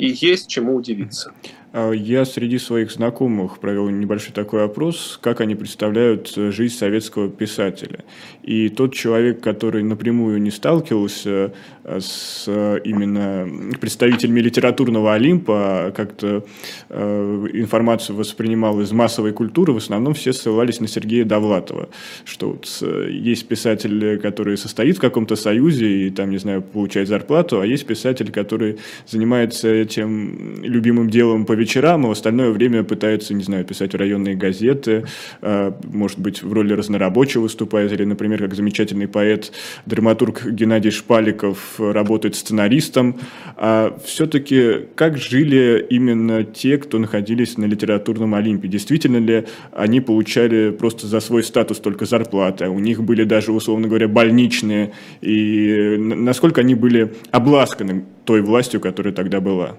и 0.00 0.08
есть 0.08 0.48
чему 0.48 0.76
удивиться. 0.76 1.32
А 1.72 1.92
я 1.92 2.24
среди 2.24 2.58
своих 2.58 2.90
знакомых 2.90 3.60
провел 3.60 3.88
небольшой 3.90 4.32
такой 4.32 4.64
опрос, 4.64 5.20
как 5.22 5.40
они 5.40 5.54
представляют 5.54 6.32
э, 6.36 6.50
жизнь 6.50 6.74
советского 6.74 7.28
писателя. 7.28 8.00
И 8.42 8.68
тот 8.70 8.92
человек, 8.92 9.40
который 9.40 9.84
напрямую 9.84 10.42
не 10.42 10.50
сталкивался 10.50 11.52
э, 11.84 12.00
с 12.00 12.44
э, 12.48 12.80
именно 12.82 13.48
представителями 13.80 14.40
литературного 14.40 15.14
Олимпа, 15.14 15.86
а 15.86 15.92
как-то 15.92 16.44
информацию 16.90 18.16
воспринимал 18.16 18.80
из 18.80 18.90
массовой 18.92 19.32
культуры, 19.32 19.72
в 19.72 19.76
основном 19.76 20.14
все 20.14 20.32
ссылались 20.32 20.80
на 20.80 20.88
Сергея 20.88 21.24
Довлатова, 21.24 21.88
что 22.24 22.50
вот 22.50 22.82
есть 23.08 23.46
писатель, 23.46 24.18
который 24.18 24.56
состоит 24.56 24.96
в 24.96 25.00
каком-то 25.00 25.36
союзе 25.36 26.06
и 26.06 26.10
там, 26.10 26.30
не 26.30 26.38
знаю, 26.38 26.62
получает 26.62 27.08
зарплату, 27.08 27.60
а 27.60 27.66
есть 27.66 27.86
писатель, 27.86 28.32
который 28.32 28.78
занимается 29.06 29.68
этим 29.68 30.62
любимым 30.62 31.10
делом 31.10 31.46
по 31.46 31.54
вечерам, 31.60 32.06
а 32.06 32.08
в 32.08 32.12
остальное 32.12 32.50
время 32.50 32.82
пытается, 32.82 33.34
не 33.34 33.44
знаю, 33.44 33.64
писать 33.64 33.92
в 33.92 33.96
районные 33.96 34.34
газеты, 34.34 35.04
э, 35.42 35.72
может 35.84 36.18
быть, 36.18 36.42
в 36.42 36.52
роли 36.52 36.72
разнорабочего 36.72 37.42
выступает, 37.42 37.92
или, 37.92 38.04
например, 38.04 38.40
как 38.40 38.54
замечательный 38.54 39.06
поэт, 39.06 39.52
драматург 39.86 40.46
Геннадий 40.46 40.90
Шпаликов 40.90 41.78
работает 41.78 42.34
сценаристом. 42.34 43.20
А 43.56 43.96
все-таки 44.04 44.86
как 44.94 45.18
жили 45.18 45.86
именно 45.90 46.44
те, 46.44 46.78
кто 46.78 46.98
находились 46.98 47.58
на 47.58 47.66
литературном 47.66 48.34
Олимпе? 48.34 48.68
Действительно 48.68 49.18
ли 49.18 49.46
они 49.72 50.00
получали 50.00 50.70
просто 50.70 51.06
за 51.06 51.20
свой 51.20 51.42
статус 51.42 51.78
только 51.78 52.06
зарплаты? 52.06 52.68
У 52.68 52.78
них 52.78 53.02
были 53.02 53.24
даже, 53.24 53.52
условно 53.52 53.88
говоря, 53.88 54.08
больничные? 54.08 54.92
И 55.20 55.96
насколько 55.98 56.60
они 56.62 56.74
были 56.74 57.12
обласканы 57.30 58.04
той 58.24 58.40
властью, 58.42 58.80
которая 58.80 59.12
тогда 59.12 59.40
была? 59.40 59.76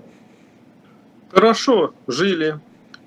Хорошо 1.32 1.94
жили 2.08 2.60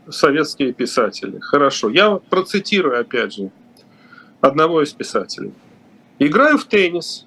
советские 0.09 0.73
писатели. 0.73 1.39
Хорошо. 1.41 1.91
Я 1.91 2.17
процитирую, 2.17 2.99
опять 2.99 3.35
же, 3.35 3.51
одного 4.41 4.83
из 4.83 4.93
писателей. 4.93 5.53
«Играю 6.19 6.59
в 6.59 6.65
теннис, 6.65 7.27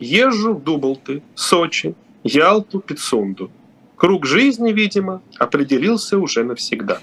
езжу 0.00 0.54
в 0.54 0.62
Дублты, 0.62 1.22
Сочи, 1.34 1.94
Ялту, 2.24 2.80
Пицунду. 2.80 3.50
Круг 3.96 4.26
жизни, 4.26 4.72
видимо, 4.72 5.22
определился 5.38 6.18
уже 6.18 6.44
навсегда». 6.44 6.98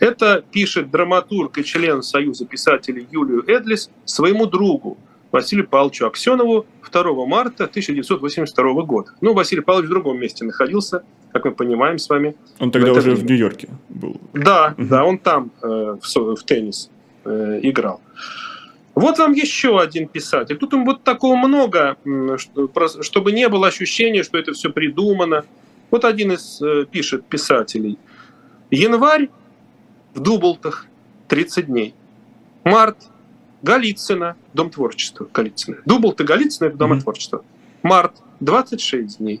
Это 0.00 0.42
пишет 0.50 0.90
драматург 0.90 1.58
и 1.58 1.64
член 1.64 2.02
Союза 2.02 2.46
писателей 2.46 3.06
Юлию 3.12 3.44
Эдлис 3.46 3.90
своему 4.04 4.46
другу 4.46 4.98
Василию 5.30 5.68
Павловичу 5.68 6.06
Аксенову 6.06 6.66
2 6.90 7.26
марта 7.26 7.64
1982 7.64 8.82
года. 8.82 9.12
Ну, 9.20 9.34
Василий 9.34 9.62
Павлович 9.62 9.86
в 9.86 9.90
другом 9.90 10.18
месте 10.18 10.44
находился, 10.44 11.04
как 11.32 11.44
мы 11.44 11.52
понимаем 11.52 11.98
с 11.98 12.08
вами. 12.08 12.34
Он 12.58 12.70
тогда 12.70 12.92
уже 12.92 13.10
время. 13.10 13.16
в 13.16 13.24
Нью-Йорке 13.24 13.68
был. 13.88 14.20
Да, 14.32 14.74
угу. 14.76 14.86
да, 14.88 15.04
он 15.04 15.18
там 15.18 15.50
э, 15.62 15.96
в, 16.00 16.36
в 16.36 16.42
теннис 16.44 16.90
э, 17.24 17.60
играл. 17.62 18.00
Вот 18.94 19.18
вам 19.18 19.32
еще 19.32 19.80
один 19.80 20.06
писатель. 20.06 20.56
Тут 20.56 20.74
вот 20.74 21.02
такого 21.02 21.36
много, 21.36 21.96
чтобы 23.00 23.32
не 23.32 23.48
было 23.48 23.68
ощущения, 23.68 24.22
что 24.22 24.36
это 24.36 24.52
все 24.52 24.70
придумано. 24.70 25.44
Вот 25.90 26.04
один 26.04 26.32
из 26.32 26.60
э, 26.60 26.84
пишет 26.90 27.24
писателей. 27.24 27.98
Январь 28.70 29.28
в 30.14 30.20
Дублтах 30.20 30.86
30 31.28 31.66
дней. 31.66 31.94
Март 32.64 32.98
Голицына, 33.62 34.36
Дом 34.52 34.70
творчества, 34.70 35.26
Голицына. 35.32 35.78
Дублты 35.86 36.24
Голицына– 36.24 36.66
это 36.68 36.76
Дом 36.76 36.92
mm-hmm. 36.92 37.00
творчества. 37.00 37.44
Март– 37.82 38.16
26 38.40 39.18
дней. 39.18 39.40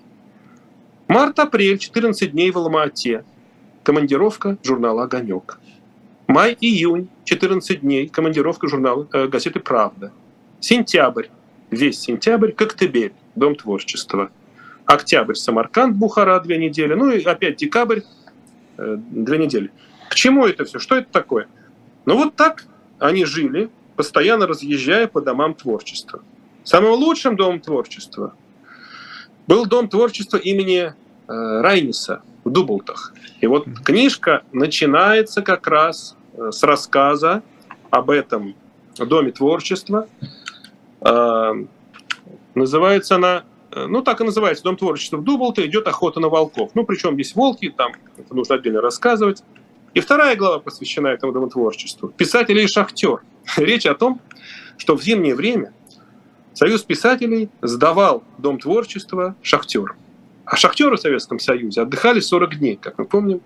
Март-апрель– 1.08 1.78
14 1.80 2.32
дней 2.32 2.50
в 2.50 2.58
Алма-Ате. 2.58 3.24
Командировка 3.82 4.56
журнала 4.62 5.04
«Огонек». 5.04 5.58
Май-июнь– 6.26 7.08
14 7.24 7.80
дней. 7.80 8.08
Командировка 8.08 8.68
журнала 8.68 9.06
э, 9.12 9.26
газеты 9.26 9.60
«Правда». 9.60 10.12
Сентябрь– 10.60 11.26
весь 11.70 11.98
сентябрь– 12.00 12.52
Коктебель, 12.56 13.12
Дом 13.34 13.56
творчества. 13.56 14.30
Октябрь– 14.86 15.34
Самарканд, 15.36 15.96
Бухара– 15.96 16.38
две 16.44 16.58
недели. 16.58 16.94
Ну 16.94 17.10
и 17.10 17.22
опять 17.22 17.56
декабрь 17.56 18.00
э,– 18.78 18.96
две 19.10 19.38
недели. 19.38 19.70
К 20.08 20.14
чему 20.14 20.46
это 20.46 20.64
все? 20.64 20.78
Что 20.78 20.96
это 20.96 21.10
такое? 21.10 21.48
Ну 22.06 22.16
вот 22.16 22.36
так 22.36 22.64
они 22.98 23.24
жили– 23.24 23.70
постоянно 23.96 24.46
разъезжая 24.46 25.06
по 25.06 25.20
домам 25.20 25.54
творчества. 25.54 26.22
Самым 26.64 26.92
лучшим 26.92 27.36
домом 27.36 27.60
творчества 27.60 28.34
был 29.46 29.66
дом 29.66 29.88
творчества 29.88 30.36
имени 30.36 30.78
э, 30.82 30.92
Райниса 31.28 32.22
в 32.44 32.50
Дублтах. 32.50 33.14
И 33.40 33.46
вот 33.46 33.66
книжка 33.84 34.42
начинается 34.52 35.42
как 35.42 35.66
раз 35.66 36.16
э, 36.34 36.50
с 36.52 36.62
рассказа 36.62 37.42
об 37.90 38.10
этом 38.10 38.54
доме 38.98 39.32
творчества. 39.32 40.06
Э, 41.00 41.52
называется 42.54 43.16
она, 43.16 43.44
ну 43.74 44.02
так 44.02 44.20
и 44.20 44.24
называется, 44.24 44.64
дом 44.64 44.76
творчества 44.76 45.16
в 45.16 45.24
Дублте, 45.24 45.66
идет 45.66 45.88
охота 45.88 46.20
на 46.20 46.28
волков. 46.28 46.72
Ну 46.74 46.84
причем 46.84 47.14
здесь 47.14 47.34
волки, 47.34 47.70
там 47.70 47.92
это 48.16 48.34
нужно 48.34 48.56
отдельно 48.56 48.80
рассказывать. 48.80 49.42
И 49.94 50.00
вторая 50.00 50.36
глава 50.36 50.58
посвящена 50.58 51.08
этому 51.08 51.32
домотворчеству. 51.32 52.08
Писатель 52.08 52.58
и 52.58 52.66
шахтер. 52.66 53.22
Речь 53.56 53.86
о 53.86 53.94
том, 53.94 54.20
что 54.78 54.96
в 54.96 55.02
зимнее 55.02 55.34
время 55.34 55.72
Союз 56.54 56.82
писателей 56.82 57.48
сдавал 57.62 58.22
Дом 58.38 58.58
творчества 58.58 59.34
шахтерам. 59.42 59.96
А 60.44 60.56
шахтеры 60.56 60.96
в 60.96 61.00
Советском 61.00 61.38
Союзе 61.38 61.82
отдыхали 61.82 62.20
40 62.20 62.58
дней, 62.58 62.78
как 62.80 62.98
мы 62.98 63.06
помним. 63.06 63.40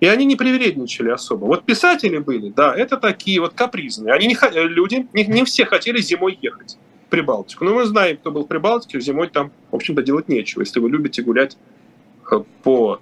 И 0.00 0.06
они 0.06 0.24
не 0.24 0.36
привередничали 0.36 1.10
особо. 1.10 1.46
Вот 1.46 1.64
писатели 1.64 2.18
были, 2.18 2.50
да, 2.50 2.74
это 2.74 2.98
такие 2.98 3.40
вот 3.40 3.54
капризные. 3.54 4.12
Они 4.14 4.26
не, 4.26 4.36
люди, 4.68 5.06
не, 5.12 5.24
не 5.24 5.44
все 5.44 5.64
хотели 5.64 6.00
зимой 6.00 6.38
ехать 6.40 6.76
в 7.06 7.10
Прибалтику. 7.10 7.64
Но 7.64 7.74
мы 7.74 7.84
знаем, 7.86 8.18
кто 8.18 8.30
был 8.30 8.44
в 8.44 8.48
Прибалтике, 8.48 9.00
зимой 9.00 9.28
там, 9.28 9.52
в 9.70 9.76
общем-то, 9.76 10.02
делать 10.02 10.28
нечего. 10.28 10.60
Если 10.62 10.80
вы 10.80 10.90
любите 10.90 11.22
гулять 11.22 11.56
э, 12.30 12.40
по 12.62 13.00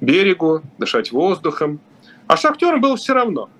берегу, 0.00 0.62
дышать 0.78 1.12
воздухом, 1.12 1.80
а 2.26 2.36
шахтерам 2.36 2.80
было 2.80 2.96
все 2.96 3.12
равно. 3.12 3.50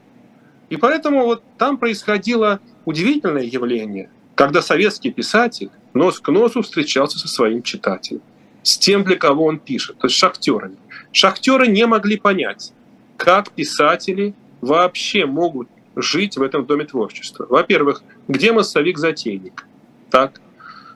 И 0.70 0.76
поэтому 0.76 1.24
вот 1.24 1.42
там 1.58 1.76
происходило 1.76 2.60
удивительное 2.86 3.44
явление, 3.44 4.10
когда 4.34 4.62
советский 4.62 5.10
писатель 5.10 5.70
нос 5.92 6.20
к 6.20 6.28
носу 6.28 6.62
встречался 6.62 7.18
со 7.18 7.28
своим 7.28 7.62
читателем, 7.62 8.22
с 8.62 8.78
тем, 8.78 9.04
для 9.04 9.16
кого 9.16 9.44
он 9.44 9.58
пишет, 9.58 9.98
то 9.98 10.06
есть 10.06 10.16
шахтерами. 10.16 10.76
Шахтеры 11.12 11.66
не 11.66 11.86
могли 11.86 12.16
понять, 12.16 12.72
как 13.16 13.50
писатели 13.50 14.34
вообще 14.60 15.26
могут 15.26 15.68
жить 15.96 16.36
в 16.36 16.42
этом 16.42 16.64
доме 16.66 16.84
творчества. 16.84 17.46
Во-первых, 17.48 18.02
где 18.26 18.52
массовик-затейник? 18.52 19.66
Так. 20.10 20.40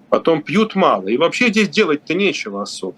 Потом 0.09 0.43
пьют 0.43 0.75
мало. 0.75 1.09
И 1.09 1.19
вообще 1.19 1.49
здесь 1.49 1.69
делать-то 1.69 2.15
нечего 2.15 2.63
особо. 2.63 2.97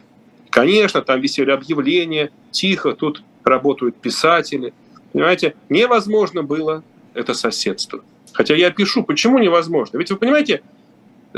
Конечно, 0.48 1.03
там 1.03 1.20
висели 1.20 1.50
объявления, 1.50 2.31
тихо, 2.50 2.92
тут 2.92 3.22
работают 3.44 3.96
писатели. 3.96 4.72
Понимаете, 5.12 5.55
невозможно 5.68 6.42
было 6.42 6.85
это 7.14 7.35
соседство. 7.35 8.03
Хотя 8.32 8.54
я 8.54 8.70
пишу, 8.70 9.02
почему 9.02 9.38
невозможно? 9.38 9.98
Ведь 9.98 10.10
вы 10.10 10.16
понимаете, 10.16 10.62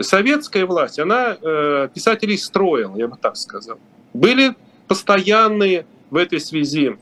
советская 0.00 0.66
власть, 0.66 0.98
она 0.98 1.36
э, 1.40 1.88
писателей 1.94 2.38
строила, 2.38 2.96
я 2.96 3.08
бы 3.08 3.16
так 3.20 3.36
сказал. 3.36 3.78
Были 4.12 4.54
постоянные 4.88 5.86
в 6.10 6.16
этой 6.16 6.40
связи 6.40 6.96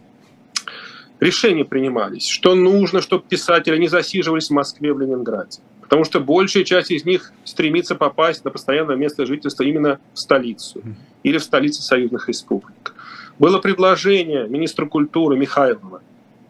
решения 1.20 1.64
принимались, 1.64 2.26
что 2.26 2.54
нужно, 2.54 3.00
чтобы 3.00 3.24
писатели 3.28 3.76
не 3.76 3.88
засиживались 3.88 4.48
в 4.48 4.52
Москве, 4.52 4.92
в 4.92 5.00
Ленинграде. 5.00 5.60
Потому 5.80 6.04
что 6.04 6.20
большая 6.20 6.64
часть 6.64 6.90
из 6.90 7.04
них 7.04 7.32
стремится 7.44 7.94
попасть 7.94 8.44
на 8.44 8.50
постоянное 8.50 8.96
место 8.96 9.26
жительства 9.26 9.64
именно 9.64 10.00
в 10.14 10.18
столицу 10.18 10.82
или 11.22 11.38
в 11.38 11.42
столицы 11.42 11.82
союзных 11.82 12.28
республик. 12.28 12.94
Было 13.38 13.58
предложение 13.58 14.48
министра 14.48 14.86
культуры 14.86 15.36
Михайлова 15.36 16.02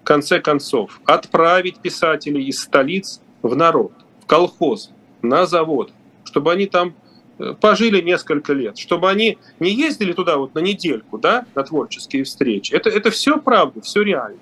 в 0.03 0.05
конце 0.05 0.41
концов 0.41 1.01
отправить 1.05 1.79
писателей 1.81 2.45
из 2.47 2.61
столиц 2.61 3.21
в 3.43 3.57
народ, 3.57 3.93
в 4.23 4.27
колхоз, 4.27 4.91
на 5.23 5.47
завод, 5.47 5.93
чтобы 6.25 6.53
они 6.53 6.67
там 6.67 6.95
э, 7.39 7.55
пожили 7.61 8.01
несколько 8.01 8.53
лет, 8.53 8.79
чтобы 8.79 9.11
они 9.11 9.39
не 9.59 9.71
ездили 9.71 10.13
туда 10.13 10.37
вот 10.37 10.55
на 10.55 10.61
недельку, 10.61 11.19
да, 11.19 11.47
на 11.55 11.63
творческие 11.63 12.25
встречи. 12.25 12.73
Это, 12.73 12.91
это 12.91 13.11
все 13.11 13.39
правда, 13.39 13.81
все 13.81 14.03
реально. 14.03 14.39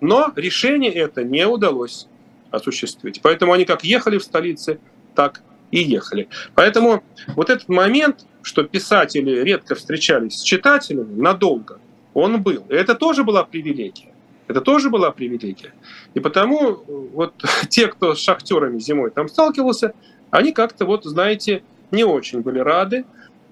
Но 0.00 0.32
решение 0.36 0.92
это 0.92 1.24
не 1.24 1.46
удалось 1.46 2.06
осуществить. 2.50 3.20
Поэтому 3.22 3.52
они 3.52 3.64
как 3.64 3.84
ехали 3.84 4.18
в 4.18 4.22
столице, 4.22 4.78
так 5.14 5.42
и 5.70 5.80
ехали. 5.80 6.28
Поэтому 6.54 7.02
вот 7.34 7.50
этот 7.50 7.68
момент, 7.68 8.26
что 8.42 8.62
писатели 8.62 9.42
редко 9.42 9.74
встречались 9.74 10.38
с 10.38 10.42
читателями 10.42 11.20
надолго, 11.20 11.78
он 12.14 12.42
был. 12.42 12.64
И 12.68 12.74
это 12.74 12.94
тоже 12.94 13.24
была 13.24 13.44
привилегия. 13.44 14.07
Это 14.48 14.60
тоже 14.60 14.90
была 14.90 15.10
привилегия. 15.10 15.72
И 16.14 16.20
потому 16.20 16.70
э, 16.70 16.76
вот 16.86 17.34
те, 17.68 17.86
кто 17.88 18.14
с 18.14 18.18
шахтерами 18.18 18.78
зимой 18.78 19.10
там 19.10 19.28
сталкивался, 19.28 19.92
они 20.30 20.52
как-то 20.52 20.84
вот, 20.86 21.04
знаете, 21.04 21.62
не 21.90 22.04
очень 22.04 22.40
были 22.40 22.58
рады 22.58 23.04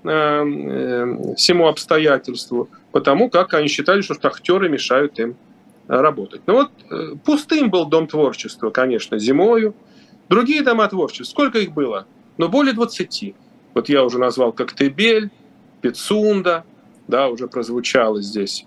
э, 0.04 0.08
э, 0.08 1.34
всему 1.36 1.68
обстоятельству, 1.68 2.68
потому 2.92 3.30
как 3.30 3.54
они 3.54 3.68
считали, 3.68 4.00
что 4.00 4.14
шахтеры 4.20 4.68
мешают 4.68 5.18
им 5.18 5.36
работать. 5.86 6.42
Ну 6.46 6.54
вот 6.54 6.70
э, 6.90 7.12
пустым 7.24 7.70
был 7.70 7.86
дом 7.86 8.06
творчества, 8.06 8.70
конечно, 8.70 9.18
зимою. 9.18 9.74
Другие 10.28 10.62
дома 10.62 10.88
творчества, 10.88 11.24
сколько 11.24 11.58
их 11.58 11.72
было? 11.72 12.06
Ну, 12.36 12.48
более 12.48 12.74
20. 12.74 13.34
Вот 13.74 13.88
я 13.88 14.02
уже 14.04 14.18
назвал 14.18 14.52
Коктебель, 14.52 15.30
Пицунда, 15.80 16.64
да, 17.06 17.28
уже 17.28 17.46
прозвучало 17.46 18.20
здесь. 18.20 18.66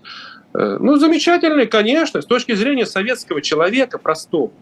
Э, 0.54 0.78
ну, 0.80 0.96
замечательный, 0.96 1.66
конечно, 1.66 2.20
с 2.20 2.26
точки 2.26 2.54
зрения 2.54 2.86
советского 2.86 3.40
человека 3.40 3.98
простого. 3.98 4.52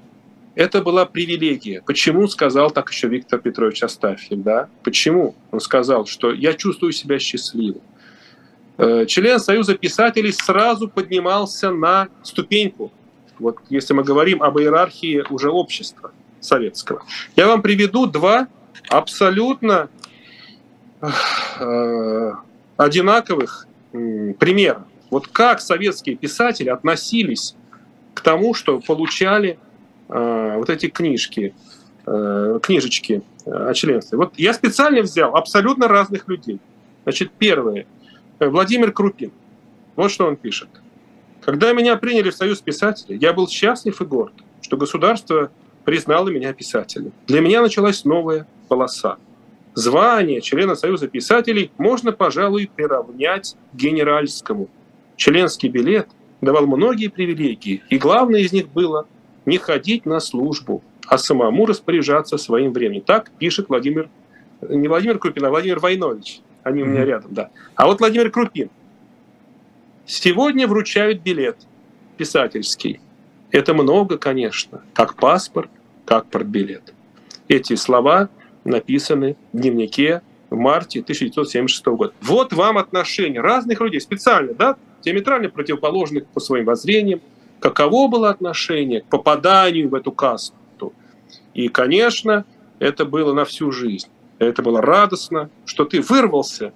Это 0.55 0.83
была 0.83 1.07
привилегия. 1.07 1.83
Почему 1.87 2.27
сказал 2.27 2.71
так 2.71 2.91
еще 2.91 3.09
Виктор 3.09 3.39
Петрович 3.39 3.83
Астафьев? 3.83 4.43
Да? 4.43 4.69
Почему 4.83 5.37
он 5.53 5.61
сказал, 5.61 6.07
что 6.07 6.33
я 6.33 6.55
чувствую 6.55 6.93
себя 6.93 7.19
счастливым? 7.19 7.83
э, 8.79 9.07
член 9.07 9.39
Союза 9.39 9.77
писателей 9.77 10.33
сразу 10.33 10.89
поднимался 10.89 11.71
на 11.71 12.09
ступеньку. 12.23 12.93
Вот 13.39 13.59
если 13.69 13.93
мы 13.93 14.03
говорим 14.03 14.43
об 14.43 14.59
иерархии 14.59 15.25
уже 15.29 15.51
общества 15.51 16.13
советского. 16.41 17.03
Я 17.37 17.47
вам 17.49 17.63
приведу 17.63 18.07
два 18.07 18.49
абсолютно 18.89 19.89
э, 21.01 22.33
одинаковых 22.77 23.67
примера. 23.93 24.85
Вот 25.11 25.29
как 25.29 25.61
советские 25.61 26.17
писатели 26.17 26.69
относились 26.69 27.55
к 28.15 28.21
тому, 28.21 28.55
что 28.55 28.81
получали 28.81 29.59
э, 30.09 30.55
вот 30.57 30.71
эти 30.71 30.89
книжки, 30.89 31.55
э, 32.07 32.59
книжечки 32.63 33.23
о 33.47 33.73
членстве. 33.75 34.19
Вот 34.19 34.35
я 34.39 34.53
специально 34.53 35.03
взял 35.03 35.35
абсолютно 35.35 35.89
разных 35.89 36.29
людей. 36.29 36.59
Значит, 37.05 37.31
первое. 37.39 37.87
Владимир 38.39 38.93
Крупин. 38.93 39.33
Вот 39.97 40.11
что 40.11 40.27
он 40.27 40.37
пишет. 40.37 40.69
Когда 41.41 41.73
меня 41.73 41.97
приняли 41.97 42.31
в 42.31 42.37
Союз 42.37 42.61
писателей, 42.61 43.17
я 43.19 43.33
был 43.33 43.49
счастлив 43.49 44.01
и 44.01 44.05
горд, 44.05 44.35
что 44.61 44.77
государство 44.77 45.51
признало 45.85 46.29
меня 46.29 46.53
писателем. 46.53 47.13
Для 47.27 47.41
меня 47.41 47.63
началась 47.63 48.05
новая 48.05 48.47
полоса. 48.69 49.17
Звание 49.75 50.41
члена 50.41 50.75
Союза 50.75 51.09
писателей 51.09 51.71
можно, 51.79 52.13
пожалуй, 52.13 52.71
приравнять 52.75 53.57
к 53.73 53.77
генеральскому. 53.77 54.69
Членский 55.19 55.69
билет 55.69 56.09
давал 56.41 56.67
многие 56.67 57.09
привилегии, 57.09 57.83
и 57.91 57.99
главное 57.99 58.41
из 58.41 58.53
них 58.53 58.69
было 58.69 59.07
не 59.45 59.59
ходить 59.59 60.07
на 60.07 60.21
службу, 60.21 60.83
а 61.09 61.19
самому 61.19 61.67
распоряжаться 61.67 62.39
своим 62.39 62.73
временем. 62.73 63.03
Так 63.03 63.33
пишет 63.33 63.69
Владимир, 63.69 64.09
не 64.63 64.87
Владимир 64.87 65.19
Крупин, 65.19 65.45
а 65.45 65.51
Владимир 65.51 65.81
Войнович. 65.81 66.41
Они 66.63 66.83
у 66.83 66.87
меня 66.87 67.05
рядом, 67.05 67.35
да. 67.35 67.51
А 67.75 67.87
вот 67.87 67.99
Владимир 67.99 68.31
Крупин. 68.31 68.71
Сегодня 70.07 70.69
вручают 70.69 71.21
билет 71.23 71.57
писательский. 72.17 73.01
Это 73.51 73.75
много, 73.75 74.19
конечно, 74.19 74.83
как 74.95 75.17
паспорт, 75.17 75.71
как 76.05 76.27
портбилет. 76.27 76.95
Эти 77.49 77.75
слова 77.75 78.29
написаны 78.63 79.37
в 79.53 79.59
дневнике 79.59 80.23
в 80.49 80.57
марте 80.57 81.01
1976 81.01 81.87
года. 81.87 82.13
Вот 82.21 82.53
вам 82.53 82.79
отношения 82.79 83.41
разных 83.41 83.81
людей, 83.81 84.01
специально, 84.01 84.55
да, 84.55 84.77
диаметрально 85.03 85.49
противоположных 85.49 86.27
по 86.27 86.41
своим 86.41 86.67
воззрениям, 86.67 87.21
каково 87.61 88.09
было 88.09 88.31
отношение 88.31 89.01
к 89.01 89.07
попаданию 89.07 89.89
в 89.89 89.95
эту 89.95 90.13
касту. 90.13 90.93
И, 91.55 91.69
конечно, 91.69 92.45
это 92.79 93.05
было 93.05 93.33
на 93.33 93.45
всю 93.45 93.73
жизнь. 93.73 94.09
Это 94.39 94.63
было 94.63 94.81
радостно, 94.81 95.51
что 95.65 95.85
ты 95.85 96.01
вырвался, 96.01 96.73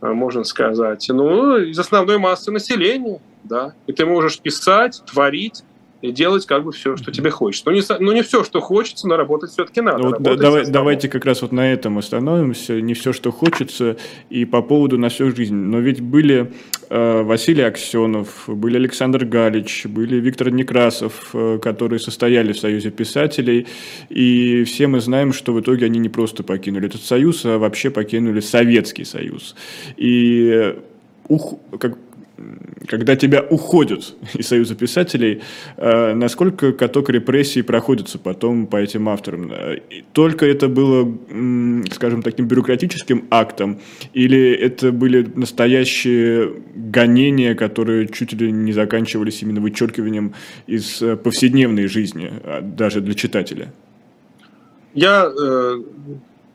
а, 0.00 0.14
можно 0.14 0.44
сказать, 0.44 1.06
ну, 1.08 1.58
из 1.58 1.78
основной 1.78 2.18
массы 2.18 2.50
населения, 2.50 3.20
да, 3.44 3.74
и 3.86 3.92
ты 3.92 4.06
можешь 4.06 4.38
писать, 4.38 5.02
творить, 5.06 5.64
и 6.00 6.12
делать 6.12 6.46
как 6.46 6.62
бы 6.64 6.72
все, 6.72 6.96
что 6.96 7.10
тебе 7.10 7.30
хочется. 7.30 7.68
Ну 7.68 7.76
не, 7.76 7.82
ну, 7.98 8.12
не 8.12 8.22
все, 8.22 8.44
что 8.44 8.60
хочется, 8.60 9.08
но 9.08 9.16
работать 9.16 9.50
все-таки 9.50 9.80
надо. 9.80 9.98
Ну, 9.98 10.10
вот 10.10 10.38
давай, 10.38 10.64
давайте 10.66 11.08
как 11.08 11.24
раз 11.24 11.42
вот 11.42 11.50
на 11.50 11.72
этом 11.72 11.98
остановимся. 11.98 12.80
Не 12.80 12.94
все, 12.94 13.12
что 13.12 13.32
хочется, 13.32 13.96
и 14.30 14.44
по 14.44 14.62
поводу 14.62 14.96
на 14.96 15.08
всю 15.08 15.34
жизнь. 15.34 15.56
Но 15.56 15.80
ведь 15.80 16.00
были 16.00 16.52
э, 16.88 17.22
Василий 17.22 17.62
Аксенов, 17.62 18.44
были 18.46 18.76
Александр 18.76 19.24
Галич, 19.24 19.86
были 19.86 20.16
Виктор 20.16 20.50
Некрасов, 20.50 21.30
э, 21.34 21.58
которые 21.60 21.98
состояли 21.98 22.52
в 22.52 22.58
Союзе 22.58 22.90
писателей, 22.90 23.66
и 24.08 24.62
все 24.64 24.86
мы 24.86 25.00
знаем, 25.00 25.32
что 25.32 25.52
в 25.52 25.60
итоге 25.60 25.86
они 25.86 25.98
не 25.98 26.08
просто 26.08 26.44
покинули 26.44 26.86
этот 26.86 27.02
союз, 27.02 27.44
а 27.44 27.58
вообще 27.58 27.90
покинули 27.90 28.38
Советский 28.38 29.04
Союз. 29.04 29.56
И 29.96 30.76
ух, 31.28 31.58
как 31.80 31.98
когда 32.86 33.16
тебя 33.16 33.44
уходят 33.48 34.14
из 34.34 34.46
Союза 34.46 34.74
писателей, 34.74 35.42
э, 35.76 36.14
насколько 36.14 36.72
каток 36.72 37.10
репрессий 37.10 37.62
проходится 37.62 38.18
потом 38.18 38.66
по 38.66 38.76
этим 38.76 39.08
авторам? 39.08 39.52
Только 40.12 40.46
это 40.46 40.68
было, 40.68 41.10
скажем, 41.92 42.22
таким 42.22 42.46
бюрократическим 42.46 43.26
актом, 43.30 43.80
или 44.12 44.52
это 44.52 44.92
были 44.92 45.30
настоящие 45.34 46.52
гонения, 46.74 47.54
которые 47.54 48.08
чуть 48.08 48.32
ли 48.32 48.50
не 48.52 48.72
заканчивались 48.72 49.42
именно 49.42 49.60
вычеркиванием 49.60 50.34
из 50.66 51.02
э, 51.02 51.16
повседневной 51.16 51.86
жизни, 51.86 52.30
а, 52.44 52.60
даже 52.62 53.00
для 53.00 53.14
читателя? 53.14 53.72
Я 54.94 55.30
э, 55.30 55.82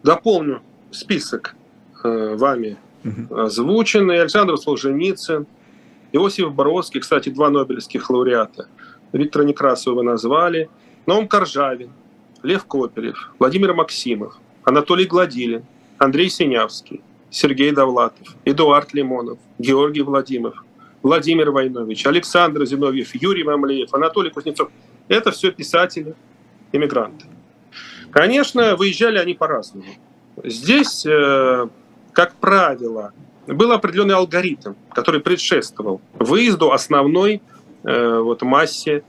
дополню 0.04 0.62
список 0.92 1.56
э, 2.04 2.36
вами 2.36 2.78
озвученный. 3.30 4.22
Александр 4.22 4.58
Солженицын, 4.58 5.46
Иосиф 6.14 6.54
Боровский, 6.54 7.02
кстати, 7.02 7.30
два 7.30 7.50
нобелевских 7.50 8.10
лауреата. 8.10 8.68
Виктора 9.12 9.46
Некрасова 9.46 9.96
вы 9.96 10.04
назвали. 10.04 10.70
Наум 11.08 11.28
Коржавин, 11.28 11.92
Лев 12.44 12.66
Коперев, 12.66 13.32
Владимир 13.40 13.74
Максимов, 13.74 14.38
Анатолий 14.64 15.06
Гладилин, 15.06 15.66
Андрей 15.98 16.30
Синявский, 16.30 17.02
Сергей 17.30 17.72
Довлатов, 17.72 18.36
Эдуард 18.46 18.94
Лимонов, 18.94 19.40
Георгий 19.58 20.02
Владимиров, 20.02 20.64
Владимир 21.02 21.52
Войнович, 21.52 22.06
Александр 22.06 22.66
Зиновьев, 22.66 23.14
Юрий 23.16 23.44
Мамлеев, 23.44 23.94
Анатолий 23.94 24.30
Кузнецов. 24.30 24.70
Это 25.08 25.32
все 25.32 25.52
писатели, 25.52 26.16
иммигранты. 26.72 27.26
Конечно, 28.12 28.76
выезжали 28.76 29.18
они 29.18 29.34
по-разному. 29.34 29.88
Здесь, 30.44 31.06
э, 31.06 31.68
как 32.14 32.36
правило, 32.36 33.14
был 33.48 33.72
определенный 33.72 34.16
алгоритм, 34.16 34.74
который 34.92 35.22
предшествовал 35.22 36.02
выезду 36.14 36.72
основной 36.72 37.42
э, 37.84 38.20
вот, 38.20 38.42
массе 38.42 39.04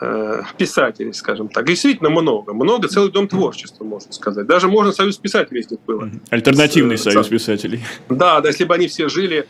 э, 0.00 0.42
писателей, 0.56 1.12
скажем 1.12 1.48
так. 1.48 1.66
Действительно 1.66 2.10
много. 2.10 2.52
Много, 2.52 2.88
целый 2.88 3.10
дом 3.10 3.28
творчества, 3.28 3.84
можно 3.84 4.12
сказать. 4.12 4.46
Даже 4.46 4.68
можно 4.68 4.92
союз 4.92 5.16
писателей 5.18 5.62
здесь 5.62 5.78
было. 5.86 6.10
Альтернативный 6.30 6.98
с, 6.98 7.02
союз 7.02 7.28
писателей. 7.28 7.84
Да, 8.08 8.40
да, 8.40 8.48
если 8.48 8.64
бы 8.64 8.74
они 8.74 8.88
все 8.88 9.08
жили 9.08 9.46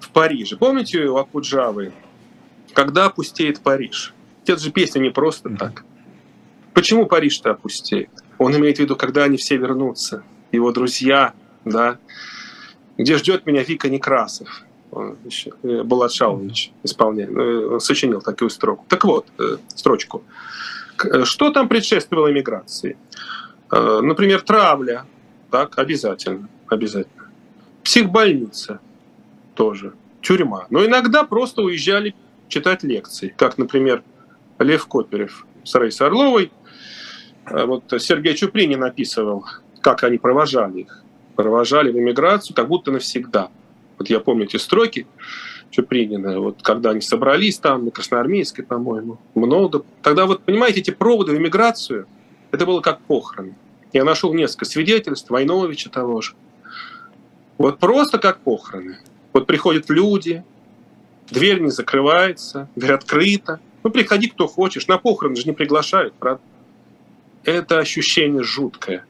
в 0.00 0.10
Париже. 0.10 0.56
Помните 0.56 1.04
у 1.04 1.16
Акуджавы? 1.16 1.92
«Когда 2.72 3.06
опустеет 3.06 3.60
Париж»? 3.60 4.12
Это 4.46 4.60
же 4.60 4.70
песня 4.72 5.00
не 5.00 5.10
просто 5.10 5.48
так. 5.50 5.84
Почему 6.74 7.06
Париж-то 7.06 7.52
опустеет? 7.52 8.10
Он 8.36 8.54
имеет 8.56 8.78
в 8.78 8.80
виду, 8.80 8.96
когда 8.96 9.24
они 9.24 9.36
все 9.36 9.56
вернутся. 9.56 10.24
Его 10.50 10.72
друзья, 10.72 11.32
да, 11.64 11.98
где 12.96 13.16
ждет 13.18 13.46
меня 13.46 13.62
Вика 13.62 13.88
Некрасов. 13.88 14.64
Э, 14.94 15.82
Булат 15.82 16.12
Шалович 16.12 16.72
исполняет, 16.82 17.30
э, 17.36 17.78
сочинил 17.80 18.20
такую 18.20 18.50
строку. 18.50 18.84
Так 18.88 19.04
вот, 19.04 19.26
э, 19.38 19.56
строчку. 19.68 20.22
Что 21.24 21.50
там 21.50 21.68
предшествовало 21.68 22.30
иммиграции? 22.30 22.96
Например, 23.72 24.40
травля, 24.42 25.06
так, 25.50 25.76
обязательно, 25.76 26.48
обязательно. 26.68 27.24
Психбольница 27.82 28.78
тоже, 29.56 29.94
тюрьма. 30.20 30.66
Но 30.70 30.86
иногда 30.86 31.24
просто 31.24 31.62
уезжали 31.62 32.14
читать 32.46 32.84
лекции, 32.84 33.34
как, 33.36 33.58
например, 33.58 34.04
Лев 34.60 34.86
Коперев 34.86 35.44
с 35.64 35.74
Раисой 35.74 36.06
Орловой. 36.06 36.52
Вот 37.50 37.92
Сергей 37.98 38.36
Чупринин 38.36 38.84
описывал, 38.84 39.44
как 39.80 40.04
они 40.04 40.18
провожали 40.18 40.82
их 40.82 41.03
провожали 41.34 41.90
в 41.90 41.98
эмиграцию 41.98 42.54
как 42.54 42.68
будто 42.68 42.90
навсегда. 42.90 43.50
Вот 43.98 44.10
я 44.10 44.20
помню 44.20 44.44
эти 44.44 44.56
строки 44.56 45.06
Чупринина, 45.70 46.40
вот 46.40 46.62
когда 46.62 46.90
они 46.90 47.00
собрались 47.00 47.58
там, 47.58 47.84
на 47.86 47.90
Красноармейской, 47.90 48.64
по-моему, 48.64 49.18
много. 49.34 49.84
Тогда 50.02 50.26
вот, 50.26 50.42
понимаете, 50.42 50.80
эти 50.80 50.90
проводы 50.90 51.32
в 51.32 51.36
эмиграцию, 51.36 52.06
это 52.52 52.66
было 52.66 52.80
как 52.80 53.00
похороны. 53.00 53.56
Я 53.92 54.04
нашел 54.04 54.32
несколько 54.34 54.64
свидетельств 54.64 55.30
Войновича 55.30 55.90
того 55.90 56.20
же. 56.20 56.34
Вот 57.58 57.78
просто 57.78 58.18
как 58.18 58.38
похороны. 58.38 58.98
Вот 59.32 59.46
приходят 59.46 59.90
люди, 59.90 60.44
дверь 61.30 61.60
не 61.60 61.70
закрывается, 61.70 62.68
дверь 62.76 62.92
открыта. 62.92 63.60
Ну, 63.82 63.90
приходи, 63.90 64.28
кто 64.28 64.46
хочешь. 64.46 64.86
На 64.86 64.98
похороны 64.98 65.36
же 65.36 65.44
не 65.44 65.52
приглашают, 65.52 66.14
правда? 66.14 66.42
Это 67.44 67.78
ощущение 67.78 68.42
жуткое. 68.42 69.04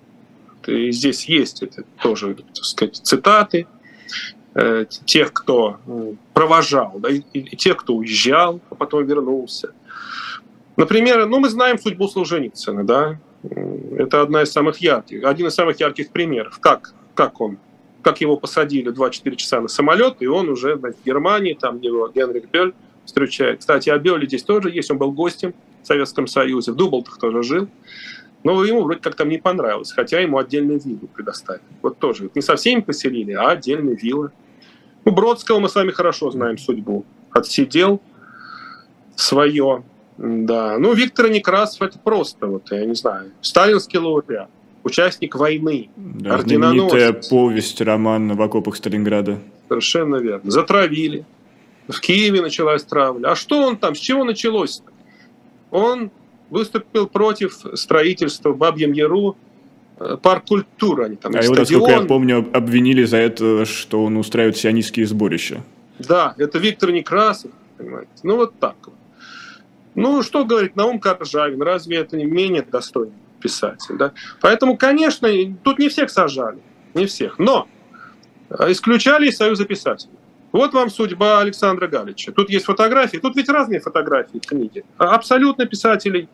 И 0.68 0.90
здесь 0.92 1.24
есть 1.28 1.62
это 1.62 1.84
тоже, 2.02 2.34
так 2.34 2.64
сказать, 2.64 2.96
цитаты 2.96 3.66
э, 4.54 4.86
тех, 5.04 5.32
кто 5.32 5.78
э, 5.86 6.14
провожал, 6.32 6.94
да, 6.98 7.10
и, 7.10 7.22
и 7.32 7.56
тех, 7.56 7.76
кто 7.76 7.94
уезжал, 7.94 8.60
а 8.70 8.74
потом 8.74 9.04
вернулся. 9.06 9.72
Например, 10.76 11.26
ну, 11.26 11.38
мы 11.38 11.48
знаем 11.48 11.78
судьбу 11.78 12.08
Солженицына, 12.08 12.84
да, 12.84 13.18
это 13.98 14.22
одна 14.22 14.42
из 14.42 14.52
самых 14.52 14.78
ярких, 14.78 15.24
один 15.24 15.46
из 15.46 15.54
самых 15.54 15.78
ярких 15.78 16.10
примеров, 16.10 16.58
как, 16.58 16.94
как 17.14 17.40
он, 17.40 17.58
как 18.02 18.20
его 18.20 18.36
посадили 18.36 18.90
24 18.90 19.36
часа 19.36 19.60
на 19.60 19.68
самолет, 19.68 20.16
и 20.20 20.26
он 20.26 20.48
уже 20.48 20.76
в 20.76 20.94
Германии, 21.04 21.54
там 21.54 21.80
его 21.80 22.08
Генрих 22.08 22.50
Бёль 22.50 22.72
встречает. 23.04 23.60
Кстати, 23.60 23.90
о 23.90 23.98
Бёле 23.98 24.26
здесь 24.26 24.42
тоже 24.42 24.70
есть, 24.70 24.90
он 24.90 24.98
был 24.98 25.12
гостем 25.12 25.54
в 25.82 25.86
Советском 25.86 26.26
Союзе, 26.26 26.72
в 26.72 26.76
Дублтах 26.76 27.18
тоже 27.18 27.42
жил. 27.42 27.68
Но 28.45 28.62
ему 28.62 28.82
вроде 28.82 29.01
как 29.01 29.14
там 29.14 29.30
не 29.30 29.38
понравилось, 29.38 29.90
хотя 29.90 30.20
ему 30.20 30.36
отдельную 30.38 30.78
виллу 30.78 31.09
предоставили. 31.12 31.64
Вот 31.80 31.99
тоже. 31.99 32.30
Не 32.34 32.42
со 32.42 32.57
всеми 32.57 32.80
поселили, 32.80 33.32
а 33.32 33.49
отдельные 33.49 33.97
виллы. 33.97 34.30
У 35.07 35.11
Бродского 35.11 35.59
мы 35.61 35.70
с 35.70 35.74
вами 35.74 35.90
хорошо 35.90 36.30
знаем 36.30 36.59
судьбу. 36.59 37.07
Отсидел 37.32 38.03
свое. 39.16 39.82
Да. 40.18 40.78
Ну, 40.78 40.92
Виктор 40.92 41.30
Некрасов 41.30 41.82
это 41.82 41.99
просто, 41.99 42.47
вот, 42.47 42.70
я 42.70 42.84
не 42.84 42.95
знаю, 42.95 43.32
сталинский 43.40 43.99
лауреат, 43.99 44.49
участник 44.84 45.34
войны, 45.34 45.88
да, 45.97 46.38
знаменитая 46.38 47.14
повесть, 47.14 47.80
роман 47.80 48.36
в 48.36 48.42
окопах 48.42 48.76
Сталинграда. 48.76 49.38
Совершенно 49.68 50.16
верно. 50.16 50.51
Затравили. 50.51 51.24
В 51.88 52.01
Киеве 52.01 52.42
началась 52.42 52.84
травля. 52.84 53.32
А 53.32 53.34
что 53.34 53.61
он 53.62 53.76
там? 53.76 53.95
С 53.95 53.99
чего 53.99 54.24
началось? 54.24 54.82
-то? 54.86 54.92
Он 55.70 56.11
выступил 56.51 57.07
против 57.07 57.59
строительства 57.74 58.51
в 58.51 58.57
Бабьем 58.57 58.92
Яру 58.92 59.36
э, 59.99 60.16
парк 60.22 60.45
культуры. 60.47 61.05
Они 61.07 61.16
там, 61.16 61.34
а 61.34 61.42
его, 61.42 61.55
насколько 61.55 61.90
я 61.90 62.01
помню, 62.03 62.49
обвинили 62.53 63.05
за 63.05 63.18
это, 63.18 63.64
что 63.64 64.05
он 64.05 64.16
устраивает 64.16 64.57
сионистские 64.57 65.07
сборища. 65.07 65.62
Да, 65.99 66.34
это 66.38 66.59
Виктор 66.59 66.90
Некрасов, 66.90 67.51
понимаете. 67.76 68.11
Ну, 68.22 68.36
вот 68.36 68.59
так 68.59 68.76
вот. 68.84 68.95
Ну, 69.95 70.22
что 70.22 70.45
говорит 70.45 70.74
Наум 70.74 70.99
Коржавин? 70.99 71.62
Разве 71.62 71.99
это 71.99 72.16
не 72.16 72.24
менее 72.24 72.62
достойный 72.62 73.14
писатель? 73.40 73.97
Да? 73.97 74.12
Поэтому, 74.40 74.76
конечно, 74.76 75.28
тут 75.62 75.78
не 75.78 75.88
всех 75.88 76.11
сажали, 76.11 76.59
не 76.95 77.07
всех. 77.07 77.38
Но 77.38 77.68
э, 78.51 78.72
исключали 78.72 79.28
из 79.28 79.36
Союза 79.36 79.64
писателей. 79.64 80.14
Вот 80.55 80.72
вам 80.72 80.88
судьба 80.88 81.40
Александра 81.40 81.88
Галича. 81.88 82.30
Тут 82.30 82.48
есть 82.48 82.64
фотографии, 82.64 83.16
тут 83.16 83.34
ведь 83.34 83.48
разные 83.48 83.80
фотографии 83.80 84.38
книги. 84.38 84.84
Абсолютно 84.98 85.66
писателей, 85.66 86.28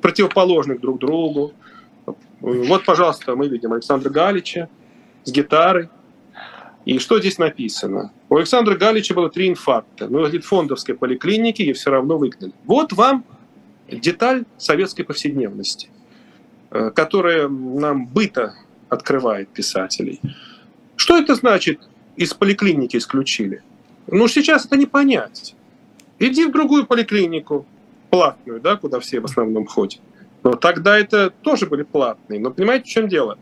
противоположных 0.00 0.80
друг 0.80 1.00
другу. 1.00 1.52
Вот, 2.38 2.84
пожалуйста, 2.84 3.34
мы 3.34 3.48
видим 3.48 3.72
Александра 3.72 4.08
Галича 4.08 4.68
с 5.24 5.32
гитарой. 5.32 5.88
И 6.84 7.00
что 7.00 7.18
здесь 7.18 7.38
написано? 7.38 8.12
У 8.28 8.36
Александра 8.36 8.76
Галича 8.76 9.14
было 9.14 9.28
три 9.28 9.48
инфаркта. 9.48 10.06
Но 10.06 10.20
в 10.20 10.40
фондовской 10.42 10.94
поликлинике 10.94 11.64
и 11.64 11.72
все 11.72 11.90
равно 11.90 12.18
выгнали. 12.18 12.52
Вот 12.66 12.92
вам 12.92 13.24
деталь 13.88 14.44
советской 14.58 15.02
повседневности, 15.02 15.88
э, 16.70 16.92
которая 16.94 17.48
нам 17.48 18.06
быто 18.06 18.54
открывает 18.88 19.48
писателей. 19.48 20.20
Что 20.94 21.18
это 21.18 21.34
значит 21.34 21.80
из 22.16 22.34
поликлиники 22.34 22.96
исключили. 22.96 23.62
Ну, 24.06 24.28
сейчас 24.28 24.66
это 24.66 24.76
не 24.76 24.86
понять. 24.86 25.54
Иди 26.18 26.44
в 26.44 26.52
другую 26.52 26.86
поликлинику, 26.86 27.66
платную, 28.10 28.60
да, 28.60 28.76
куда 28.76 29.00
все 29.00 29.20
в 29.20 29.24
основном 29.24 29.66
ходят. 29.66 30.00
Но 30.42 30.52
тогда 30.52 30.98
это 30.98 31.30
тоже 31.30 31.66
были 31.66 31.82
платные. 31.82 32.40
Но 32.40 32.50
понимаете, 32.50 32.84
в 32.84 32.88
чем 32.88 33.08
дело? 33.08 33.38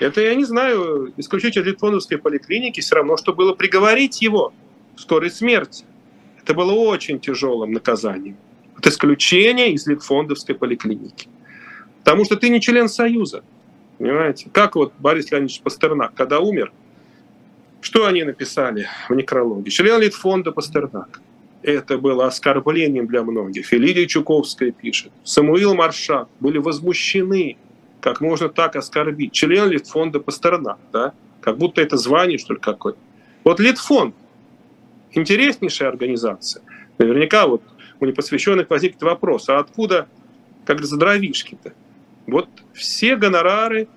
Это, 0.00 0.20
я 0.20 0.34
не 0.34 0.44
знаю, 0.44 1.12
исключить 1.16 1.56
из 1.56 1.64
Литвоновской 1.64 2.18
поликлиники 2.18 2.80
все 2.80 2.96
равно, 2.96 3.16
что 3.16 3.32
было 3.32 3.54
приговорить 3.54 4.20
его 4.20 4.52
к 4.96 5.00
скорой 5.00 5.30
смерти. 5.30 5.84
Это 6.42 6.54
было 6.54 6.72
очень 6.72 7.18
тяжелым 7.18 7.72
наказанием. 7.72 8.36
Это 8.78 8.90
исключение 8.90 9.72
из 9.72 9.86
Литфондовской 9.86 10.54
поликлиники. 10.54 11.28
Потому 12.04 12.24
что 12.24 12.36
ты 12.36 12.50
не 12.50 12.60
член 12.60 12.88
Союза. 12.88 13.42
Понимаете? 13.98 14.48
Как 14.52 14.76
вот 14.76 14.92
Борис 14.98 15.30
Леонидович 15.30 15.62
Пастернак, 15.62 16.14
когда 16.14 16.40
умер, 16.40 16.72
что 17.80 18.06
они 18.06 18.24
написали 18.24 18.88
в 19.08 19.14
некрологе? 19.14 19.70
Член 19.70 20.00
Литфонда 20.00 20.52
Пастернак. 20.52 21.20
Это 21.62 21.98
было 21.98 22.26
оскорблением 22.26 23.06
для 23.06 23.22
многих. 23.22 23.72
И 23.72 23.78
Лидия 23.78 24.06
Чуковская 24.06 24.70
пишет. 24.70 25.12
Самуил 25.24 25.74
Маршак 25.74 26.28
были 26.40 26.58
возмущены, 26.58 27.56
как 28.00 28.20
можно 28.20 28.48
так 28.48 28.76
оскорбить. 28.76 29.32
Член 29.32 29.68
Литфонда 29.70 30.20
Пастернак, 30.20 30.78
да? 30.92 31.12
Как 31.40 31.58
будто 31.58 31.80
это 31.80 31.96
звание, 31.96 32.38
что 32.38 32.54
ли, 32.54 32.60
какое-то. 32.60 32.98
Вот 33.44 33.60
Литфонд, 33.60 34.14
интереснейшая 35.12 35.88
организация. 35.88 36.62
Наверняка 36.98 37.46
вот 37.46 37.62
у 38.00 38.06
непосвященных 38.06 38.70
возникнет 38.70 39.02
вопрос, 39.02 39.48
а 39.48 39.58
откуда, 39.58 40.08
как 40.64 40.84
за 40.84 40.96
дровишки-то? 40.96 41.72
Вот 42.26 42.48
все 42.74 43.16
гонорары 43.16 43.88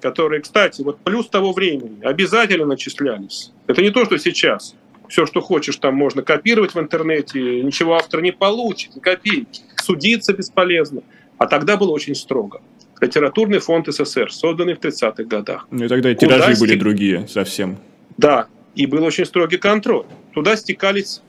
которые, 0.00 0.40
кстати, 0.40 0.82
вот 0.82 0.98
плюс 1.00 1.28
того 1.28 1.52
времени 1.52 1.98
обязательно 2.02 2.66
начислялись. 2.66 3.52
Это 3.66 3.82
не 3.82 3.90
то, 3.90 4.04
что 4.04 4.18
сейчас. 4.18 4.74
Все, 5.08 5.24
что 5.24 5.40
хочешь, 5.40 5.76
там 5.76 5.94
можно 5.94 6.22
копировать 6.22 6.74
в 6.74 6.78
интернете, 6.78 7.62
ничего 7.62 7.94
автор 7.94 8.20
не 8.20 8.30
получит, 8.30 8.94
ни 8.96 9.00
копейки. 9.00 9.62
Судиться 9.76 10.34
бесполезно. 10.34 11.02
А 11.38 11.46
тогда 11.46 11.76
было 11.76 11.92
очень 11.92 12.14
строго. 12.14 12.60
Литературный 13.00 13.58
фонд 13.58 13.86
СССР, 13.88 14.30
созданный 14.32 14.74
в 14.74 14.80
30-х 14.80 15.24
годах. 15.24 15.66
Ну 15.70 15.84
и 15.84 15.88
тогда 15.88 16.10
и 16.10 16.14
тиражи 16.14 16.42
Куда 16.42 16.60
были 16.60 16.70
стек... 16.70 16.78
другие 16.80 17.28
совсем. 17.28 17.78
Да, 18.18 18.48
и 18.74 18.86
был 18.86 19.02
очень 19.04 19.24
строгий 19.24 19.56
контроль. 19.56 20.04
Туда 20.34 20.56
стекались 20.56 21.22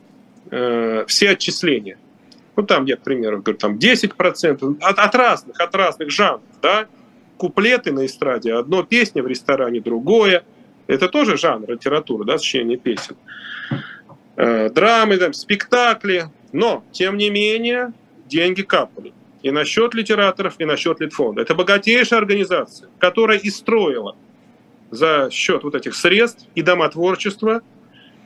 э, 0.51 1.05
все 1.07 1.29
отчисления. 1.29 1.97
Ну, 2.55 2.63
там 2.63 2.85
я, 2.85 2.97
к 2.97 3.03
примеру, 3.03 3.41
говорю, 3.41 3.57
там 3.57 3.77
10% 3.77 4.77
от, 4.81 4.99
от 4.99 5.15
разных, 5.15 5.59
от 5.61 5.75
разных 5.75 6.09
жанров, 6.09 6.41
да, 6.61 6.87
куплеты 7.39 7.91
на 7.91 8.05
эстраде 8.05 8.53
одно, 8.53 8.83
песня 8.83 9.23
в 9.23 9.27
ресторане 9.27 9.79
другое. 9.79 10.43
Это 10.87 11.07
тоже 11.07 11.37
жанр 11.37 11.71
литературы, 11.71 12.25
да, 12.25 12.37
сочинение 12.37 12.77
песен. 12.77 13.15
Э, 14.35 14.69
драмы, 14.69 15.17
там, 15.17 15.33
спектакли. 15.33 16.25
Но, 16.51 16.83
тем 16.91 17.17
не 17.17 17.29
менее, 17.29 17.93
деньги 18.27 18.61
капали. 18.61 19.13
И 19.41 19.51
на 19.51 19.65
счет 19.65 19.93
литераторов, 19.93 20.55
и 20.59 20.65
на 20.65 20.75
счет 20.75 20.99
Литфонда. 20.99 21.41
Это 21.41 21.55
богатейшая 21.55 22.19
организация, 22.19 22.89
которая 22.99 23.39
и 23.39 23.49
строила 23.49 24.15
за 24.91 25.29
счет 25.31 25.63
вот 25.63 25.75
этих 25.75 25.95
средств 25.95 26.45
и 26.55 26.61
дома 26.61 26.89
творчества, 26.89 27.61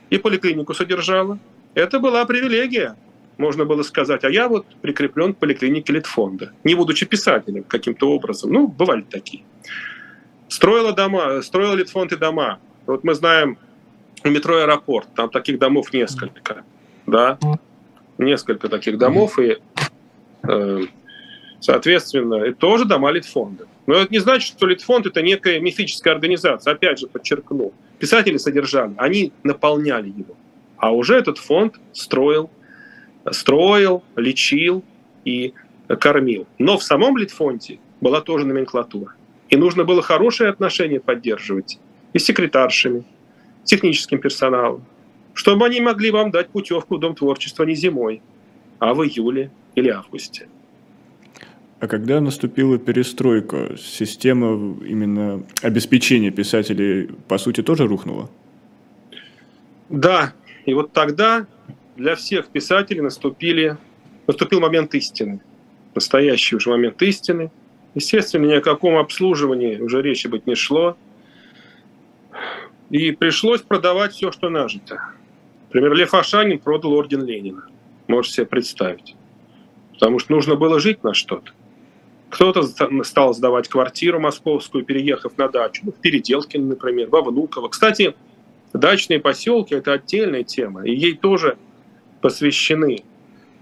и 0.10 0.18
поликлинику 0.18 0.74
содержала. 0.74 1.38
Это 1.76 2.00
была 2.00 2.26
привилегия 2.26 2.96
можно 3.38 3.66
было 3.66 3.84
сказать, 3.84 4.24
а 4.24 4.30
я 4.30 4.48
вот 4.48 4.66
прикреплен 4.82 5.34
к 5.34 5.38
поликлинике 5.38 5.94
Литфонда, 5.94 6.52
не 6.64 6.76
будучи 6.76 7.06
писателем 7.06 7.64
каким-то 7.64 8.12
образом. 8.12 8.52
Ну, 8.52 8.68
бывали 8.68 9.02
такие. 9.02 9.44
Строила 10.48 10.94
дома, 10.94 11.42
строила 11.42 11.74
Литфонд 11.74 12.12
и 12.12 12.16
дома. 12.16 12.60
Вот 12.86 13.04
мы 13.04 13.14
знаем 13.14 13.58
метро 14.24 14.58
аэропорт, 14.58 15.08
там 15.16 15.30
таких 15.30 15.60
домов 15.60 15.94
несколько, 15.94 16.64
да, 17.08 17.38
несколько 18.18 18.70
таких 18.70 18.98
домов, 18.98 19.40
и, 19.40 19.58
э, 20.48 20.80
соответственно, 21.60 22.36
это 22.36 22.56
тоже 22.56 22.86
дома 22.86 23.12
Литфонда. 23.12 23.68
Но 23.86 23.96
это 23.96 24.12
не 24.12 24.20
значит, 24.20 24.56
что 24.56 24.68
Литфонд 24.68 25.08
это 25.08 25.22
некая 25.22 25.60
мифическая 25.60 26.14
организация. 26.14 26.74
Опять 26.74 27.00
же, 27.00 27.08
подчеркну, 27.08 27.74
писатели 28.00 28.38
содержали, 28.38 28.94
они 28.98 29.34
наполняли 29.44 30.08
его. 30.08 30.36
А 30.78 30.92
уже 30.92 31.16
этот 31.16 31.38
фонд 31.38 31.80
строил 31.94 32.50
строил, 33.32 34.04
лечил 34.16 34.84
и 35.26 35.54
кормил. 36.00 36.48
Но 36.58 36.78
в 36.78 36.84
самом 36.84 37.18
Литфонде 37.18 37.80
была 38.02 38.22
тоже 38.22 38.46
номенклатура. 38.46 39.14
И 39.50 39.56
нужно 39.56 39.84
было 39.84 40.02
хорошие 40.02 40.50
отношения 40.50 41.00
поддерживать 41.00 41.80
и 42.14 42.20
с 42.20 42.26
секретаршами, 42.26 43.04
с 43.64 43.70
техническим 43.70 44.20
персоналом, 44.20 44.84
чтобы 45.34 45.66
они 45.66 45.80
могли 45.80 46.12
вам 46.12 46.32
дать 46.32 46.50
путевку 46.50 46.98
в 46.98 47.00
Дом 47.00 47.16
творчества 47.16 47.64
не 47.64 47.76
зимой, 47.76 48.22
а 48.80 48.94
в 48.94 49.04
июле 49.04 49.52
или 49.76 49.90
августе. 49.90 50.48
А 51.80 51.88
когда 51.88 52.22
наступила 52.22 52.78
перестройка, 52.78 53.76
система 53.78 54.78
именно 54.86 55.44
обеспечения 55.62 56.32
писателей, 56.32 57.10
по 57.28 57.38
сути, 57.38 57.62
тоже 57.62 57.88
рухнула? 57.88 58.30
Да, 59.90 60.34
и 60.66 60.74
вот 60.74 60.94
тогда 60.94 61.46
для 61.96 62.16
всех 62.16 62.48
писателей 62.48 63.02
наступили, 63.02 63.78
наступил 64.28 64.60
момент 64.60 64.94
истины. 64.96 65.42
Настоящий 65.96 66.56
уже 66.56 66.70
момент 66.70 67.02
истины. 67.02 67.52
Естественно, 67.94 68.46
ни 68.46 68.54
о 68.54 68.62
каком 68.62 68.96
обслуживании 68.96 69.78
уже 69.78 70.02
речи 70.02 70.28
быть 70.28 70.48
не 70.48 70.56
шло. 70.56 70.98
И 72.90 73.12
пришлось 73.12 73.62
продавать 73.62 74.14
все, 74.14 74.32
что 74.32 74.50
нажито. 74.50 75.00
Например, 75.68 75.94
Лев 75.94 76.14
Ашанин 76.14 76.60
продал 76.60 76.94
орден 76.94 77.24
Ленина. 77.24 77.66
Можете 78.08 78.36
себе 78.36 78.46
представить. 78.48 79.16
Потому 79.94 80.20
что 80.20 80.34
нужно 80.34 80.56
было 80.56 80.80
жить 80.80 81.04
на 81.04 81.14
что-то. 81.14 81.52
Кто-то 82.30 82.64
стал 83.04 83.36
сдавать 83.36 83.68
квартиру 83.68 84.20
московскую, 84.20 84.84
переехав 84.84 85.38
на 85.38 85.48
дачу. 85.48 85.84
Ну, 85.86 85.92
в 85.92 85.96
Переделкино, 85.96 86.66
например, 86.66 87.10
во 87.10 87.22
Внуково. 87.22 87.70
Кстати, 87.70 88.16
дачные 88.74 89.20
поселки– 89.20 89.76
это 89.76 89.94
отдельная 89.94 90.44
тема. 90.44 90.84
И 90.84 90.96
ей 90.96 91.16
тоже 91.16 91.58
посвящены 92.24 93.04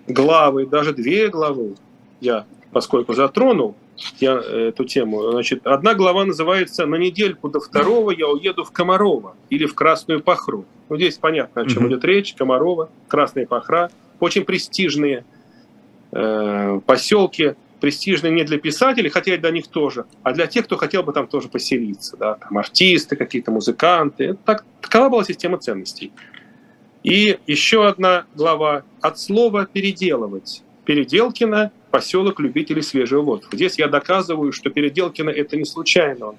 главы, 0.07 0.67
даже 0.67 0.93
две 0.93 1.29
главы, 1.29 1.75
я, 2.21 2.45
поскольку 2.71 3.13
затронул 3.13 3.75
я 4.19 4.35
эту 4.35 4.85
тему, 4.85 5.31
значит, 5.31 5.65
одна 5.65 5.95
глава 5.95 6.25
называется 6.25 6.85
«На 6.85 6.95
недельку 6.95 7.49
до 7.49 7.59
второго 7.59 8.11
я 8.11 8.27
уеду 8.27 8.63
в 8.63 8.71
Комарова» 8.71 9.35
или 9.49 9.65
в 9.65 9.73
Красную 9.73 10.21
Пахру. 10.21 10.65
Ну, 10.89 10.95
здесь 10.95 11.17
понятно, 11.17 11.63
о 11.63 11.65
чем 11.65 11.85
mm-hmm. 11.85 11.89
идет 11.89 12.05
речь. 12.05 12.33
Комарова, 12.35 12.89
Красная 13.07 13.47
Пахра. 13.47 13.89
Очень 14.19 14.43
престижные 14.43 15.25
э, 16.11 16.79
поселки 16.85 17.55
престижный 17.79 18.29
не 18.29 18.43
для 18.43 18.59
писателей, 18.59 19.09
хотя 19.09 19.33
и 19.33 19.37
для 19.37 19.49
них 19.49 19.67
тоже, 19.67 20.05
а 20.21 20.33
для 20.33 20.45
тех, 20.45 20.65
кто 20.65 20.77
хотел 20.77 21.01
бы 21.01 21.13
там 21.13 21.27
тоже 21.27 21.49
поселиться. 21.49 22.15
Да? 22.15 22.35
Там 22.35 22.59
артисты, 22.59 23.15
какие-то 23.15 23.49
музыканты. 23.49 24.37
Так, 24.45 24.63
такова 24.81 25.09
была 25.09 25.23
система 25.23 25.57
ценностей. 25.57 26.11
И 27.03 27.39
еще 27.47 27.87
одна 27.87 28.25
глава 28.35 28.83
от 29.01 29.19
слова 29.19 29.65
«переделывать». 29.65 30.63
Переделкино– 30.85 31.71
поселок 31.91 32.39
любителей 32.39 32.83
свежего 32.83 33.21
воздуха. 33.21 33.55
Здесь 33.55 33.79
я 33.79 33.87
доказываю, 33.87 34.51
что 34.51 34.69
Переделкино– 34.69 35.29
это 35.31 35.57
не 35.57 35.65
случайно 35.65 36.27
он 36.29 36.35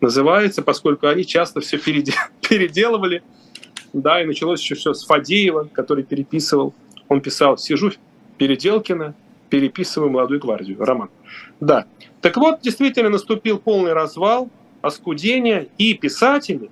называется, 0.00 0.62
поскольку 0.62 1.06
они 1.06 1.24
часто 1.24 1.60
все 1.60 1.78
переделывали. 2.48 3.22
Да, 3.92 4.20
и 4.20 4.26
началось 4.26 4.60
еще 4.60 4.74
все 4.74 4.92
с 4.92 5.04
Фадеева, 5.04 5.68
который 5.72 6.02
переписывал. 6.02 6.74
Он 7.08 7.20
писал 7.20 7.56
«Сижу 7.58 7.92
Переделкино, 8.38 9.14
переписываю 9.50 10.10
молодую 10.10 10.40
гвардию». 10.40 10.82
Роман. 10.84 11.10
Да. 11.60 11.86
Так 12.20 12.36
вот, 12.38 12.60
действительно 12.60 13.10
наступил 13.10 13.58
полный 13.58 13.92
развал, 13.92 14.50
оскудение, 14.80 15.68
и 15.78 15.94
писатели, 15.94 16.70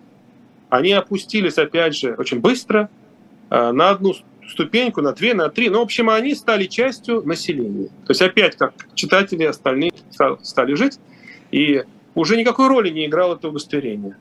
они 0.68 0.92
опустились, 0.92 1.58
опять 1.58 1.94
же, 1.94 2.14
очень 2.14 2.40
быстро– 2.40 2.90
на 3.51 3.90
одну 3.90 4.14
ступеньку, 4.51 5.01
на 5.01 5.12
две, 5.12 5.34
на 5.34 5.48
три. 5.48 5.70
Ну, 5.70 5.78
в 5.78 5.82
общем, 5.82 6.11
они 6.11 6.34
стали 6.34 6.66
частью 6.66 7.22
населения. 7.22 7.88
То 8.07 8.11
есть 8.11 8.22
опять 8.22 8.57
как 8.57 8.74
читатели 8.94 9.44
остальные 9.44 9.92
стали 10.42 10.74
жить, 10.74 10.98
и 11.51 11.84
уже 12.14 12.36
никакой 12.36 12.68
роли 12.68 12.90
не 12.90 13.07
играло 13.07 13.36
это 13.36 13.48
удостоверение. 13.48 14.16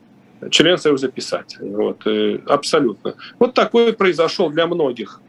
Член 0.50 0.78
Союза 0.78 1.08
писателей. 1.08 1.70
Вот, 1.70 2.06
э, 2.06 2.38
абсолютно. 2.46 3.14
Вот 3.38 3.52
такой 3.52 3.92
произошел 3.92 4.48
для 4.48 4.66
многих 4.66 5.20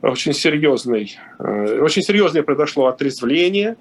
очень 0.00 0.32
серьезный, 0.32 1.18
э, 1.38 1.78
очень 1.80 2.02
серьезное 2.02 2.42
произошло 2.42 2.86
отрезвление. 2.86 3.76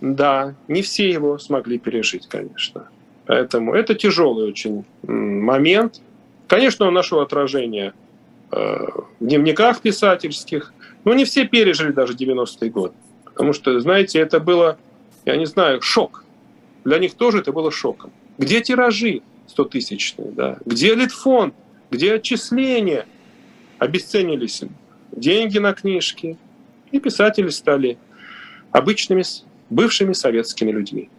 Да, 0.00 0.54
не 0.68 0.82
все 0.82 1.10
его 1.10 1.38
смогли 1.38 1.78
пережить, 1.78 2.28
конечно. 2.28 2.88
Поэтому 3.26 3.74
это 3.74 3.94
тяжелый 3.94 4.48
очень 4.48 4.84
момент. 5.02 6.00
Конечно, 6.46 6.86
он 6.86 6.94
нашел 6.94 7.20
отражение 7.20 7.92
Э, 7.92 8.07
в 8.50 9.06
дневниках 9.20 9.80
писательских. 9.80 10.72
Но 11.04 11.14
не 11.14 11.24
все 11.24 11.46
пережили 11.46 11.92
даже 11.92 12.14
90-й 12.14 12.70
год. 12.70 12.94
Потому 13.24 13.52
что, 13.52 13.78
знаете, 13.80 14.18
это 14.18 14.40
было, 14.40 14.78
я 15.24 15.36
не 15.36 15.46
знаю, 15.46 15.80
шок. 15.80 16.24
Для 16.84 16.98
них 16.98 17.14
тоже 17.14 17.38
это 17.38 17.52
было 17.52 17.70
шоком. 17.70 18.10
Где 18.36 18.60
тиражи 18.60 19.22
100-тысячные? 19.56 20.32
Да? 20.32 20.58
Где 20.64 20.94
Литфонд? 20.94 21.54
Где 21.90 22.14
отчисления? 22.14 23.06
Обесценились 23.78 24.62
деньги 25.12 25.58
на 25.58 25.72
книжки. 25.72 26.36
И 26.90 27.00
писатели 27.00 27.48
стали 27.50 27.98
обычными 28.72 29.22
бывшими 29.70 30.12
советскими 30.14 30.70
людьми. 30.70 31.10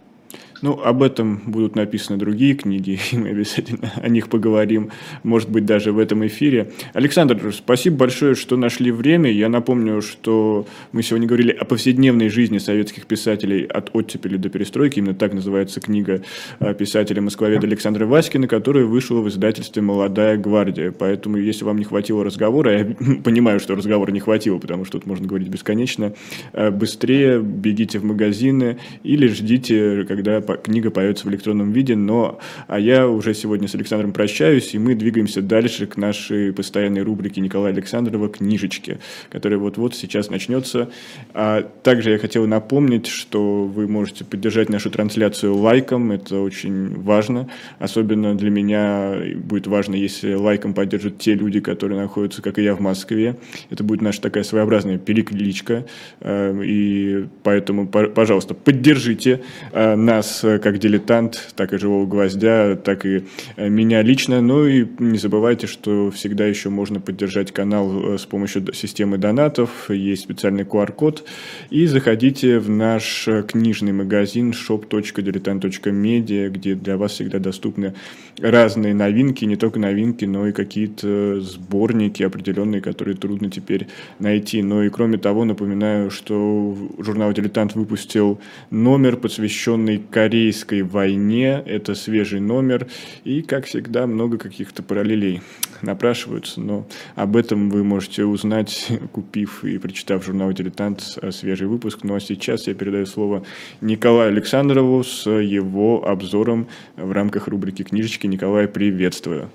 Ну, 0.62 0.80
об 0.84 1.04
этом 1.04 1.42
будут 1.46 1.76
написаны 1.76 2.18
другие 2.18 2.54
книги, 2.54 3.00
и 3.12 3.18
мы 3.18 3.30
обязательно 3.30 3.92
о 3.96 4.10
них 4.10 4.30
поговорим, 4.30 4.92
может 5.24 5.50
быть, 5.50 5.66
даже 5.66 5.92
в 5.92 6.00
этом 6.00 6.26
эфире. 6.28 6.72
Александр, 6.94 7.54
спасибо 7.54 7.98
большое, 7.98 8.36
что 8.36 8.58
нашли 8.58 8.92
время. 8.92 9.32
Я 9.32 9.48
напомню, 9.48 10.02
что 10.02 10.68
мы 10.92 11.04
сегодня 11.04 11.28
говорили 11.28 11.52
о 11.52 11.66
повседневной 11.66 12.30
жизни 12.30 12.58
советских 12.58 13.06
писателей 13.06 13.66
от 13.66 13.90
оттепели 13.94 14.38
до 14.38 14.50
перестройки. 14.50 15.00
Именно 15.00 15.16
так 15.16 15.34
называется 15.34 15.80
книга 15.80 16.22
э, 16.60 16.74
писателя 16.74 17.22
москвоведа 17.22 17.66
Александра 17.66 18.06
Васькина, 18.06 18.48
которая 18.48 18.86
вышла 18.86 19.20
в 19.22 19.30
издательстве 19.30 19.82
«Молодая 19.82 20.38
гвардия». 20.38 20.92
Поэтому, 20.92 21.38
если 21.38 21.64
вам 21.64 21.78
не 21.78 21.86
хватило 21.86 22.24
разговора, 22.24 22.80
я 22.80 22.86
понимаю, 23.24 23.60
что 23.60 23.76
разговора 23.76 24.12
не 24.12 24.20
хватило, 24.20 24.58
потому 24.58 24.84
что 24.84 25.00
тут 25.00 25.08
можно 25.08 25.26
говорить 25.26 25.48
бесконечно, 25.48 26.14
э, 26.52 26.70
быстрее 26.70 27.40
бегите 27.42 28.00
в 28.00 28.04
магазины 28.04 28.78
или 29.04 29.28
ждите, 29.28 30.06
когда 30.08 30.42
книга 30.58 30.92
появится 30.92 31.28
в 31.28 31.30
электронном 31.30 31.72
виде, 31.72 31.96
но 31.96 32.40
а 32.68 32.80
я 32.80 33.08
уже 33.08 33.34
сегодня 33.34 33.68
с 33.68 33.76
Александром 33.76 34.14
прощаюсь, 34.14 34.74
и 34.74 34.80
мы 34.80 34.96
двигаемся 34.96 35.42
дальше 35.42 35.88
к 35.88 35.98
нашей 35.98 36.54
постоянной 36.54 37.02
рубрике 37.02 37.42
Николая 37.42 37.74
Александрова 37.74 38.30
«Книжечки», 38.30 39.00
которая 39.30 39.60
вот-вот 39.60 39.96
сейчас 39.96 40.30
начнется. 40.30 40.90
А 41.34 41.64
также 41.84 42.12
я 42.12 42.18
хотел 42.18 42.48
напомнить, 42.48 43.08
что 43.08 43.66
вы 43.66 43.88
можете 43.88 44.26
поддержать 44.26 44.70
нашу 44.70 44.90
трансляцию 44.90 45.56
лайком, 45.56 46.12
это 46.12 46.40
очень 46.40 47.00
важно, 47.02 47.50
особенно 47.80 48.36
для 48.36 48.50
меня 48.50 49.16
будет 49.36 49.68
важно, 49.68 49.96
если 49.96 50.34
лайком 50.34 50.74
поддержат 50.74 51.20
те 51.20 51.34
люди, 51.34 51.60
которые 51.60 52.00
находятся, 52.00 52.42
как 52.42 52.60
и 52.60 52.64
я, 52.64 52.76
в 52.76 52.80
Москве. 52.80 53.38
Это 53.70 53.84
будет 53.84 54.02
наша 54.02 54.22
такая 54.22 54.44
своеобразная 54.44 54.98
перекличка, 54.98 55.86
э, 56.20 56.62
и 56.64 57.28
поэтому, 57.44 57.88
пожалуйста, 57.88 58.54
поддержите 58.54 59.42
э, 59.72 59.96
Э, 60.44 60.60
как 60.60 60.80
дилетант, 60.80 61.54
так 61.56 61.74
и 61.74 61.78
живого 61.78 62.06
гвоздя, 62.06 62.76
так 62.76 63.06
и 63.06 63.24
э, 63.56 63.70
меня 63.70 64.02
лично. 64.02 64.42
Ну 64.42 64.66
и 64.66 64.86
не 65.00 65.18
забывайте, 65.18 65.68
что 65.68 66.12
всегда 66.12 66.46
еще 66.46 66.70
можно 66.70 67.00
поддержать 67.00 67.52
канал 67.52 68.14
э, 68.14 68.18
с 68.18 68.26
помощью 68.26 68.74
системы 68.74 69.18
донатов. 69.18 69.90
Есть 69.90 70.24
специальный 70.24 70.64
QR-код. 70.64 71.24
И 71.70 71.86
заходите 71.86 72.60
в 72.60 72.70
наш 72.70 73.28
книжный 73.48 73.94
магазин 73.94 74.52
shop.diletant.media, 74.52 76.50
где 76.50 76.76
для 76.76 76.98
вас 76.98 77.14
всегда 77.14 77.40
доступны 77.40 77.94
разные 78.42 78.94
новинки, 78.94 79.46
не 79.46 79.56
только 79.56 79.80
новинки, 79.80 80.26
но 80.26 80.48
и 80.48 80.52
какие-то 80.52 81.42
сборники 81.42 82.24
определенные, 82.24 82.82
которые 82.82 83.16
трудно 83.16 83.50
теперь 83.50 83.88
найти. 84.20 84.62
Но 84.62 84.84
и 84.84 84.90
кроме 84.90 85.18
того, 85.18 85.46
напоминаю, 85.46 86.12
что 86.12 86.76
журнал 87.00 87.34
«Дилетант» 87.34 87.76
выпустил 87.76 88.40
номер, 88.70 89.18
посвященный 89.18 90.02
корейской 90.30 90.84
войне. 90.84 91.64
Это 91.66 91.96
свежий 91.96 92.40
номер. 92.40 92.86
И, 93.24 93.42
как 93.42 93.66
всегда, 93.66 94.06
много 94.06 94.38
каких-то 94.38 94.84
параллелей 94.84 95.42
напрашиваются. 95.82 96.62
Но 96.62 96.86
об 97.16 97.36
этом 97.36 97.72
вы 97.72 97.84
можете 97.84 98.26
узнать, 98.26 98.92
купив 99.12 99.64
и 99.64 99.80
прочитав 99.80 100.24
журнал 100.24 100.54
«Дилетант» 100.54 101.02
свежий 101.32 101.66
выпуск. 101.66 102.02
Ну 102.04 102.14
а 102.14 102.20
сейчас 102.20 102.68
я 102.68 102.76
передаю 102.76 103.08
слово 103.08 103.44
Николаю 103.82 104.30
Александрову 104.30 105.04
с 105.04 105.28
его 105.28 106.08
обзором 106.08 106.68
в 106.96 107.12
рамках 107.12 107.48
рубрики 107.48 107.82
«Книжечки». 107.82 108.28
Николай, 108.28 108.68
приветствую. 108.68 109.50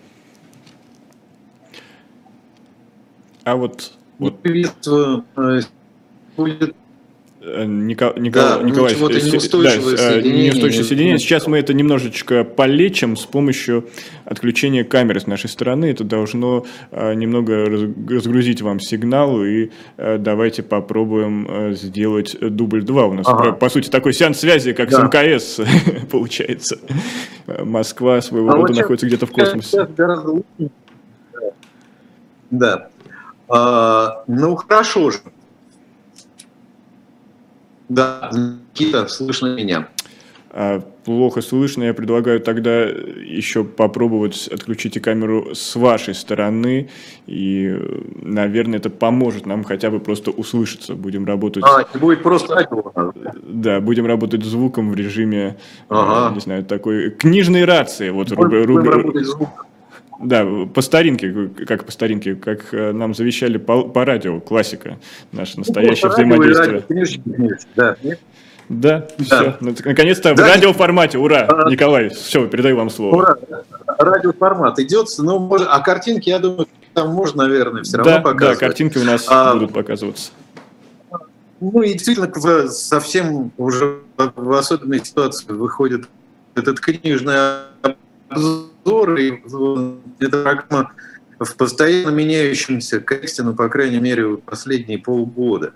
А 3.45 3.55
вот... 3.55 3.93
вот... 4.19 4.43
Приветствую. 4.43 5.25
Э, 5.37 5.61
будет 6.37 6.75
Николай, 7.45 8.21
Николай, 8.21 8.59
да, 8.59 8.63
Николай 8.63 8.95
ну, 8.99 9.09
неустойчивое 9.11 9.97
да, 9.97 10.11
соединение. 10.11 10.47
Неустойчивое 10.47 10.85
соединение. 10.85 11.19
Сейчас 11.19 11.47
мы 11.47 11.59
это 11.59 11.75
немножечко 11.75 12.45
полечим 12.45 13.17
с 13.17 13.27
помощью 13.27 13.89
отключения 14.25 14.85
камеры 14.85 15.21
с 15.21 15.27
нашей 15.27 15.51
стороны. 15.51 15.87
Это 15.87 16.05
должно 16.05 16.65
немного 16.93 17.67
разгрузить 17.67 18.63
вам 18.63 18.81
сигнал. 18.81 19.45
И 19.45 19.71
давайте 19.97 20.63
попробуем 20.63 21.75
сделать 21.75 22.37
дубль 22.41 22.83
2. 22.83 23.07
У 23.07 23.13
нас, 23.13 23.27
ага. 23.29 23.53
по 23.53 23.69
сути, 23.69 23.91
такой 23.91 24.15
сеанс 24.15 24.39
связи, 24.39 24.73
как 24.73 24.91
да. 24.91 25.01
с 25.01 25.03
МКС 25.05 25.61
получается. 26.11 26.79
Москва 27.47 28.21
своего 28.23 28.51
а 28.51 28.55
рода 28.55 28.73
находится 28.73 29.07
где-то 29.07 29.27
в 29.27 29.33
космосе. 29.33 29.87
Да. 32.51 32.89
А, 33.49 34.25
ну, 34.27 34.57
хорошо 34.57 35.11
же. 35.11 35.19
Да, 37.95 38.31
Никита, 38.33 39.07
слышно 39.07 39.55
меня. 39.55 39.89
А, 40.51 40.81
плохо 41.05 41.43
слышно, 41.43 41.85
я 41.85 41.95
предлагаю 41.95 42.41
тогда 42.41 42.83
еще 42.83 43.65
попробовать 43.65 44.49
отключить 44.49 45.01
камеру 45.01 45.55
с 45.55 45.77
вашей 45.77 46.15
стороны, 46.15 46.91
и, 47.27 47.77
наверное, 48.21 48.79
это 48.79 48.91
поможет 48.91 49.47
нам 49.47 49.65
хотя 49.65 49.91
бы 49.91 50.01
просто 50.01 50.31
услышаться. 50.31 50.95
Будем 50.95 51.25
работать... 51.25 51.65
А, 51.65 51.85
не 51.95 52.01
будет 52.01 52.23
просто 52.23 52.55
радио. 52.55 53.13
Да, 53.43 53.81
будем 53.81 54.07
работать 54.07 54.45
звуком 54.45 54.91
в 54.91 54.95
режиме, 54.97 55.57
ага. 55.89 56.35
не 56.35 56.41
знаю, 56.41 56.65
такой 56.65 57.11
книжной 57.11 57.65
рации. 57.65 58.11
Вот 58.11 58.31
будем, 58.31 58.65
руб... 58.65 58.87
работать 58.87 59.27
звуком. 59.27 59.67
Да, 60.25 60.47
по 60.73 60.81
старинке, 60.81 61.51
как 61.67 61.85
по 61.85 61.93
старинке, 61.93 62.35
как 62.35 62.73
э, 62.73 62.93
нам 62.93 63.15
завещали 63.15 63.59
по, 63.59 63.83
по 63.83 64.07
радио, 64.07 64.41
классика, 64.41 64.97
наше 65.33 65.59
настоящее 65.59 66.09
ну, 66.09 66.15
взаимодействие. 66.15 66.85
Радио, 66.89 67.67
да, 67.77 67.97
да, 68.69 69.07
да, 69.19 69.25
все. 69.25 69.57
Наконец-то 69.85 70.35
да. 70.35 70.43
в 70.43 70.47
радиоформате. 70.47 71.19
Ура, 71.19 71.47
а, 71.47 71.71
Николай, 71.71 72.09
все, 72.09 72.47
передаю 72.47 72.77
вам 72.77 72.89
слово. 72.89 73.17
Ура. 73.17 73.37
Радиоформат 73.99 74.79
идет, 74.79 75.09
ну, 75.19 75.39
может, 75.39 75.69
а 75.71 75.79
картинки, 75.81 76.31
я 76.31 76.39
думаю, 76.39 76.69
там 76.95 77.11
можно, 77.11 77.47
наверное, 77.47 77.83
все 77.83 77.99
равно 77.99 78.13
да, 78.13 78.21
показывать. 78.21 78.59
Да, 78.59 78.67
картинки 78.67 78.99
у 78.99 79.05
нас 79.05 79.27
а, 79.29 79.53
будут 79.53 79.75
показываться. 79.75 80.31
Ну 81.61 81.83
и 81.83 81.93
действительно, 81.93 82.33
совсем 82.69 83.53
уже 83.59 84.01
в 84.17 84.53
особенной 84.53 85.05
ситуации 85.05 85.53
выходит 85.53 86.09
этот 86.55 86.81
книжный 86.81 87.37
обзор, 88.31 88.71
и 88.85 89.41
эта 90.21 90.43
программа 90.43 90.93
в 91.39 91.57
постоянно 91.57 92.11
меняющемся 92.11 93.01
контексте, 93.01 93.43
ну, 93.43 93.55
по 93.55 93.69
крайней 93.69 93.99
мере, 93.99 94.37
последние 94.37 94.99
полгода. 94.99 95.75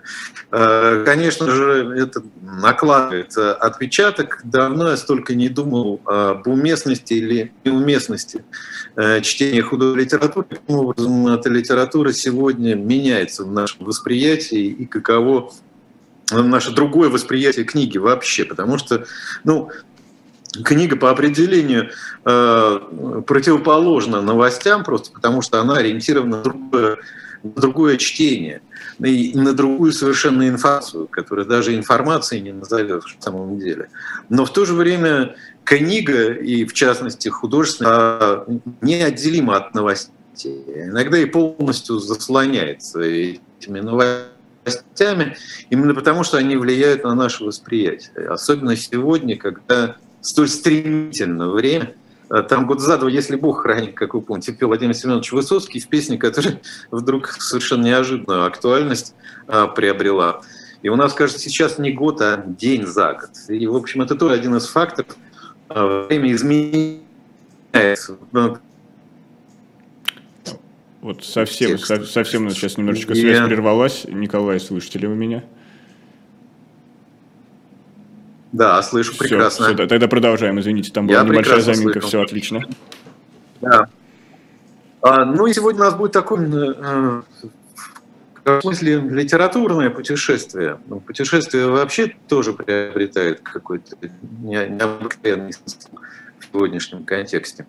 Э, 0.51 1.03
конечно 1.05 1.49
же, 1.49 1.95
это 1.97 2.23
накладывает 2.41 3.37
отпечаток. 3.37 4.41
Давно 4.43 4.91
я 4.91 4.97
столько 4.97 5.35
не 5.35 5.49
думал 5.49 6.01
об 6.05 6.47
уместности 6.47 7.13
или 7.13 7.51
неуместности 7.65 8.43
э, 8.95 9.21
чтения 9.21 9.61
художественной 9.61 10.05
литературы. 10.05 10.47
Каким 10.49 10.75
образом 10.75 11.27
эта 11.27 11.49
литература 11.49 12.13
сегодня 12.13 12.75
меняется 12.75 13.43
в 13.43 13.51
нашем 13.51 13.85
восприятии 13.85 14.65
и 14.67 14.85
каково 14.85 15.51
наше 16.31 16.71
другое 16.71 17.09
восприятие 17.09 17.65
книги 17.65 17.97
вообще, 17.97 18.45
потому 18.45 18.77
что, 18.77 19.05
ну, 19.43 19.71
книга 20.63 20.95
по 20.95 21.09
определению 21.09 21.91
э, 22.25 22.79
противоположна 23.25 24.21
новостям, 24.21 24.83
просто 24.83 25.11
потому 25.11 25.41
что 25.41 25.61
она 25.61 25.77
ориентирована 25.77 26.37
на 26.37 26.43
другое, 26.43 26.97
на 27.43 27.61
другое 27.61 27.97
чтение 27.97 28.61
и 28.99 29.31
на 29.35 29.53
другую 29.53 29.93
совершенно 29.93 30.47
информацию, 30.47 31.07
которая 31.07 31.45
даже 31.45 31.75
информацией 31.75 32.41
не 32.41 32.51
назовешь 32.51 33.17
в 33.19 33.23
самом 33.23 33.59
деле. 33.59 33.89
Но 34.29 34.45
в 34.45 34.51
то 34.51 34.65
же 34.65 34.73
время 34.73 35.35
книга, 35.63 36.33
и 36.33 36.65
в 36.65 36.73
частности 36.73 37.29
художественная, 37.29 38.43
неотделима 38.81 39.57
от 39.57 39.73
новостей. 39.75 40.63
Иногда 40.75 41.17
и 41.17 41.25
полностью 41.25 41.99
заслоняется 41.99 43.01
этими 43.01 43.79
новостями, 43.79 45.37
именно 45.69 45.93
потому 45.93 46.23
что 46.23 46.37
они 46.37 46.55
влияют 46.55 47.03
на 47.03 47.13
наше 47.13 47.43
восприятие. 47.43 48.29
Особенно 48.29 48.75
сегодня, 48.75 49.37
когда 49.37 49.97
столь 50.21 50.49
стремительно 50.49 51.49
время. 51.49 51.95
А 52.29 52.43
там 52.43 52.67
год 52.67 52.79
за 52.79 52.97
два, 52.97 53.09
если 53.09 53.35
Бог 53.35 53.63
хранит, 53.63 53.95
как 53.95 54.13
вы 54.13 54.21
помните, 54.21 54.53
пел 54.53 54.67
Владимир 54.67 54.93
Семенович 54.93 55.31
Высоцкий 55.31 55.79
в 55.79 55.87
песне, 55.87 56.17
которая 56.17 56.61
вдруг 56.91 57.29
совершенно 57.29 57.85
неожиданную 57.85 58.45
актуальность 58.45 59.15
а, 59.47 59.67
приобрела. 59.67 60.41
И 60.81 60.89
у 60.89 60.95
нас, 60.95 61.13
кажется, 61.13 61.41
сейчас 61.41 61.79
не 61.79 61.91
год, 61.91 62.21
а 62.21 62.37
день 62.45 62.85
за 62.85 63.13
год. 63.13 63.31
И, 63.49 63.65
в 63.67 63.75
общем, 63.75 64.01
это 64.01 64.15
тоже 64.15 64.35
один 64.35 64.55
из 64.55 64.67
факторов. 64.67 65.17
А, 65.67 66.05
время 66.07 66.31
изменяется. 66.31 67.01
Вот 71.01 71.23
совсем, 71.23 71.77
совсем 71.77 72.43
у 72.43 72.45
нас 72.45 72.53
сейчас 72.53 72.77
немножечко 72.77 73.15
связь 73.15 73.39
прервалась. 73.47 74.05
Николай, 74.07 74.59
слышите 74.59 74.99
ли 74.99 75.07
вы 75.07 75.15
меня? 75.15 75.43
Да, 78.51 78.81
слышу 78.81 79.11
все, 79.13 79.19
прекрасно. 79.19 79.67
Все, 79.67 79.87
тогда 79.87 80.07
продолжаем, 80.07 80.59
извините, 80.59 80.91
там 80.91 81.07
была 81.07 81.19
Я 81.19 81.23
небольшая 81.23 81.61
заминка, 81.61 81.93
слышу. 81.93 82.07
все 82.07 82.21
отлично. 82.21 82.61
Да. 83.61 83.87
А, 85.01 85.25
ну 85.25 85.45
и 85.45 85.53
сегодня 85.53 85.81
у 85.81 85.85
нас 85.85 85.93
будет 85.93 86.11
такое, 86.13 86.47
э, 86.47 87.21
в 88.45 88.61
смысле, 88.61 88.99
литературное 89.01 89.89
путешествие. 89.89 90.79
Ну, 90.87 90.99
путешествие 90.99 91.67
вообще 91.67 92.15
тоже 92.27 92.53
приобретает 92.53 93.41
какой-то 93.41 93.95
необыкновенный 94.41 95.53
смысл 95.53 95.89
в 96.39 96.45
сегодняшнем 96.51 97.03
контексте. 97.03 97.67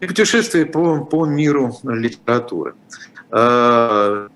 И 0.00 0.06
путешествие 0.06 0.64
по, 0.64 1.04
по 1.04 1.26
миру 1.26 1.76
литературы. 1.82 2.74
А, 3.30 4.28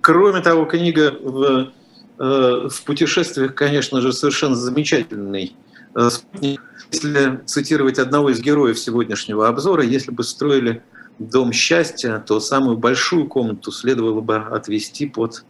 кроме 0.00 0.40
того, 0.40 0.64
книга 0.64 1.12
в 1.22 1.68
Э, 1.68 1.70
в 2.18 2.82
путешествиях, 2.84 3.54
конечно 3.54 4.00
же, 4.00 4.12
совершенно 4.12 4.56
замечательный 4.56 5.54
э, 5.94 6.10
спутник. 6.10 6.62
Если 6.92 7.40
цитировать 7.46 7.98
одного 7.98 8.30
из 8.30 8.40
героев 8.40 8.78
сегодняшнего 8.78 9.48
обзора, 9.48 9.82
если 9.82 10.10
бы 10.12 10.22
строили 10.24 10.82
дом 11.18 11.52
счастья, 11.52 12.22
то 12.26 12.40
самую 12.40 12.76
большую 12.78 13.26
комнату 13.26 13.72
следовало 13.72 14.20
бы 14.20 14.36
отвести 14.36 15.06
под 15.06 15.44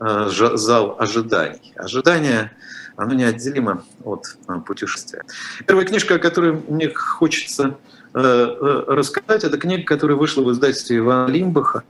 э, 0.00 0.28
зал 0.30 0.96
ожиданий. 0.98 1.72
Ожидание, 1.76 2.52
оно 2.96 3.14
неотделимо 3.14 3.84
от 4.04 4.36
путешествия. 4.66 5.22
Первая 5.66 5.86
книжка, 5.86 6.16
о 6.16 6.18
которой 6.18 6.52
мне 6.68 6.88
хочется 6.88 7.78
рассказать, 8.12 9.42
это 9.42 9.56
книга, 9.56 9.84
которая 9.84 10.18
вышла 10.18 10.42
в 10.42 10.52
издательстве 10.52 10.98
Ивана 10.98 11.30
Лимбаха, 11.30 11.82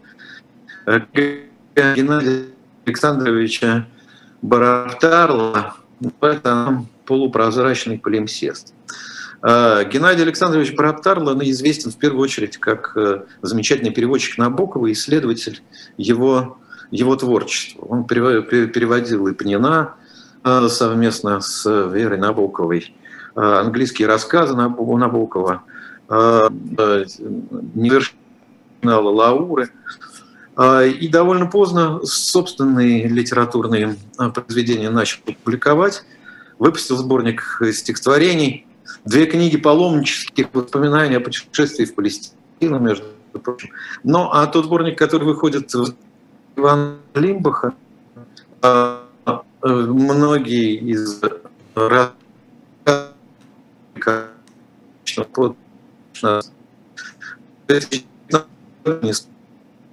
Геннадия 0.86 2.46
Александровича 2.84 3.88
Бараптарла– 4.42 5.76
это 6.20 6.84
полупрозрачный 7.06 7.98
полимсест. 7.98 8.74
А, 9.40 9.84
Геннадий 9.84 10.24
Александрович 10.24 10.74
Бараптарло 10.74 11.34
ну, 11.34 11.42
известен 11.44 11.92
в 11.92 11.96
первую 11.96 12.22
очередь 12.22 12.58
как 12.58 12.96
э, 12.96 13.22
замечательный 13.40 13.92
переводчик 13.92 14.38
Набокова 14.38 14.88
и 14.88 14.92
исследователь 14.92 15.62
его, 15.96 16.58
его 16.90 17.16
творчества. 17.16 17.86
Он 17.86 18.04
переводил 18.04 19.28
и 19.28 19.32
Пнина 19.32 19.94
э, 20.44 20.68
совместно 20.68 21.40
с 21.40 21.64
Верой 21.90 22.18
Набоковой, 22.18 22.94
э, 23.34 23.40
английские 23.40 24.08
рассказы 24.08 24.54
Набокова, 24.54 25.62
невершинала 27.74 29.08
Лауры– 29.08 29.70
и 30.56 31.08
довольно 31.08 31.46
поздно 31.46 32.00
собственные 32.04 33.08
литературные 33.08 33.96
а, 34.18 34.28
произведения 34.28 34.90
начал 34.90 35.20
публиковать. 35.22 36.04
Выпустил 36.58 36.96
сборник 36.96 37.60
стихотворений, 37.72 38.66
две 39.04 39.26
книги 39.26 39.56
паломнических 39.56 40.48
воспоминаний 40.52 41.16
о 41.16 41.20
путешествии 41.20 41.86
в 41.86 41.94
Палестину, 41.94 42.78
между 42.78 43.06
прочим. 43.42 43.70
Ну, 44.04 44.28
а 44.30 44.46
тот 44.46 44.66
сборник, 44.66 44.98
который 44.98 45.24
выходит 45.24 45.72
в 45.72 45.94
Ивана 46.56 46.96
Лимбаха, 47.14 47.72
а, 48.60 49.02
многие 49.62 50.76
из 50.76 51.22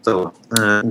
стало. 0.01 0.33
Э, 0.57 0.81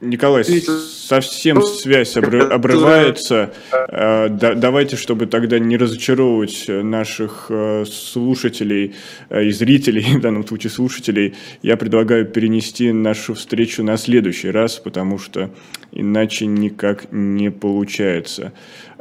Николай, 0.00 0.42
совсем 0.42 1.62
связь 1.62 2.16
обрывается. 2.16 3.52
Э, 3.70 4.28
давайте, 4.28 4.96
чтобы 4.96 5.26
тогда 5.26 5.60
не 5.60 5.76
разочаровывать 5.76 6.64
наших 6.66 7.46
э, 7.50 7.84
слушателей 7.84 8.94
и 9.30 9.50
зрителей, 9.50 10.02
в 10.16 10.20
данном 10.20 10.46
случае 10.46 10.70
слушателей, 10.70 11.34
я 11.62 11.76
предлагаю 11.76 12.26
перенести 12.26 12.90
нашу 12.90 13.34
встречу 13.34 13.84
на 13.84 13.96
следующий 13.96 14.50
раз, 14.50 14.78
потому 14.78 15.18
что 15.18 15.50
иначе 15.92 16.46
никак 16.46 17.12
не 17.12 17.50
получается 17.52 18.52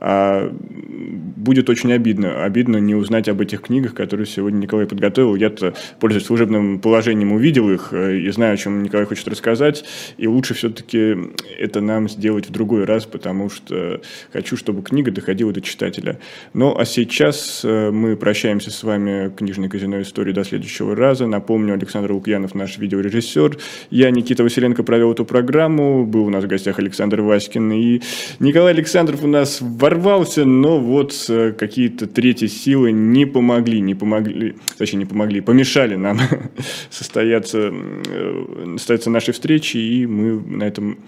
будет 0.02 1.70
очень 1.70 1.92
обидно. 1.94 2.44
Обидно 2.44 2.78
не 2.78 2.96
узнать 2.96 3.28
об 3.28 3.42
этих 3.42 3.62
книгах, 3.62 3.94
которые 3.94 4.26
сегодня 4.26 4.60
Николай 4.60 4.86
подготовил. 4.86 5.36
Я-то, 5.36 5.74
пользуясь 6.00 6.26
служебным 6.26 6.80
положением, 6.80 7.32
увидел 7.34 7.70
их 7.70 7.90
э, 7.92 8.18
и 8.18 8.30
знаю, 8.30 8.54
о 8.54 8.58
чем 8.58 8.84
Николай 8.84 9.06
хочет 9.06 9.28
рассказать. 9.28 9.84
И 10.18 10.28
лучше 10.28 10.54
все-таки 10.54 11.18
это 11.58 11.82
нам 11.82 12.10
сделать 12.10 12.48
в 12.48 12.52
другой 12.52 12.86
раз, 12.86 13.06
потому 13.06 13.50
что 13.50 14.02
хочу, 14.32 14.56
чтобы 14.56 14.82
книга 14.82 15.12
доходила 15.12 15.52
до 15.52 15.62
читателя. 15.62 16.20
Ну, 16.54 16.76
а 16.78 16.86
сейчас 16.86 17.62
э, 17.64 17.92
мы 17.92 18.16
прощаемся 18.16 18.72
с 18.72 18.84
вами 18.84 19.32
книжной 19.36 19.70
казино 19.70 20.02
истории 20.02 20.34
до 20.34 20.44
следующего 20.44 20.96
раза. 20.96 21.28
Напомню, 21.28 21.74
Александр 21.74 22.12
Лукьянов, 22.12 22.56
наш 22.56 22.78
видеорежиссер. 22.78 23.58
Я, 23.90 24.12
Никита 24.12 24.44
Василенко, 24.44 24.84
провел 24.84 25.12
эту 25.12 25.26
программу. 25.26 26.06
Был 26.06 26.26
у 26.26 26.30
нас 26.30 26.44
в 26.44 26.48
гостях 26.48 26.80
Александр 26.80 27.22
Васькин. 27.22 27.72
И 27.72 28.02
Николай 28.40 28.74
Александров 28.74 29.24
у 29.24 29.28
нас 29.28 29.62
в 29.62 29.91
ворвался, 29.92 30.46
но 30.46 30.80
вот 30.80 31.14
э, 31.30 31.52
какие-то 31.52 32.08
третьи 32.08 32.48
силы 32.48 32.92
не 32.92 33.26
помогли, 33.26 33.82
не 33.82 33.94
помогли, 33.94 34.56
точнее 34.78 35.00
не 35.00 35.06
помогли, 35.06 35.42
помешали 35.42 35.96
нам 35.96 36.20
состояться, 36.90 37.72
э, 37.74 38.76
состояться 38.78 39.10
нашей 39.10 39.34
встречи, 39.34 39.78
и 39.78 40.06
мы 40.06 40.40
на 40.40 40.64
этом 40.64 41.00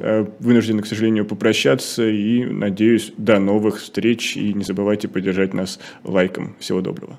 э, 0.00 0.26
вынуждены, 0.40 0.82
к 0.82 0.86
сожалению, 0.86 1.24
попрощаться, 1.24 2.08
и 2.08 2.44
надеюсь, 2.44 3.12
до 3.16 3.38
новых 3.38 3.80
встреч, 3.80 4.36
и 4.36 4.52
не 4.52 4.64
забывайте 4.64 5.06
поддержать 5.06 5.54
нас 5.54 5.78
лайком. 6.02 6.56
Всего 6.58 6.80
доброго. 6.80 7.18